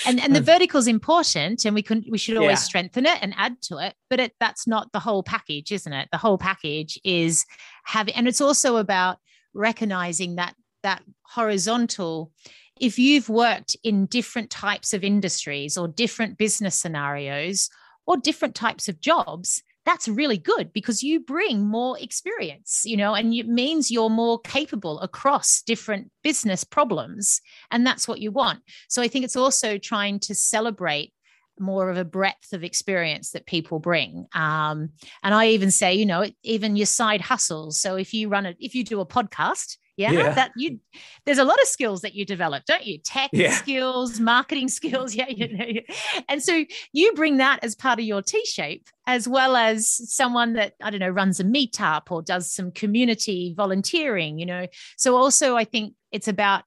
And 0.06 0.20
and 0.20 0.34
the 0.34 0.40
hmm. 0.40 0.46
vertical 0.46 0.80
is 0.80 0.88
important 0.88 1.66
and 1.66 1.76
we 1.76 1.82
can 1.82 2.06
we 2.10 2.18
should 2.18 2.38
always 2.38 2.60
yeah. 2.60 2.64
strengthen 2.64 3.06
it 3.06 3.18
and 3.22 3.34
add 3.38 3.62
to 3.64 3.78
it 3.78 3.96
but 4.10 4.20
it, 4.20 4.34
that's 4.40 4.66
not 4.66 4.92
the 4.94 5.00
whole 5.00 5.24
package 5.24 5.74
isn't 5.74 5.92
it 5.92 6.08
the 6.14 6.18
whole 6.18 6.38
package 6.38 6.98
is 7.04 7.46
having 7.84 8.14
and 8.16 8.26
it's 8.26 8.40
also 8.40 8.78
about 8.78 9.18
recognizing 9.54 10.36
that 10.36 10.56
that 10.84 11.04
horizontal 11.24 12.32
if 12.80 12.98
you've 12.98 13.28
worked 13.28 13.76
in 13.84 14.06
different 14.06 14.50
types 14.50 14.94
of 14.94 15.04
industries 15.04 15.78
or 15.78 15.90
different 15.90 16.38
business 16.38 16.80
scenarios 16.80 17.70
or 18.08 18.16
different 18.16 18.56
types 18.56 18.88
of 18.88 19.02
jobs 19.02 19.62
that's 19.90 20.08
really 20.08 20.38
good 20.38 20.72
because 20.72 21.02
you 21.02 21.20
bring 21.20 21.66
more 21.66 21.98
experience, 21.98 22.84
you 22.86 22.96
know, 22.96 23.16
and 23.16 23.34
it 23.34 23.48
means 23.48 23.90
you're 23.90 24.08
more 24.08 24.40
capable 24.42 25.00
across 25.00 25.64
different 25.64 26.12
business 26.22 26.64
problems. 26.64 27.42
And 27.72 27.88
that's 27.88 28.08
what 28.08 28.20
you 28.20 28.32
want. 28.32 28.60
So 28.88 29.02
I 29.02 29.08
think 29.08 29.26
it's 29.26 29.36
also 29.36 29.80
trying 29.80 30.20
to 30.20 30.36
celebrate 30.36 31.12
more 31.60 31.90
of 31.90 31.98
a 31.98 32.06
breadth 32.06 32.54
of 32.54 32.64
experience 32.64 33.32
that 33.32 33.48
people 33.48 33.80
bring. 33.80 34.28
Um, 34.36 34.92
and 35.24 35.34
I 35.34 35.48
even 35.48 35.72
say, 35.72 35.96
you 35.96 36.06
know, 36.06 36.24
even 36.44 36.76
your 36.76 36.86
side 36.86 37.22
hustles. 37.22 37.82
So 37.82 37.96
if 37.96 38.14
you 38.14 38.30
run 38.30 38.46
it, 38.46 38.58
if 38.60 38.76
you 38.76 38.84
do 38.84 39.02
a 39.02 39.08
podcast, 39.08 39.78
yeah, 40.00 40.12
yeah, 40.12 40.34
that 40.34 40.52
you 40.56 40.80
there's 41.26 41.38
a 41.38 41.44
lot 41.44 41.60
of 41.62 41.68
skills 41.68 42.02
that 42.02 42.16
you 42.16 42.26
develop 42.26 42.64
don't 42.66 42.86
you? 42.86 42.98
Tech 43.00 43.30
yeah. 43.34 43.52
skills 43.52 44.20
marketing 44.20 44.70
skills 44.70 45.14
yeah 45.20 45.28
you 45.28 45.58
know. 45.58 45.82
And 46.30 46.42
so 46.42 46.64
you 46.94 47.14
bring 47.14 47.38
that 47.38 47.60
as 47.64 47.76
part 47.76 48.00
of 48.00 48.06
your 48.06 48.22
t-shape 48.22 48.88
as 49.08 49.28
well 49.28 49.56
as 49.56 49.90
someone 50.14 50.54
that 50.54 50.74
i 50.82 50.90
don't 50.90 51.02
know 51.02 51.10
runs 51.10 51.40
a 51.40 51.44
meetup 51.44 52.12
or 52.12 52.22
does 52.22 52.52
some 52.52 52.72
community 52.72 53.54
volunteering 53.58 54.40
you 54.40 54.46
know. 54.46 54.68
So 54.98 55.18
also 55.18 55.58
i 55.58 55.66
think 55.66 55.96
it's 56.12 56.28
about 56.28 56.64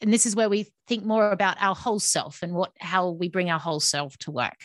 and 0.00 0.12
this 0.12 0.26
is 0.26 0.36
where 0.36 0.48
we 0.48 0.68
think 0.86 1.04
more 1.04 1.30
about 1.30 1.56
our 1.60 1.74
whole 1.74 1.98
self 1.98 2.42
and 2.42 2.52
what 2.52 2.72
how 2.80 3.10
we 3.10 3.28
bring 3.28 3.50
our 3.50 3.58
whole 3.58 3.80
self 3.80 4.16
to 4.18 4.30
work. 4.30 4.60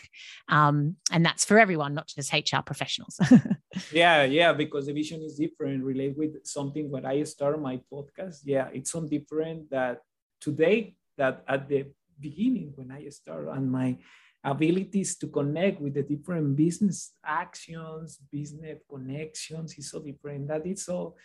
Um, 0.49 0.97
and 1.11 1.25
that's 1.25 1.45
for 1.45 1.57
everyone 1.59 1.93
not 1.93 2.07
just 2.07 2.33
hr 2.33 2.61
professionals. 2.65 3.19
Yeah 3.93 4.23
yeah 4.23 4.51
because 4.51 4.87
the 4.87 4.93
vision 4.93 5.21
is 5.23 5.35
different. 5.35 5.83
Relate 5.83 6.17
with 6.17 6.45
something 6.45 6.91
when 6.91 7.05
i 7.05 7.23
start 7.23 7.61
my 7.61 7.79
podcast. 7.91 8.39
Yeah 8.43 8.67
it's 8.73 8.91
so 8.91 9.07
different 9.07 9.69
that 9.69 10.01
today 10.41 10.95
that 11.17 11.43
at 11.47 11.69
the 11.69 11.85
beginning 12.19 12.73
when 12.75 12.91
i 12.91 13.07
start 13.09 13.47
and 13.47 13.71
my 13.71 13.97
abilities 14.43 15.17
to 15.17 15.27
connect 15.27 15.79
with 15.79 15.93
the 15.93 16.03
different 16.03 16.55
business 16.55 17.13
actions 17.23 18.19
business 18.31 18.79
connections 18.89 19.77
is 19.77 19.89
so 19.89 19.99
different 19.99 20.47
that 20.47 20.65
it's 20.65 20.85
so 20.85 21.15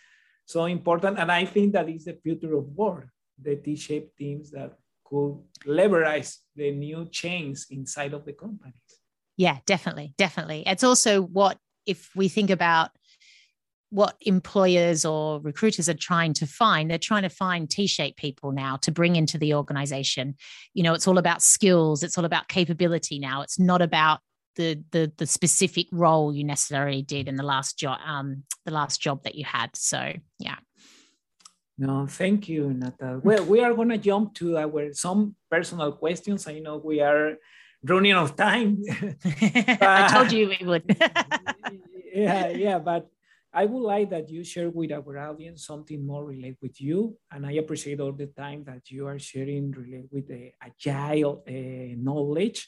so 0.45 0.65
important. 0.65 1.19
And 1.19 1.29
i 1.31 1.43
think 1.43 1.73
that 1.73 1.89
is 1.89 2.05
the 2.05 2.17
future 2.23 2.55
of 2.55 2.65
work 2.69 3.09
the 3.41 3.55
T-shaped 3.55 4.17
teams 4.17 4.51
that 4.51 4.77
could 5.05 5.39
leverage 5.65 6.29
the 6.55 6.71
new 6.71 7.07
chains 7.09 7.67
inside 7.69 8.13
of 8.13 8.25
the 8.25 8.33
companies. 8.33 8.73
Yeah, 9.37 9.59
definitely, 9.65 10.13
definitely. 10.17 10.63
It's 10.65 10.83
also 10.83 11.21
what 11.21 11.57
if 11.85 12.09
we 12.15 12.27
think 12.27 12.49
about 12.49 12.91
what 13.89 14.17
employers 14.21 15.05
or 15.05 15.39
recruiters 15.39 15.87
are 15.87 15.93
trying 15.93 16.33
to 16.33 16.45
find 16.45 16.91
they're 16.91 16.97
trying 16.97 17.21
to 17.21 17.29
find 17.29 17.69
t-shaped 17.69 18.17
people 18.17 18.51
now 18.51 18.75
to 18.75 18.91
bring 18.91 19.15
into 19.15 19.37
the 19.37 19.53
organization 19.53 20.35
you 20.73 20.83
know 20.83 20.93
it's 20.93 21.07
all 21.07 21.17
about 21.17 21.41
skills 21.41 22.03
it's 22.03 22.17
all 22.17 22.25
about 22.25 22.49
capability 22.49 23.17
now 23.17 23.41
it's 23.41 23.57
not 23.57 23.81
about 23.81 24.19
the 24.57 24.83
the, 24.91 25.09
the 25.17 25.25
specific 25.25 25.87
role 25.93 26.35
you 26.35 26.43
necessarily 26.43 27.01
did 27.01 27.29
in 27.29 27.35
the 27.35 27.43
last 27.43 27.79
job 27.79 27.97
um 28.05 28.43
the 28.65 28.71
last 28.71 28.99
job 28.99 29.23
that 29.23 29.35
you 29.35 29.45
had 29.45 29.73
so 29.73 30.11
yeah 30.39 30.57
no, 31.77 32.07
thank 32.07 32.49
you, 32.49 32.73
Natal. 32.73 33.21
Well, 33.23 33.45
we 33.45 33.61
are 33.61 33.73
going 33.73 33.89
to 33.89 33.97
jump 33.97 34.33
to 34.35 34.57
our 34.57 34.93
some 34.93 35.35
personal 35.49 35.91
questions. 35.91 36.47
I 36.47 36.59
know 36.59 36.77
we 36.77 37.01
are 37.01 37.37
running 37.83 38.13
out 38.13 38.23
of 38.23 38.35
time. 38.35 38.81
but, 38.83 39.81
I 39.81 40.09
told 40.11 40.31
you 40.31 40.49
we 40.49 40.65
would. 40.65 40.83
yeah, 42.13 42.47
yeah, 42.49 42.79
but 42.79 43.07
I 43.53 43.65
would 43.65 43.81
like 43.81 44.09
that 44.09 44.29
you 44.29 44.43
share 44.43 44.69
with 44.69 44.91
our 44.91 45.17
audience 45.17 45.65
something 45.65 46.05
more 46.05 46.25
related 46.25 46.57
with 46.61 46.81
you. 46.81 47.17
And 47.31 47.45
I 47.45 47.53
appreciate 47.53 47.99
all 47.99 48.11
the 48.11 48.27
time 48.27 48.63
that 48.65 48.89
you 48.89 49.07
are 49.07 49.19
sharing 49.19 49.71
related 49.71 50.09
with 50.11 50.27
the 50.27 50.51
agile 50.61 51.43
uh, 51.47 51.95
knowledge. 51.97 52.67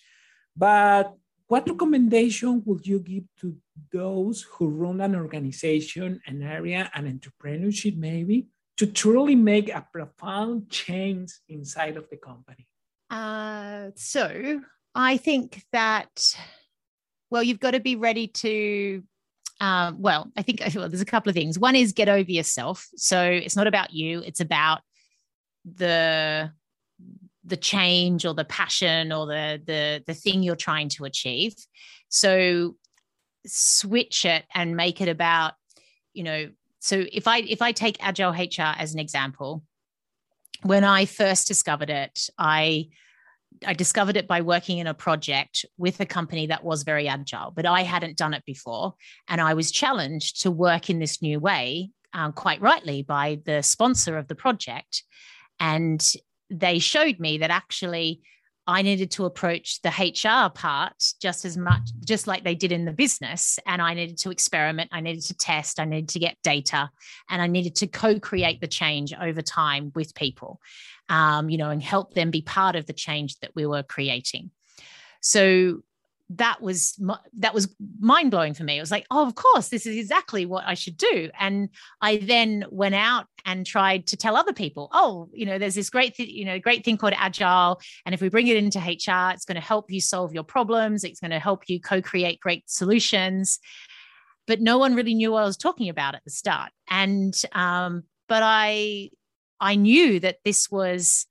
But 0.56 1.16
what 1.48 1.68
recommendation 1.68 2.62
would 2.66 2.86
you 2.86 3.00
give 3.00 3.24
to 3.42 3.58
those 3.92 4.46
who 4.54 4.68
run 4.68 5.02
an 5.02 5.16
organization, 5.16 6.22
an 6.28 6.44
area, 6.44 6.92
an 6.94 7.06
entrepreneurship 7.20 7.98
maybe, 7.98 8.48
to 8.80 8.88
truly 8.88 9.36
make 9.36 9.70
a 9.70 9.86
profound 9.92 10.70
change 10.70 11.34
inside 11.50 11.98
of 11.98 12.10
the 12.10 12.16
company? 12.16 12.66
Uh, 13.10 13.90
so 13.96 14.62
I 14.96 15.18
think 15.18 15.64
that, 15.74 16.34
well, 17.30 17.44
you've 17.44 17.60
got 17.60 17.72
to 17.72 17.82
be 17.82 17.98
ready 17.98 18.28
to. 18.28 19.04
Uh, 19.60 19.92
well, 19.98 20.32
I 20.38 20.44
think 20.44 20.62
well, 20.76 20.88
there's 20.88 21.02
a 21.02 21.06
couple 21.06 21.30
of 21.30 21.36
things. 21.36 21.60
One 21.60 21.76
is 21.76 21.92
get 21.92 22.08
over 22.08 22.32
yourself. 22.32 22.88
So 22.96 23.22
it's 23.22 23.58
not 23.58 23.68
about 23.68 23.94
you; 23.94 24.22
it's 24.22 24.40
about 24.40 24.80
the 25.66 26.50
the 27.44 27.58
change 27.58 28.26
or 28.26 28.34
the 28.34 28.46
passion 28.46 29.12
or 29.12 29.26
the 29.26 29.62
the 29.66 30.04
the 30.08 30.14
thing 30.14 30.42
you're 30.42 30.56
trying 30.56 30.88
to 30.90 31.04
achieve. 31.04 31.54
So 32.08 32.78
switch 33.46 34.24
it 34.24 34.46
and 34.56 34.78
make 34.78 35.02
it 35.02 35.10
about 35.10 35.56
you 36.14 36.24
know 36.24 36.50
so 36.80 37.06
if 37.12 37.28
i 37.28 37.40
if 37.40 37.62
i 37.62 37.72
take 37.72 37.98
agile 38.00 38.32
hr 38.32 38.74
as 38.78 38.94
an 38.94 39.00
example 39.00 39.64
when 40.64 40.84
i 40.84 41.06
first 41.06 41.48
discovered 41.48 41.90
it 41.90 42.30
i 42.38 42.88
i 43.66 43.74
discovered 43.74 44.18
it 44.18 44.28
by 44.28 44.42
working 44.42 44.78
in 44.78 44.88
a 44.88 44.94
project 44.94 45.66
with 45.78 46.00
a 46.00 46.06
company 46.06 46.48
that 46.48 46.64
was 46.64 46.84
very 46.84 47.08
agile 47.08 47.52
but 47.56 47.66
i 47.66 47.84
hadn't 47.84 48.18
done 48.18 48.34
it 48.34 48.44
before. 48.46 48.94
And 49.28 49.42
i 49.42 49.54
was 49.54 49.72
challenged 49.72 50.42
to 50.42 50.52
work 50.52 50.90
in 50.90 51.00
this 51.00 51.22
new 51.22 51.40
way 51.40 51.92
um, 52.14 52.34
quite 52.34 52.62
rightly 52.62 53.04
by 53.04 53.40
the 53.46 53.62
sponsor 53.62 54.18
of 54.18 54.28
the 54.28 54.36
project. 54.36 55.04
And 55.60 56.04
they 56.50 56.80
showed 56.80 57.20
me 57.20 57.40
that 57.40 57.52
actually 57.52 58.22
I 58.70 58.84
needed 58.84 59.10
to 59.12 59.26
approach 59.26 59.82
the 59.82 59.90
HR 59.90 60.52
part 60.54 60.94
just 61.20 61.44
as 61.44 61.58
much, 61.58 61.90
just 62.06 62.28
like 62.28 62.44
they 62.44 62.54
did 62.54 62.72
in 62.72 62.86
the 62.86 62.92
business. 62.92 63.58
And 63.66 63.82
I 63.82 63.96
needed 63.96 64.20
to 64.20 64.30
experiment, 64.30 64.92
I 64.94 65.02
needed 65.02 65.24
to 65.24 65.34
test, 65.34 65.80
I 65.80 65.86
needed 65.86 66.10
to 66.10 66.20
get 66.20 66.38
data, 66.44 66.92
and 67.32 67.42
I 67.42 67.48
needed 67.48 67.76
to 67.78 67.88
co 67.88 68.20
create 68.20 68.62
the 68.62 68.68
change 68.68 69.12
over 69.20 69.42
time 69.42 69.92
with 69.96 70.14
people, 70.14 70.62
um, 71.10 71.50
you 71.50 71.58
know, 71.58 71.72
and 71.72 71.82
help 71.82 72.14
them 72.14 72.30
be 72.30 72.44
part 72.44 72.76
of 72.76 72.86
the 72.86 72.94
change 72.94 73.40
that 73.40 73.52
we 73.56 73.66
were 73.66 73.82
creating. 73.82 74.52
So 75.22 75.82
that 76.32 76.62
was 76.62 77.02
that 77.40 77.54
was 77.56 77.76
mind 78.00 78.30
blowing 78.30 78.54
for 78.54 78.64
me. 78.64 78.78
It 78.78 78.82
was 78.82 78.92
like, 78.92 79.06
oh, 79.10 79.26
of 79.26 79.34
course, 79.34 79.70
this 79.70 79.88
is 79.88 79.98
exactly 79.98 80.46
what 80.46 80.64
I 80.66 80.76
should 80.76 80.96
do. 80.96 81.30
And 81.40 81.70
I 82.02 82.18
then 82.18 82.66
went 82.70 82.94
out 82.94 83.26
and 83.46 83.66
tried 83.66 84.06
to 84.08 84.18
tell 84.18 84.36
other 84.36 84.54
people, 84.54 84.90
oh, 84.94 85.28
you 85.34 85.46
know, 85.46 85.58
there's 85.58 85.76
this 85.76 85.90
great, 85.90 86.14
th- 86.16 86.30
you 86.30 86.46
know, 86.46 86.60
great 86.60 86.86
thing 86.86 86.98
called 86.98 87.14
agile, 87.18 87.82
and 88.06 88.14
if 88.14 88.22
we 88.22 88.30
bring 88.30 88.48
it 88.48 88.58
into 88.58 88.80
HR, 88.80 89.32
it's 89.34 89.46
going 89.46 89.56
to 89.56 89.62
help 89.62 89.92
you 89.92 90.00
solve 90.00 90.34
your 90.34 90.44
problems. 90.44 91.04
It's 91.04 91.20
going 91.20 91.32
to 91.32 91.40
help 91.40 91.68
you 91.68 91.82
co-create 91.82 92.40
great 92.40 92.70
solutions. 92.70 93.60
But 94.46 94.62
no 94.62 94.78
one 94.78 94.96
really 94.96 95.16
knew 95.16 95.32
what 95.32 95.44
I 95.44 95.46
was 95.46 95.58
talking 95.58 95.90
about 95.90 96.16
at 96.16 96.24
the 96.24 96.32
start, 96.32 96.72
and 96.90 97.40
um, 97.54 98.04
but 98.28 98.44
I 98.44 99.10
I 99.60 99.76
knew 99.76 100.20
that 100.20 100.38
this 100.46 100.70
was 100.70 101.26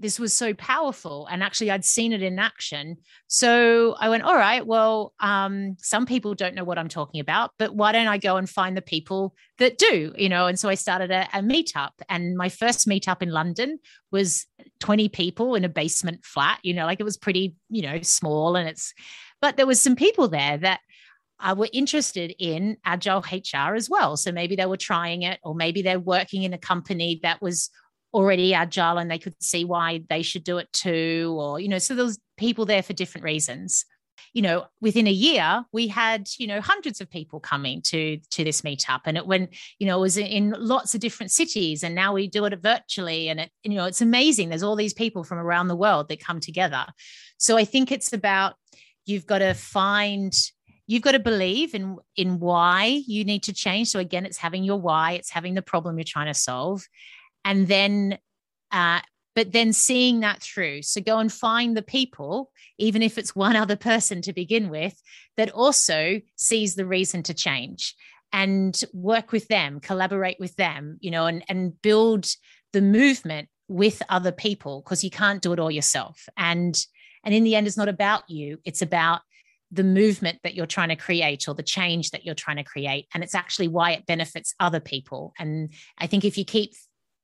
this 0.00 0.18
was 0.18 0.32
so 0.32 0.52
powerful 0.54 1.28
and 1.30 1.42
actually 1.42 1.70
i'd 1.70 1.84
seen 1.84 2.12
it 2.12 2.22
in 2.22 2.38
action 2.38 2.96
so 3.26 3.94
i 4.00 4.08
went 4.08 4.22
all 4.22 4.34
right 4.34 4.66
well 4.66 5.12
um, 5.20 5.76
some 5.78 6.06
people 6.06 6.34
don't 6.34 6.54
know 6.54 6.64
what 6.64 6.78
i'm 6.78 6.88
talking 6.88 7.20
about 7.20 7.52
but 7.58 7.74
why 7.74 7.92
don't 7.92 8.08
i 8.08 8.18
go 8.18 8.36
and 8.36 8.48
find 8.48 8.76
the 8.76 8.82
people 8.82 9.34
that 9.58 9.78
do 9.78 10.12
you 10.16 10.28
know 10.28 10.46
and 10.46 10.58
so 10.58 10.68
i 10.68 10.74
started 10.74 11.10
a, 11.10 11.28
a 11.34 11.40
meetup 11.40 11.92
and 12.08 12.36
my 12.36 12.48
first 12.48 12.88
meetup 12.88 13.22
in 13.22 13.30
london 13.30 13.78
was 14.10 14.46
20 14.80 15.08
people 15.10 15.54
in 15.54 15.64
a 15.64 15.68
basement 15.68 16.24
flat 16.24 16.58
you 16.62 16.74
know 16.74 16.86
like 16.86 17.00
it 17.00 17.04
was 17.04 17.16
pretty 17.16 17.54
you 17.68 17.82
know 17.82 18.00
small 18.02 18.56
and 18.56 18.68
it's 18.68 18.94
but 19.40 19.56
there 19.56 19.66
was 19.66 19.80
some 19.80 19.96
people 19.96 20.28
there 20.28 20.58
that 20.58 20.80
uh, 21.42 21.54
were 21.56 21.68
interested 21.72 22.34
in 22.38 22.76
agile 22.84 23.24
HR 23.32 23.74
as 23.74 23.88
well. 23.88 24.16
So 24.18 24.30
maybe 24.30 24.56
they 24.56 24.66
were 24.66 24.76
trying 24.76 25.22
it, 25.22 25.40
or 25.42 25.54
maybe 25.54 25.80
they're 25.80 25.98
working 25.98 26.42
in 26.42 26.52
a 26.52 26.58
company 26.58 27.20
that 27.22 27.40
was 27.40 27.70
already 28.12 28.54
agile 28.54 28.98
and 28.98 29.10
they 29.10 29.18
could 29.18 29.40
see 29.42 29.64
why 29.64 30.02
they 30.08 30.22
should 30.22 30.44
do 30.44 30.58
it 30.58 30.72
too 30.72 31.36
or 31.38 31.60
you 31.60 31.68
know 31.68 31.78
so 31.78 31.94
there 31.94 32.04
was 32.04 32.18
people 32.36 32.64
there 32.64 32.82
for 32.82 32.92
different 32.92 33.24
reasons. 33.24 33.84
You 34.34 34.42
know 34.42 34.66
within 34.80 35.06
a 35.06 35.12
year 35.12 35.64
we 35.72 35.88
had 35.88 36.28
you 36.38 36.46
know 36.46 36.60
hundreds 36.60 37.00
of 37.00 37.10
people 37.10 37.40
coming 37.40 37.80
to 37.82 38.18
to 38.32 38.44
this 38.44 38.60
meetup 38.60 39.00
and 39.06 39.16
it 39.16 39.26
when 39.26 39.48
you 39.78 39.86
know 39.86 39.98
it 39.98 40.00
was 40.00 40.16
in 40.18 40.54
lots 40.58 40.94
of 40.94 41.00
different 41.00 41.32
cities 41.32 41.82
and 41.82 41.94
now 41.94 42.12
we 42.12 42.28
do 42.28 42.44
it 42.44 42.62
virtually 42.62 43.28
and 43.28 43.40
it 43.40 43.50
you 43.62 43.74
know 43.74 43.86
it's 43.86 44.02
amazing. 44.02 44.48
There's 44.48 44.62
all 44.62 44.76
these 44.76 44.94
people 44.94 45.24
from 45.24 45.38
around 45.38 45.68
the 45.68 45.76
world 45.76 46.08
that 46.08 46.20
come 46.20 46.38
together. 46.38 46.86
So 47.38 47.56
i 47.56 47.64
think 47.64 47.90
it's 47.90 48.12
about 48.12 48.54
you've 49.06 49.26
got 49.26 49.38
to 49.38 49.54
find 49.54 50.34
you've 50.86 51.02
got 51.02 51.12
to 51.12 51.18
believe 51.18 51.74
in 51.74 51.96
in 52.16 52.38
why 52.40 53.02
you 53.06 53.24
need 53.24 53.44
to 53.44 53.52
change. 53.52 53.88
So 53.88 54.00
again 54.00 54.26
it's 54.26 54.38
having 54.38 54.64
your 54.64 54.80
why 54.80 55.12
it's 55.12 55.30
having 55.30 55.54
the 55.54 55.62
problem 55.62 55.96
you're 55.96 56.04
trying 56.04 56.26
to 56.26 56.34
solve 56.34 56.86
and 57.44 57.68
then 57.68 58.18
uh, 58.70 59.00
but 59.34 59.52
then 59.52 59.72
seeing 59.72 60.20
that 60.20 60.42
through. 60.42 60.82
So 60.82 61.00
go 61.00 61.18
and 61.18 61.32
find 61.32 61.76
the 61.76 61.82
people, 61.82 62.50
even 62.78 63.00
if 63.02 63.16
it's 63.16 63.34
one 63.34 63.56
other 63.56 63.76
person 63.76 64.22
to 64.22 64.32
begin 64.32 64.68
with, 64.68 65.00
that 65.36 65.50
also 65.50 66.20
sees 66.36 66.74
the 66.74 66.86
reason 66.86 67.22
to 67.24 67.34
change 67.34 67.94
and 68.32 68.78
work 68.92 69.32
with 69.32 69.48
them, 69.48 69.80
collaborate 69.80 70.38
with 70.38 70.54
them, 70.56 70.98
you 71.00 71.10
know, 71.10 71.26
and, 71.26 71.44
and 71.48 71.80
build 71.80 72.26
the 72.72 72.82
movement 72.82 73.48
with 73.68 74.02
other 74.08 74.32
people 74.32 74.82
because 74.82 75.04
you 75.04 75.10
can't 75.10 75.42
do 75.42 75.52
it 75.52 75.60
all 75.60 75.70
yourself. 75.70 76.28
And 76.36 76.76
and 77.22 77.34
in 77.34 77.44
the 77.44 77.54
end, 77.54 77.66
it's 77.66 77.76
not 77.76 77.88
about 77.88 78.28
you, 78.28 78.58
it's 78.64 78.82
about 78.82 79.20
the 79.70 79.84
movement 79.84 80.38
that 80.42 80.54
you're 80.54 80.66
trying 80.66 80.88
to 80.88 80.96
create 80.96 81.48
or 81.48 81.54
the 81.54 81.62
change 81.62 82.10
that 82.10 82.24
you're 82.24 82.34
trying 82.34 82.56
to 82.56 82.64
create. 82.64 83.06
And 83.14 83.22
it's 83.22 83.34
actually 83.34 83.68
why 83.68 83.92
it 83.92 84.06
benefits 84.06 84.54
other 84.58 84.80
people. 84.80 85.32
And 85.38 85.72
I 85.96 86.08
think 86.08 86.24
if 86.24 86.36
you 86.36 86.44
keep 86.44 86.72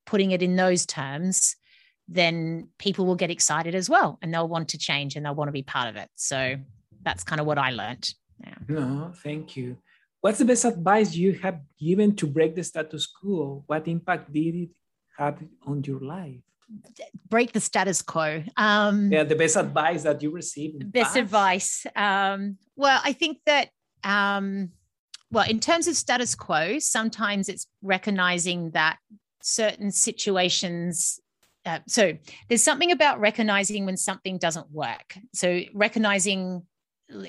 putting 0.07 0.31
it 0.31 0.43
in 0.43 0.57
those 0.57 0.87
terms, 0.87 1.57
then 2.09 2.69
people 2.79 3.05
will 3.05 3.17
get 3.17 3.31
excited 3.31 3.75
as 3.75 3.91
well 3.91 4.19
and 4.23 4.33
they'll 4.33 4.49
want 4.49 4.69
to 4.69 4.79
change 4.79 5.17
and 5.17 5.27
they'll 5.27 5.35
want 5.35 5.49
to 5.49 5.53
be 5.53 5.63
part 5.63 5.89
of 5.89 5.97
it. 5.97 6.09
So 6.15 6.57
that's 7.03 7.25
kind 7.25 7.41
of 7.41 7.47
what 7.47 7.59
I 7.59 7.71
learned. 7.71 8.13
Yeah. 8.41 8.55
No, 8.69 9.13
thank 9.23 9.57
you. 9.57 9.77
What's 10.21 10.39
the 10.39 10.45
best 10.45 10.65
advice 10.65 11.15
you 11.15 11.35
have 11.35 11.61
given 11.79 12.17
to 12.17 12.27
break 12.27 12.55
the 12.55 12.65
status 12.65 13.07
quo? 13.07 13.65
What 13.67 13.87
impact 13.89 14.33
did 14.33 14.55
it 14.55 14.71
have 15.19 15.43
on 15.67 15.85
your 15.85 16.01
life? 16.01 16.41
break 17.29 17.53
the 17.53 17.61
status 17.61 18.03
quo. 18.03 18.43
Um, 18.57 19.13
yeah, 19.13 19.25
the 19.25 19.37
best 19.37 19.57
advice 19.57 20.03
that 20.03 20.23
you 20.23 20.31
received. 20.31 20.91
Best 20.93 21.15
past. 21.15 21.17
advice. 21.17 21.87
Um, 21.95 22.59
well, 22.77 23.01
I 23.05 23.13
think 23.13 23.39
that, 23.47 23.71
um, 24.05 24.71
well, 25.31 25.49
in 25.49 25.61
terms 25.61 25.87
of 25.89 25.97
status 25.97 26.35
quo, 26.35 26.79
sometimes 26.79 27.49
it's 27.49 27.67
recognizing 27.83 28.71
that 28.73 28.99
certain 29.47 29.93
situations. 29.93 31.21
Uh, 31.65 31.79
so 31.87 32.13
there's 32.49 32.65
something 32.65 32.91
about 32.91 33.21
recognizing 33.21 33.87
when 33.87 33.97
something 33.97 34.39
doesn't 34.39 34.71
work. 34.71 35.17
So 35.35 35.63
recognizing, 35.73 36.67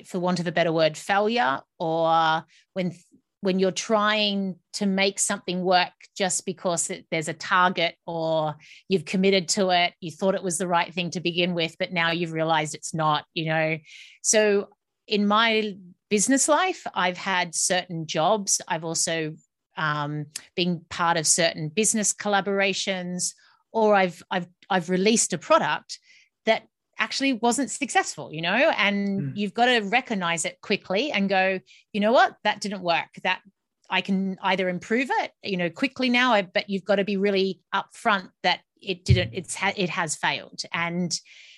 for 0.05 0.19
want 0.19 0.39
of 0.39 0.47
a 0.47 0.51
better 0.51 0.73
word, 0.73 0.97
failure, 0.97 1.61
or 1.79 2.43
when 2.73 2.93
when 3.41 3.59
you're 3.59 3.71
trying 3.71 4.55
to 4.73 4.87
make 4.87 5.19
something 5.19 5.61
work 5.61 5.93
just 6.17 6.43
because 6.43 6.91
there's 7.11 7.27
a 7.27 7.33
target 7.33 7.95
or 8.07 8.55
you've 8.89 9.05
committed 9.05 9.47
to 9.47 9.69
it 9.69 9.93
you 10.01 10.09
thought 10.09 10.33
it 10.33 10.41
was 10.41 10.57
the 10.57 10.67
right 10.67 10.91
thing 10.91 11.11
to 11.11 11.19
begin 11.19 11.53
with 11.53 11.75
but 11.77 11.93
now 11.93 12.09
you've 12.09 12.31
realized 12.31 12.73
it's 12.73 12.95
not 12.95 13.25
you 13.35 13.45
know 13.45 13.77
so 14.23 14.67
in 15.07 15.27
my 15.27 15.75
business 16.09 16.47
life 16.47 16.87
i've 16.95 17.17
had 17.17 17.53
certain 17.53 18.07
jobs 18.07 18.59
i've 18.67 18.83
also 18.83 19.35
um, 19.77 20.25
been 20.55 20.81
part 20.89 21.17
of 21.17 21.27
certain 21.27 21.69
business 21.69 22.13
collaborations 22.13 23.33
or 23.71 23.95
i've 23.95 24.23
i've 24.31 24.47
i've 24.69 24.89
released 24.89 25.33
a 25.33 25.37
product 25.37 25.99
that 26.45 26.63
actually 26.99 27.33
wasn't 27.33 27.69
successful, 27.69 28.33
you 28.33 28.41
know, 28.41 28.71
and 28.77 29.21
mm. 29.21 29.31
you've 29.35 29.53
got 29.53 29.65
to 29.65 29.79
recognize 29.81 30.45
it 30.45 30.59
quickly 30.61 31.11
and 31.11 31.29
go, 31.29 31.59
you 31.93 31.99
know 32.01 32.11
what, 32.11 32.35
that 32.43 32.61
didn't 32.61 32.81
work. 32.81 33.07
That 33.23 33.41
I 33.89 34.01
can 34.01 34.37
either 34.41 34.67
improve 34.67 35.09
it, 35.11 35.31
you 35.43 35.57
know, 35.57 35.69
quickly 35.69 36.09
now, 36.09 36.41
but 36.41 36.69
you've 36.69 36.85
got 36.85 36.95
to 36.95 37.03
be 37.03 37.17
really 37.17 37.61
upfront 37.73 38.29
that 38.43 38.61
it 38.81 39.05
didn't, 39.05 39.31
it's 39.33 39.55
ha- 39.55 39.73
it 39.75 39.89
has 39.89 40.15
failed. 40.15 40.61
And 40.73 41.17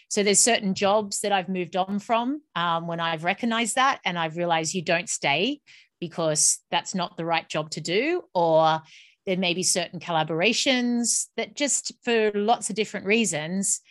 so 0.09 0.23
there's 0.23 0.39
certain 0.39 0.73
jobs 0.73 1.21
that 1.21 1.31
I've 1.31 1.49
moved 1.49 1.75
on 1.75 1.99
from 1.99 2.41
um, 2.55 2.87
when 2.87 2.99
I've 2.99 3.23
recognized 3.23 3.75
that 3.75 3.99
and 4.05 4.17
I've 4.17 4.37
realized 4.37 4.73
you 4.73 4.81
don't 4.81 5.09
stay 5.09 5.61
because 5.99 6.59
that's 6.71 6.95
not 6.95 7.17
the 7.17 7.25
right 7.25 7.47
job 7.47 7.69
to 7.71 7.81
do, 7.81 8.23
or 8.33 8.81
there 9.25 9.37
may 9.37 9.53
be 9.53 9.63
certain 9.63 9.99
collaborations 9.99 11.27
that 11.37 11.55
just 11.55 11.93
for 12.03 12.31
lots 12.33 12.69
of 12.69 12.75
different 12.75 13.05
reasons 13.05 13.81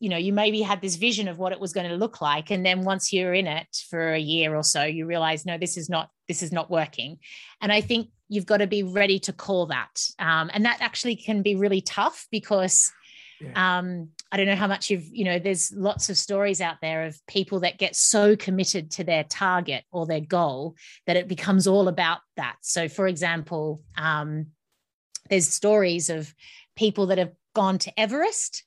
you 0.00 0.08
know 0.08 0.16
you 0.16 0.32
maybe 0.32 0.62
had 0.62 0.80
this 0.80 0.96
vision 0.96 1.28
of 1.28 1.38
what 1.38 1.52
it 1.52 1.60
was 1.60 1.72
going 1.72 1.88
to 1.88 1.96
look 1.96 2.20
like 2.20 2.50
and 2.50 2.66
then 2.66 2.82
once 2.82 3.12
you're 3.12 3.34
in 3.34 3.46
it 3.46 3.68
for 3.88 4.12
a 4.12 4.18
year 4.18 4.56
or 4.56 4.64
so 4.64 4.82
you 4.82 5.06
realize 5.06 5.46
no 5.46 5.56
this 5.56 5.76
is 5.76 5.88
not 5.88 6.08
this 6.26 6.42
is 6.42 6.50
not 6.50 6.70
working 6.70 7.18
and 7.60 7.70
i 7.70 7.80
think 7.80 8.08
you've 8.28 8.46
got 8.46 8.58
to 8.58 8.66
be 8.66 8.82
ready 8.82 9.18
to 9.18 9.32
call 9.32 9.66
that 9.66 10.00
um, 10.18 10.50
and 10.52 10.64
that 10.64 10.78
actually 10.80 11.16
can 11.16 11.42
be 11.42 11.54
really 11.54 11.80
tough 11.80 12.26
because 12.30 12.92
yeah. 13.40 13.78
um, 13.78 14.08
i 14.32 14.36
don't 14.36 14.46
know 14.46 14.56
how 14.56 14.66
much 14.66 14.90
you've 14.90 15.06
you 15.12 15.24
know 15.24 15.38
there's 15.38 15.72
lots 15.72 16.08
of 16.08 16.16
stories 16.16 16.60
out 16.60 16.76
there 16.80 17.04
of 17.04 17.20
people 17.26 17.60
that 17.60 17.78
get 17.78 17.94
so 17.96 18.36
committed 18.36 18.90
to 18.90 19.04
their 19.04 19.24
target 19.24 19.84
or 19.92 20.06
their 20.06 20.20
goal 20.20 20.74
that 21.06 21.16
it 21.16 21.28
becomes 21.28 21.66
all 21.66 21.88
about 21.88 22.20
that 22.36 22.56
so 22.62 22.88
for 22.88 23.06
example 23.06 23.82
um, 23.96 24.46
there's 25.28 25.48
stories 25.48 26.10
of 26.10 26.34
people 26.76 27.06
that 27.06 27.18
have 27.18 27.32
gone 27.54 27.78
to 27.78 28.00
everest 28.00 28.64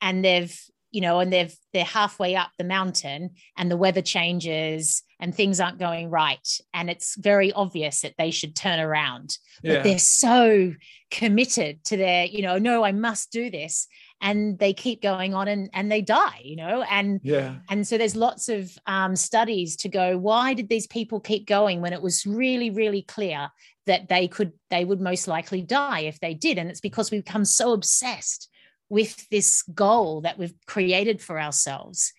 and 0.00 0.24
they've 0.24 0.58
you 0.96 1.02
know, 1.02 1.20
and 1.20 1.30
they've 1.30 1.54
they're 1.74 1.84
halfway 1.84 2.36
up 2.36 2.52
the 2.56 2.64
mountain 2.64 3.32
and 3.58 3.70
the 3.70 3.76
weather 3.76 4.00
changes 4.00 5.02
and 5.20 5.34
things 5.34 5.60
aren't 5.60 5.78
going 5.78 6.08
right. 6.08 6.48
And 6.72 6.88
it's 6.88 7.16
very 7.16 7.52
obvious 7.52 8.00
that 8.00 8.14
they 8.16 8.30
should 8.30 8.56
turn 8.56 8.80
around. 8.80 9.36
But 9.74 9.84
they're 9.84 9.98
so 9.98 10.72
committed 11.10 11.84
to 11.84 11.98
their, 11.98 12.24
you 12.24 12.40
know, 12.40 12.56
no, 12.56 12.82
I 12.82 12.92
must 12.92 13.30
do 13.30 13.50
this. 13.50 13.88
And 14.20 14.58
they 14.58 14.72
keep 14.72 15.02
going 15.02 15.34
on 15.34 15.46
and, 15.46 15.68
and 15.72 15.92
they 15.92 16.00
die, 16.00 16.40
you 16.42 16.56
know, 16.56 16.82
and 16.90 17.20
yeah. 17.22 17.56
and 17.68 17.86
so 17.86 17.98
there's 17.98 18.16
lots 18.16 18.48
of 18.48 18.76
um, 18.86 19.14
studies 19.14 19.76
to 19.76 19.88
go, 19.88 20.16
why 20.16 20.54
did 20.54 20.68
these 20.68 20.86
people 20.86 21.20
keep 21.20 21.46
going 21.46 21.82
when 21.82 21.92
it 21.92 22.00
was 22.00 22.26
really, 22.26 22.70
really 22.70 23.02
clear 23.02 23.50
that 23.84 24.08
they 24.08 24.26
could 24.26 24.52
they 24.70 24.84
would 24.84 25.00
most 25.00 25.28
likely 25.28 25.60
die 25.60 26.00
if 26.00 26.18
they 26.20 26.32
did? 26.32 26.58
And 26.58 26.70
it's 26.70 26.80
because 26.80 27.10
we 27.10 27.18
become 27.18 27.44
so 27.44 27.72
obsessed 27.72 28.48
with 28.88 29.28
this 29.28 29.62
goal 29.62 30.22
that 30.22 30.38
we've 30.38 30.54
created 30.66 31.20
for 31.20 31.40
ourselves. 31.40 32.12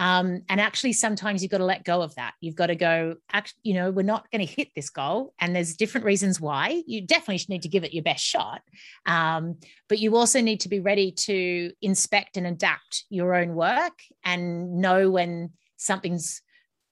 Um, 0.00 0.40
and 0.48 0.62
actually, 0.62 0.94
sometimes 0.94 1.42
you've 1.42 1.50
got 1.50 1.58
to 1.58 1.66
let 1.66 1.84
go 1.84 2.00
of 2.00 2.14
that. 2.14 2.32
You've 2.40 2.56
got 2.56 2.68
to 2.68 2.74
go, 2.74 3.16
act, 3.30 3.52
you 3.62 3.74
know, 3.74 3.90
we're 3.90 4.02
not 4.02 4.30
going 4.30 4.44
to 4.44 4.50
hit 4.50 4.68
this 4.74 4.88
goal. 4.88 5.34
And 5.38 5.54
there's 5.54 5.76
different 5.76 6.06
reasons 6.06 6.40
why. 6.40 6.82
You 6.86 7.06
definitely 7.06 7.44
need 7.50 7.62
to 7.62 7.68
give 7.68 7.84
it 7.84 7.92
your 7.92 8.02
best 8.02 8.24
shot. 8.24 8.62
Um, 9.04 9.58
but 9.90 9.98
you 9.98 10.16
also 10.16 10.40
need 10.40 10.60
to 10.60 10.70
be 10.70 10.80
ready 10.80 11.12
to 11.12 11.72
inspect 11.82 12.38
and 12.38 12.46
adapt 12.46 13.04
your 13.10 13.34
own 13.34 13.54
work 13.54 13.92
and 14.24 14.78
know 14.78 15.10
when 15.10 15.50
something's 15.76 16.40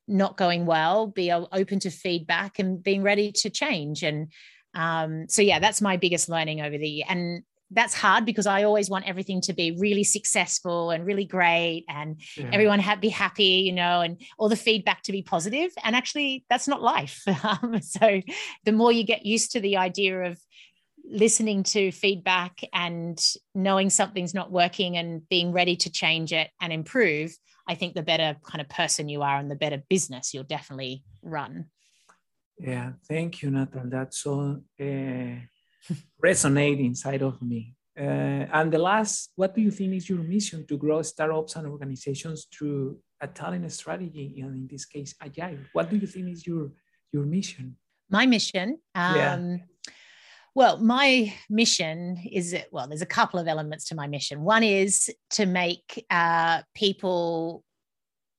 not 0.07 0.37
going 0.37 0.67
well, 0.67 1.07
be 1.07 1.33
open 1.33 1.81
to 1.81 1.91
feedback 1.91 2.59
and 2.59 2.83
being 2.83 3.03
ready 3.03 3.33
to 3.33 3.49
change. 3.49 4.03
And 4.03 4.31
um, 4.75 5.31
so, 5.31 5.41
yeah, 5.41 5.61
that's 5.61 5.81
my 5.81 5.97
biggest 5.97 6.29
learning 6.29 6.61
over 6.61 6.77
the 6.77 6.89
year. 6.89 7.07
And 7.09 7.43
that's 7.71 7.95
hard 7.95 8.25
because 8.25 8.47
I 8.47 8.63
always 8.63 8.89
want 8.89 9.07
everything 9.07 9.41
to 9.43 9.53
be 9.53 9.77
really 9.79 10.05
successful 10.05 10.91
and 10.91 11.05
really 11.05 11.25
great 11.25 11.85
and 11.89 12.21
yeah. 12.37 12.51
everyone 12.53 12.81
ha- 12.81 12.97
be 12.97 13.11
happy, 13.11 13.63
you 13.67 13.73
know, 13.73 14.01
and 14.01 14.21
all 14.39 14.49
the 14.49 14.57
feedback 14.57 15.03
to 15.03 15.13
be 15.13 15.23
positive. 15.23 15.71
And 15.85 15.95
actually, 15.95 16.45
that's 16.49 16.69
not 16.69 16.83
life. 16.83 17.23
Um, 17.49 17.81
so 17.81 18.21
the 18.65 18.73
more 18.73 18.93
you 18.93 19.05
get 19.05 19.25
used 19.25 19.53
to 19.53 19.61
the 19.61 19.79
idea 19.79 20.25
of 20.25 20.39
listening 21.09 21.63
to 21.63 21.91
feedback 21.93 22.61
and 22.75 23.19
knowing 23.55 23.89
something's 23.89 24.35
not 24.35 24.53
working 24.53 24.97
and 24.97 25.27
being 25.29 25.53
ready 25.53 25.77
to 25.77 25.91
change 25.91 26.33
it 26.33 26.51
and 26.61 26.73
improve, 26.73 27.35
I 27.67 27.75
think 27.75 27.95
the 27.95 28.03
better 28.03 28.37
kind 28.45 28.61
of 28.61 28.69
person 28.69 29.09
you 29.09 29.23
are 29.23 29.39
and 29.39 29.51
the 29.51 29.57
better 29.57 29.83
business 29.89 30.35
you'll 30.35 30.45
definitely 30.45 31.05
run. 31.23 31.67
Yeah, 32.59 32.93
thank 33.09 33.41
you, 33.41 33.51
Natal. 33.51 33.85
That's 33.87 34.19
so. 34.19 34.63
Uh 34.81 35.47
resonate 36.25 36.85
inside 36.85 37.23
of 37.23 37.41
me. 37.43 37.75
Uh, 37.99 38.47
and 38.53 38.73
the 38.73 38.79
last, 38.79 39.33
what 39.35 39.55
do 39.55 39.61
you 39.61 39.73
think 39.73 39.95
is 39.95 40.09
your 40.09 40.23
mission 40.23 40.65
to 40.67 40.77
grow 40.77 41.03
startups 41.03 41.57
and 41.57 41.67
organizations 41.67 42.47
through 42.53 42.97
a 43.21 43.27
talent 43.27 43.71
strategy, 43.73 44.41
and 44.41 44.55
in 44.55 44.69
this 44.71 44.85
case, 44.85 45.15
agile? 45.21 45.59
What 45.73 45.91
do 45.91 45.97
you 45.97 46.07
think 46.07 46.29
is 46.29 46.47
your 46.47 46.71
your 47.13 47.25
mission? 47.25 47.77
My 48.09 48.27
mission. 48.27 48.79
Um, 48.95 49.17
yeah. 49.17 49.57
Well, 50.55 50.79
my 50.79 51.33
mission 51.51 52.19
is 52.31 52.57
well. 52.73 52.89
There's 52.89 53.03
a 53.03 53.07
couple 53.07 53.39
of 53.39 53.49
elements 53.49 53.87
to 53.89 53.95
my 53.95 54.07
mission. 54.07 54.43
One 54.43 54.63
is 54.63 55.13
to 55.31 55.47
make 55.47 56.05
uh, 56.11 56.63
people 56.75 57.65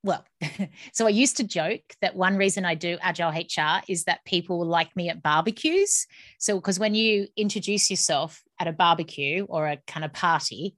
well, 0.03 0.25
so 0.93 1.05
I 1.05 1.09
used 1.09 1.37
to 1.37 1.43
joke 1.43 1.81
that 2.01 2.15
one 2.15 2.37
reason 2.37 2.65
I 2.65 2.75
do 2.75 2.97
Agile 3.01 3.31
HR 3.31 3.81
is 3.87 4.05
that 4.05 4.23
people 4.25 4.65
like 4.65 4.95
me 4.95 5.09
at 5.09 5.21
barbecues. 5.21 6.07
So, 6.37 6.55
because 6.55 6.79
when 6.79 6.95
you 6.95 7.27
introduce 7.35 7.89
yourself 7.89 8.41
at 8.59 8.67
a 8.67 8.73
barbecue 8.73 9.45
or 9.49 9.67
a 9.67 9.77
kind 9.87 10.05
of 10.05 10.13
party 10.13 10.75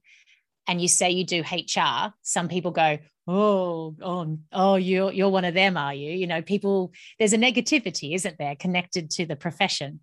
and 0.66 0.80
you 0.80 0.88
say 0.88 1.10
you 1.10 1.24
do 1.24 1.42
HR, 1.42 2.12
some 2.22 2.48
people 2.48 2.70
go, 2.70 2.98
Oh, 3.28 3.94
oh, 4.02 4.38
oh, 4.52 4.74
you're, 4.74 5.12
you're 5.12 5.28
one 5.28 5.44
of 5.44 5.54
them, 5.54 5.76
are 5.76 5.94
you? 5.94 6.10
You 6.10 6.26
know, 6.26 6.42
people, 6.42 6.92
there's 7.20 7.32
a 7.32 7.38
negativity, 7.38 8.16
isn't 8.16 8.36
there, 8.36 8.56
connected 8.56 9.10
to 9.10 9.26
the 9.26 9.36
profession. 9.36 10.00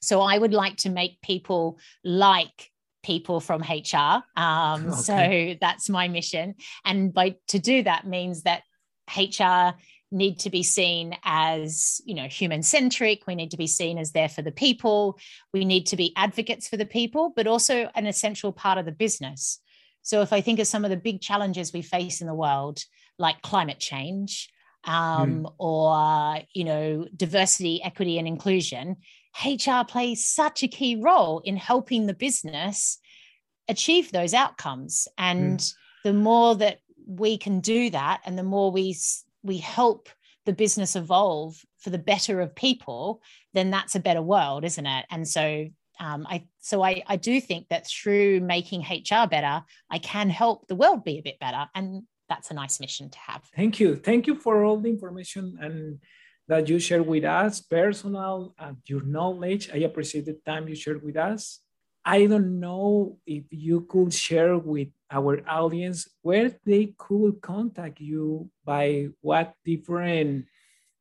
So, 0.00 0.20
I 0.20 0.38
would 0.38 0.54
like 0.54 0.76
to 0.78 0.90
make 0.90 1.20
people 1.22 1.80
like 2.04 2.70
people 3.06 3.40
from 3.40 3.62
HR. 3.62 4.22
Um, 4.36 4.88
okay. 4.92 5.52
So 5.52 5.58
that's 5.60 5.88
my 5.88 6.08
mission. 6.08 6.56
And 6.84 7.14
by 7.14 7.36
to 7.48 7.58
do 7.58 7.84
that 7.84 8.06
means 8.06 8.42
that 8.42 8.62
HR 9.16 9.78
need 10.12 10.38
to 10.40 10.50
be 10.50 10.62
seen 10.62 11.16
as 11.24 12.00
you 12.04 12.14
know 12.14 12.28
human 12.28 12.62
centric 12.62 13.26
we 13.26 13.34
need 13.34 13.50
to 13.50 13.56
be 13.56 13.66
seen 13.66 13.98
as 13.98 14.12
there 14.12 14.28
for 14.28 14.40
the 14.40 14.52
people 14.52 15.18
we 15.52 15.64
need 15.64 15.84
to 15.84 15.96
be 15.96 16.12
advocates 16.14 16.68
for 16.68 16.76
the 16.76 16.86
people 16.86 17.32
but 17.34 17.48
also 17.48 17.90
an 17.96 18.06
essential 18.06 18.52
part 18.52 18.78
of 18.78 18.86
the 18.86 18.92
business 18.92 19.58
so 20.02 20.22
if 20.22 20.32
i 20.32 20.40
think 20.40 20.60
of 20.60 20.66
some 20.68 20.84
of 20.84 20.90
the 20.90 20.96
big 20.96 21.20
challenges 21.20 21.72
we 21.72 21.82
face 21.82 22.20
in 22.20 22.28
the 22.28 22.34
world 22.34 22.78
like 23.18 23.42
climate 23.42 23.80
change 23.80 24.48
um, 24.84 25.42
mm. 25.42 25.52
or 25.58 26.40
you 26.54 26.62
know 26.62 27.04
diversity 27.16 27.82
equity 27.82 28.16
and 28.18 28.28
inclusion 28.28 28.96
hr 29.44 29.84
plays 29.86 30.24
such 30.24 30.62
a 30.62 30.68
key 30.68 30.96
role 30.96 31.40
in 31.44 31.56
helping 31.56 32.06
the 32.06 32.14
business 32.14 32.98
achieve 33.68 34.12
those 34.12 34.32
outcomes 34.32 35.08
and 35.18 35.58
mm. 35.58 35.74
the 36.04 36.12
more 36.12 36.54
that 36.54 36.78
we 37.06 37.36
can 37.36 37.60
do 37.60 37.90
that 37.90 38.20
and 38.24 38.38
the 38.38 38.42
more 38.42 38.70
we 38.70 38.96
we 39.42 39.58
help 39.58 40.08
the 40.44 40.52
business 40.52 40.96
evolve 40.96 41.60
for 41.78 41.90
the 41.90 41.98
better 41.98 42.40
of 42.40 42.54
people, 42.54 43.20
then 43.52 43.70
that's 43.70 43.94
a 43.94 44.00
better 44.00 44.22
world, 44.22 44.64
isn't 44.64 44.86
it? 44.86 45.04
And 45.10 45.26
so 45.28 45.66
um, 46.00 46.26
I 46.28 46.44
so 46.58 46.82
I, 46.82 47.02
I 47.06 47.16
do 47.16 47.40
think 47.40 47.68
that 47.68 47.86
through 47.86 48.40
making 48.40 48.82
HR 48.82 49.26
better, 49.28 49.62
I 49.90 49.98
can 49.98 50.30
help 50.30 50.66
the 50.68 50.74
world 50.74 51.04
be 51.04 51.18
a 51.18 51.22
bit 51.22 51.38
better. 51.38 51.66
And 51.74 52.02
that's 52.28 52.50
a 52.50 52.54
nice 52.54 52.80
mission 52.80 53.10
to 53.10 53.18
have. 53.18 53.42
Thank 53.54 53.78
you. 53.80 53.96
Thank 53.96 54.26
you 54.26 54.34
for 54.34 54.64
all 54.64 54.78
the 54.78 54.90
information 54.90 55.58
and 55.60 55.98
that 56.48 56.68
you 56.68 56.78
share 56.78 57.02
with 57.02 57.24
us, 57.24 57.60
personal 57.60 58.54
and 58.58 58.76
your 58.86 59.02
knowledge. 59.02 59.70
I 59.72 59.78
appreciate 59.78 60.26
the 60.26 60.38
time 60.46 60.68
you 60.68 60.74
shared 60.74 61.02
with 61.02 61.16
us. 61.16 61.60
I 62.04 62.26
don't 62.26 62.60
know 62.60 63.18
if 63.26 63.44
you 63.50 63.80
could 63.80 64.14
share 64.14 64.56
with 64.56 64.88
our 65.10 65.42
audience 65.48 66.08
where 66.22 66.52
they 66.64 66.94
could 66.96 67.40
contact 67.40 68.00
you 68.00 68.48
by 68.64 69.08
what 69.20 69.54
different 69.64 70.46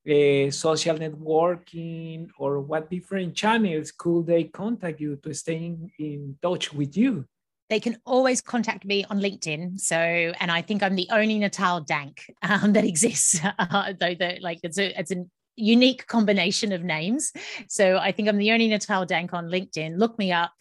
uh, 0.10 0.50
social 0.50 0.98
networking 0.98 2.30
or 2.38 2.60
what 2.60 2.90
different 2.90 3.36
channels 3.36 3.92
could 3.92 4.26
they 4.26 4.46
contact 4.46 5.00
you 5.00 5.16
to 5.18 5.34
stay 5.34 5.58
in, 5.58 5.92
in 6.00 6.38
touch 6.42 6.74
with 6.74 6.98
you 6.98 7.26
they 7.70 7.80
can 7.80 7.98
always 8.06 8.42
contact 8.42 8.86
me 8.86 9.06
on 9.10 9.20
LinkedIn. 9.20 9.80
So, 9.80 9.98
and 9.98 10.52
I 10.52 10.62
think 10.62 10.84
I'm 10.84 10.96
the 10.96 11.08
only 11.12 11.40
Natal 11.40 11.82
Dank 11.82 12.26
um, 12.44 12.74
that 12.74 12.86
exists, 12.86 13.40
uh, 13.44 13.94
though 14.00 14.14
the, 14.14 14.38
like 14.42 14.60
it's 14.64 14.78
a 14.78 14.98
it's 15.00 15.12
a 15.12 15.26
unique 15.56 16.08
combination 16.08 16.72
of 16.72 16.84
names. 16.84 17.32
So 17.68 17.98
I 17.98 18.12
think 18.12 18.28
I'm 18.28 18.38
the 18.38 18.52
only 18.52 18.68
Natal 18.68 19.06
Dank 19.06 19.34
on 19.34 19.48
LinkedIn. 19.48 19.98
Look 19.98 20.18
me 20.18 20.32
up 20.32 20.52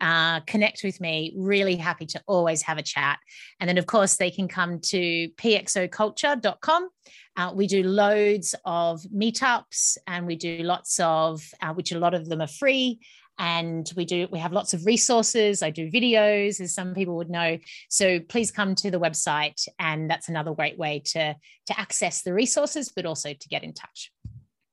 uh, 0.00 0.40
connect 0.40 0.82
with 0.84 1.00
me. 1.00 1.32
Really 1.36 1.76
happy 1.76 2.06
to 2.06 2.22
always 2.26 2.62
have 2.62 2.78
a 2.78 2.82
chat. 2.82 3.18
And 3.60 3.68
then, 3.68 3.78
of 3.78 3.86
course, 3.86 4.16
they 4.16 4.30
can 4.30 4.48
come 4.48 4.80
to 4.80 5.28
pxoculture.com. 5.36 6.88
Uh, 7.36 7.52
we 7.54 7.66
do 7.66 7.82
loads 7.82 8.54
of 8.64 9.00
meetups 9.14 9.96
and 10.06 10.26
we 10.26 10.36
do 10.36 10.58
lots 10.58 10.98
of, 11.00 11.42
uh, 11.62 11.72
which 11.72 11.92
a 11.92 11.98
lot 11.98 12.14
of 12.14 12.28
them 12.28 12.40
are 12.40 12.48
free. 12.48 13.00
And 13.40 13.88
we 13.94 14.04
do, 14.04 14.26
we 14.32 14.40
have 14.40 14.52
lots 14.52 14.74
of 14.74 14.84
resources. 14.84 15.62
I 15.62 15.70
do 15.70 15.88
videos, 15.88 16.60
as 16.60 16.74
some 16.74 16.92
people 16.92 17.16
would 17.16 17.30
know. 17.30 17.58
So 17.88 18.18
please 18.18 18.50
come 18.50 18.74
to 18.76 18.90
the 18.90 18.98
website, 18.98 19.64
and 19.78 20.10
that's 20.10 20.28
another 20.28 20.52
great 20.54 20.76
way 20.76 21.02
to 21.12 21.36
to 21.66 21.80
access 21.80 22.22
the 22.22 22.34
resources, 22.34 22.90
but 22.94 23.06
also 23.06 23.32
to 23.32 23.48
get 23.48 23.62
in 23.62 23.74
touch. 23.74 24.10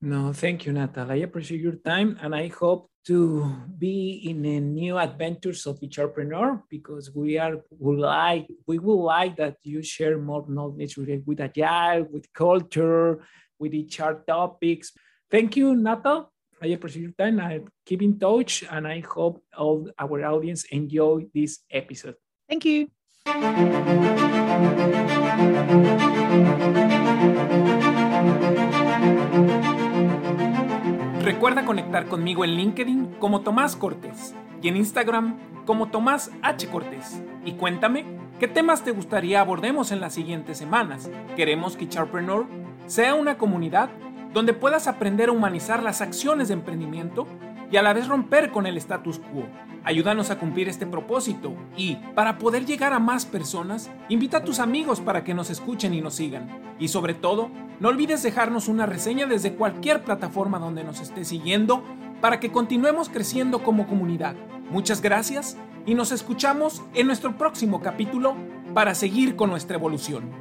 No, 0.01 0.33
thank 0.33 0.65
you, 0.65 0.73
Natal. 0.73 1.11
I 1.11 1.15
appreciate 1.15 1.61
your 1.61 1.75
time, 1.77 2.17
and 2.21 2.35
I 2.35 2.47
hope 2.47 2.89
to 3.07 3.55
be 3.77 4.25
in 4.29 4.45
a 4.45 4.59
new 4.59 4.97
adventures 4.97 5.65
of 5.65 5.79
HRpreneur 5.79 6.63
because 6.69 7.13
we 7.13 7.37
are 7.37 7.61
would 7.79 7.99
like 7.99 8.47
we 8.65 8.79
would 8.79 9.03
like 9.03 9.35
that 9.37 9.57
you 9.61 9.83
share 9.83 10.17
more 10.17 10.43
knowledge 10.47 10.97
related 10.97 11.25
with 11.25 11.39
agile, 11.39 12.03
with 12.11 12.31
culture, 12.33 13.23
with 13.59 13.73
HR 13.73 14.23
topics. 14.27 14.91
Thank 15.29 15.55
you, 15.55 15.75
Natal. 15.75 16.31
I 16.61 16.67
appreciate 16.67 17.03
your 17.03 17.11
time. 17.11 17.39
I 17.39 17.61
keep 17.85 18.01
in 18.01 18.17
touch, 18.19 18.63
and 18.69 18.87
I 18.87 18.99
hope 19.01 19.43
all 19.57 19.89
our 19.97 20.25
audience 20.25 20.65
enjoy 20.65 21.27
this 21.33 21.59
episode. 21.71 22.15
Thank 22.49 22.65
you. 22.65 22.89
Recuerda 31.45 31.67
conectar 31.67 32.07
conmigo 32.07 32.43
en 32.43 32.55
LinkedIn 32.55 33.17
como 33.19 33.41
Tomás 33.41 33.75
Cortés 33.75 34.33
y 34.63 34.67
en 34.67 34.77
Instagram 34.77 35.37
como 35.67 35.89
Tomás 35.89 36.31
H. 36.41 36.67
Cortés. 36.69 37.21
Y 37.45 37.51
cuéntame 37.51 38.03
qué 38.39 38.47
temas 38.47 38.83
te 38.83 38.89
gustaría 38.89 39.41
abordemos 39.41 39.91
en 39.91 40.01
las 40.01 40.15
siguientes 40.15 40.57
semanas. 40.57 41.07
Queremos 41.35 41.77
que 41.77 41.87
Charpreneur 41.87 42.47
sea 42.87 43.13
una 43.13 43.37
comunidad 43.37 43.91
donde 44.33 44.53
puedas 44.53 44.87
aprender 44.87 45.29
a 45.29 45.33
humanizar 45.33 45.83
las 45.83 46.01
acciones 46.01 46.47
de 46.47 46.55
emprendimiento 46.55 47.27
y 47.75 47.77
a 47.77 47.81
la 47.81 47.91
vez 47.91 48.07
romper 48.07 48.51
con 48.51 48.67
el 48.67 48.77
status 48.77 49.19
quo. 49.19 49.49
Ayúdanos 49.83 50.31
a 50.31 50.39
cumplir 50.39 50.69
este 50.69 50.85
propósito 50.85 51.53
y, 51.75 51.97
para 52.15 52.37
poder 52.37 52.65
llegar 52.65 52.93
a 52.93 52.99
más 52.99 53.25
personas, 53.25 53.91
invita 54.07 54.37
a 54.37 54.43
tus 54.45 54.59
amigos 54.59 55.01
para 55.01 55.25
que 55.25 55.33
nos 55.33 55.49
escuchen 55.49 55.93
y 55.93 55.99
nos 55.99 56.15
sigan. 56.15 56.47
Y 56.79 56.87
sobre 56.87 57.15
todo, 57.15 57.51
no 57.81 57.89
olvides 57.89 58.23
dejarnos 58.23 58.69
una 58.69 58.85
reseña 58.85 59.25
desde 59.25 59.55
cualquier 59.55 60.05
plataforma 60.05 60.57
donde 60.57 60.85
nos 60.85 61.01
estés 61.01 61.27
siguiendo 61.27 61.83
para 62.21 62.39
que 62.39 62.49
continuemos 62.49 63.09
creciendo 63.09 63.61
como 63.61 63.87
comunidad. 63.87 64.35
Muchas 64.69 65.01
gracias 65.01 65.57
y 65.85 65.95
nos 65.95 66.13
escuchamos 66.13 66.81
en 66.93 67.07
nuestro 67.07 67.37
próximo 67.37 67.81
capítulo 67.81 68.37
para 68.73 68.95
seguir 68.95 69.35
con 69.35 69.49
nuestra 69.49 69.75
evolución. 69.75 70.31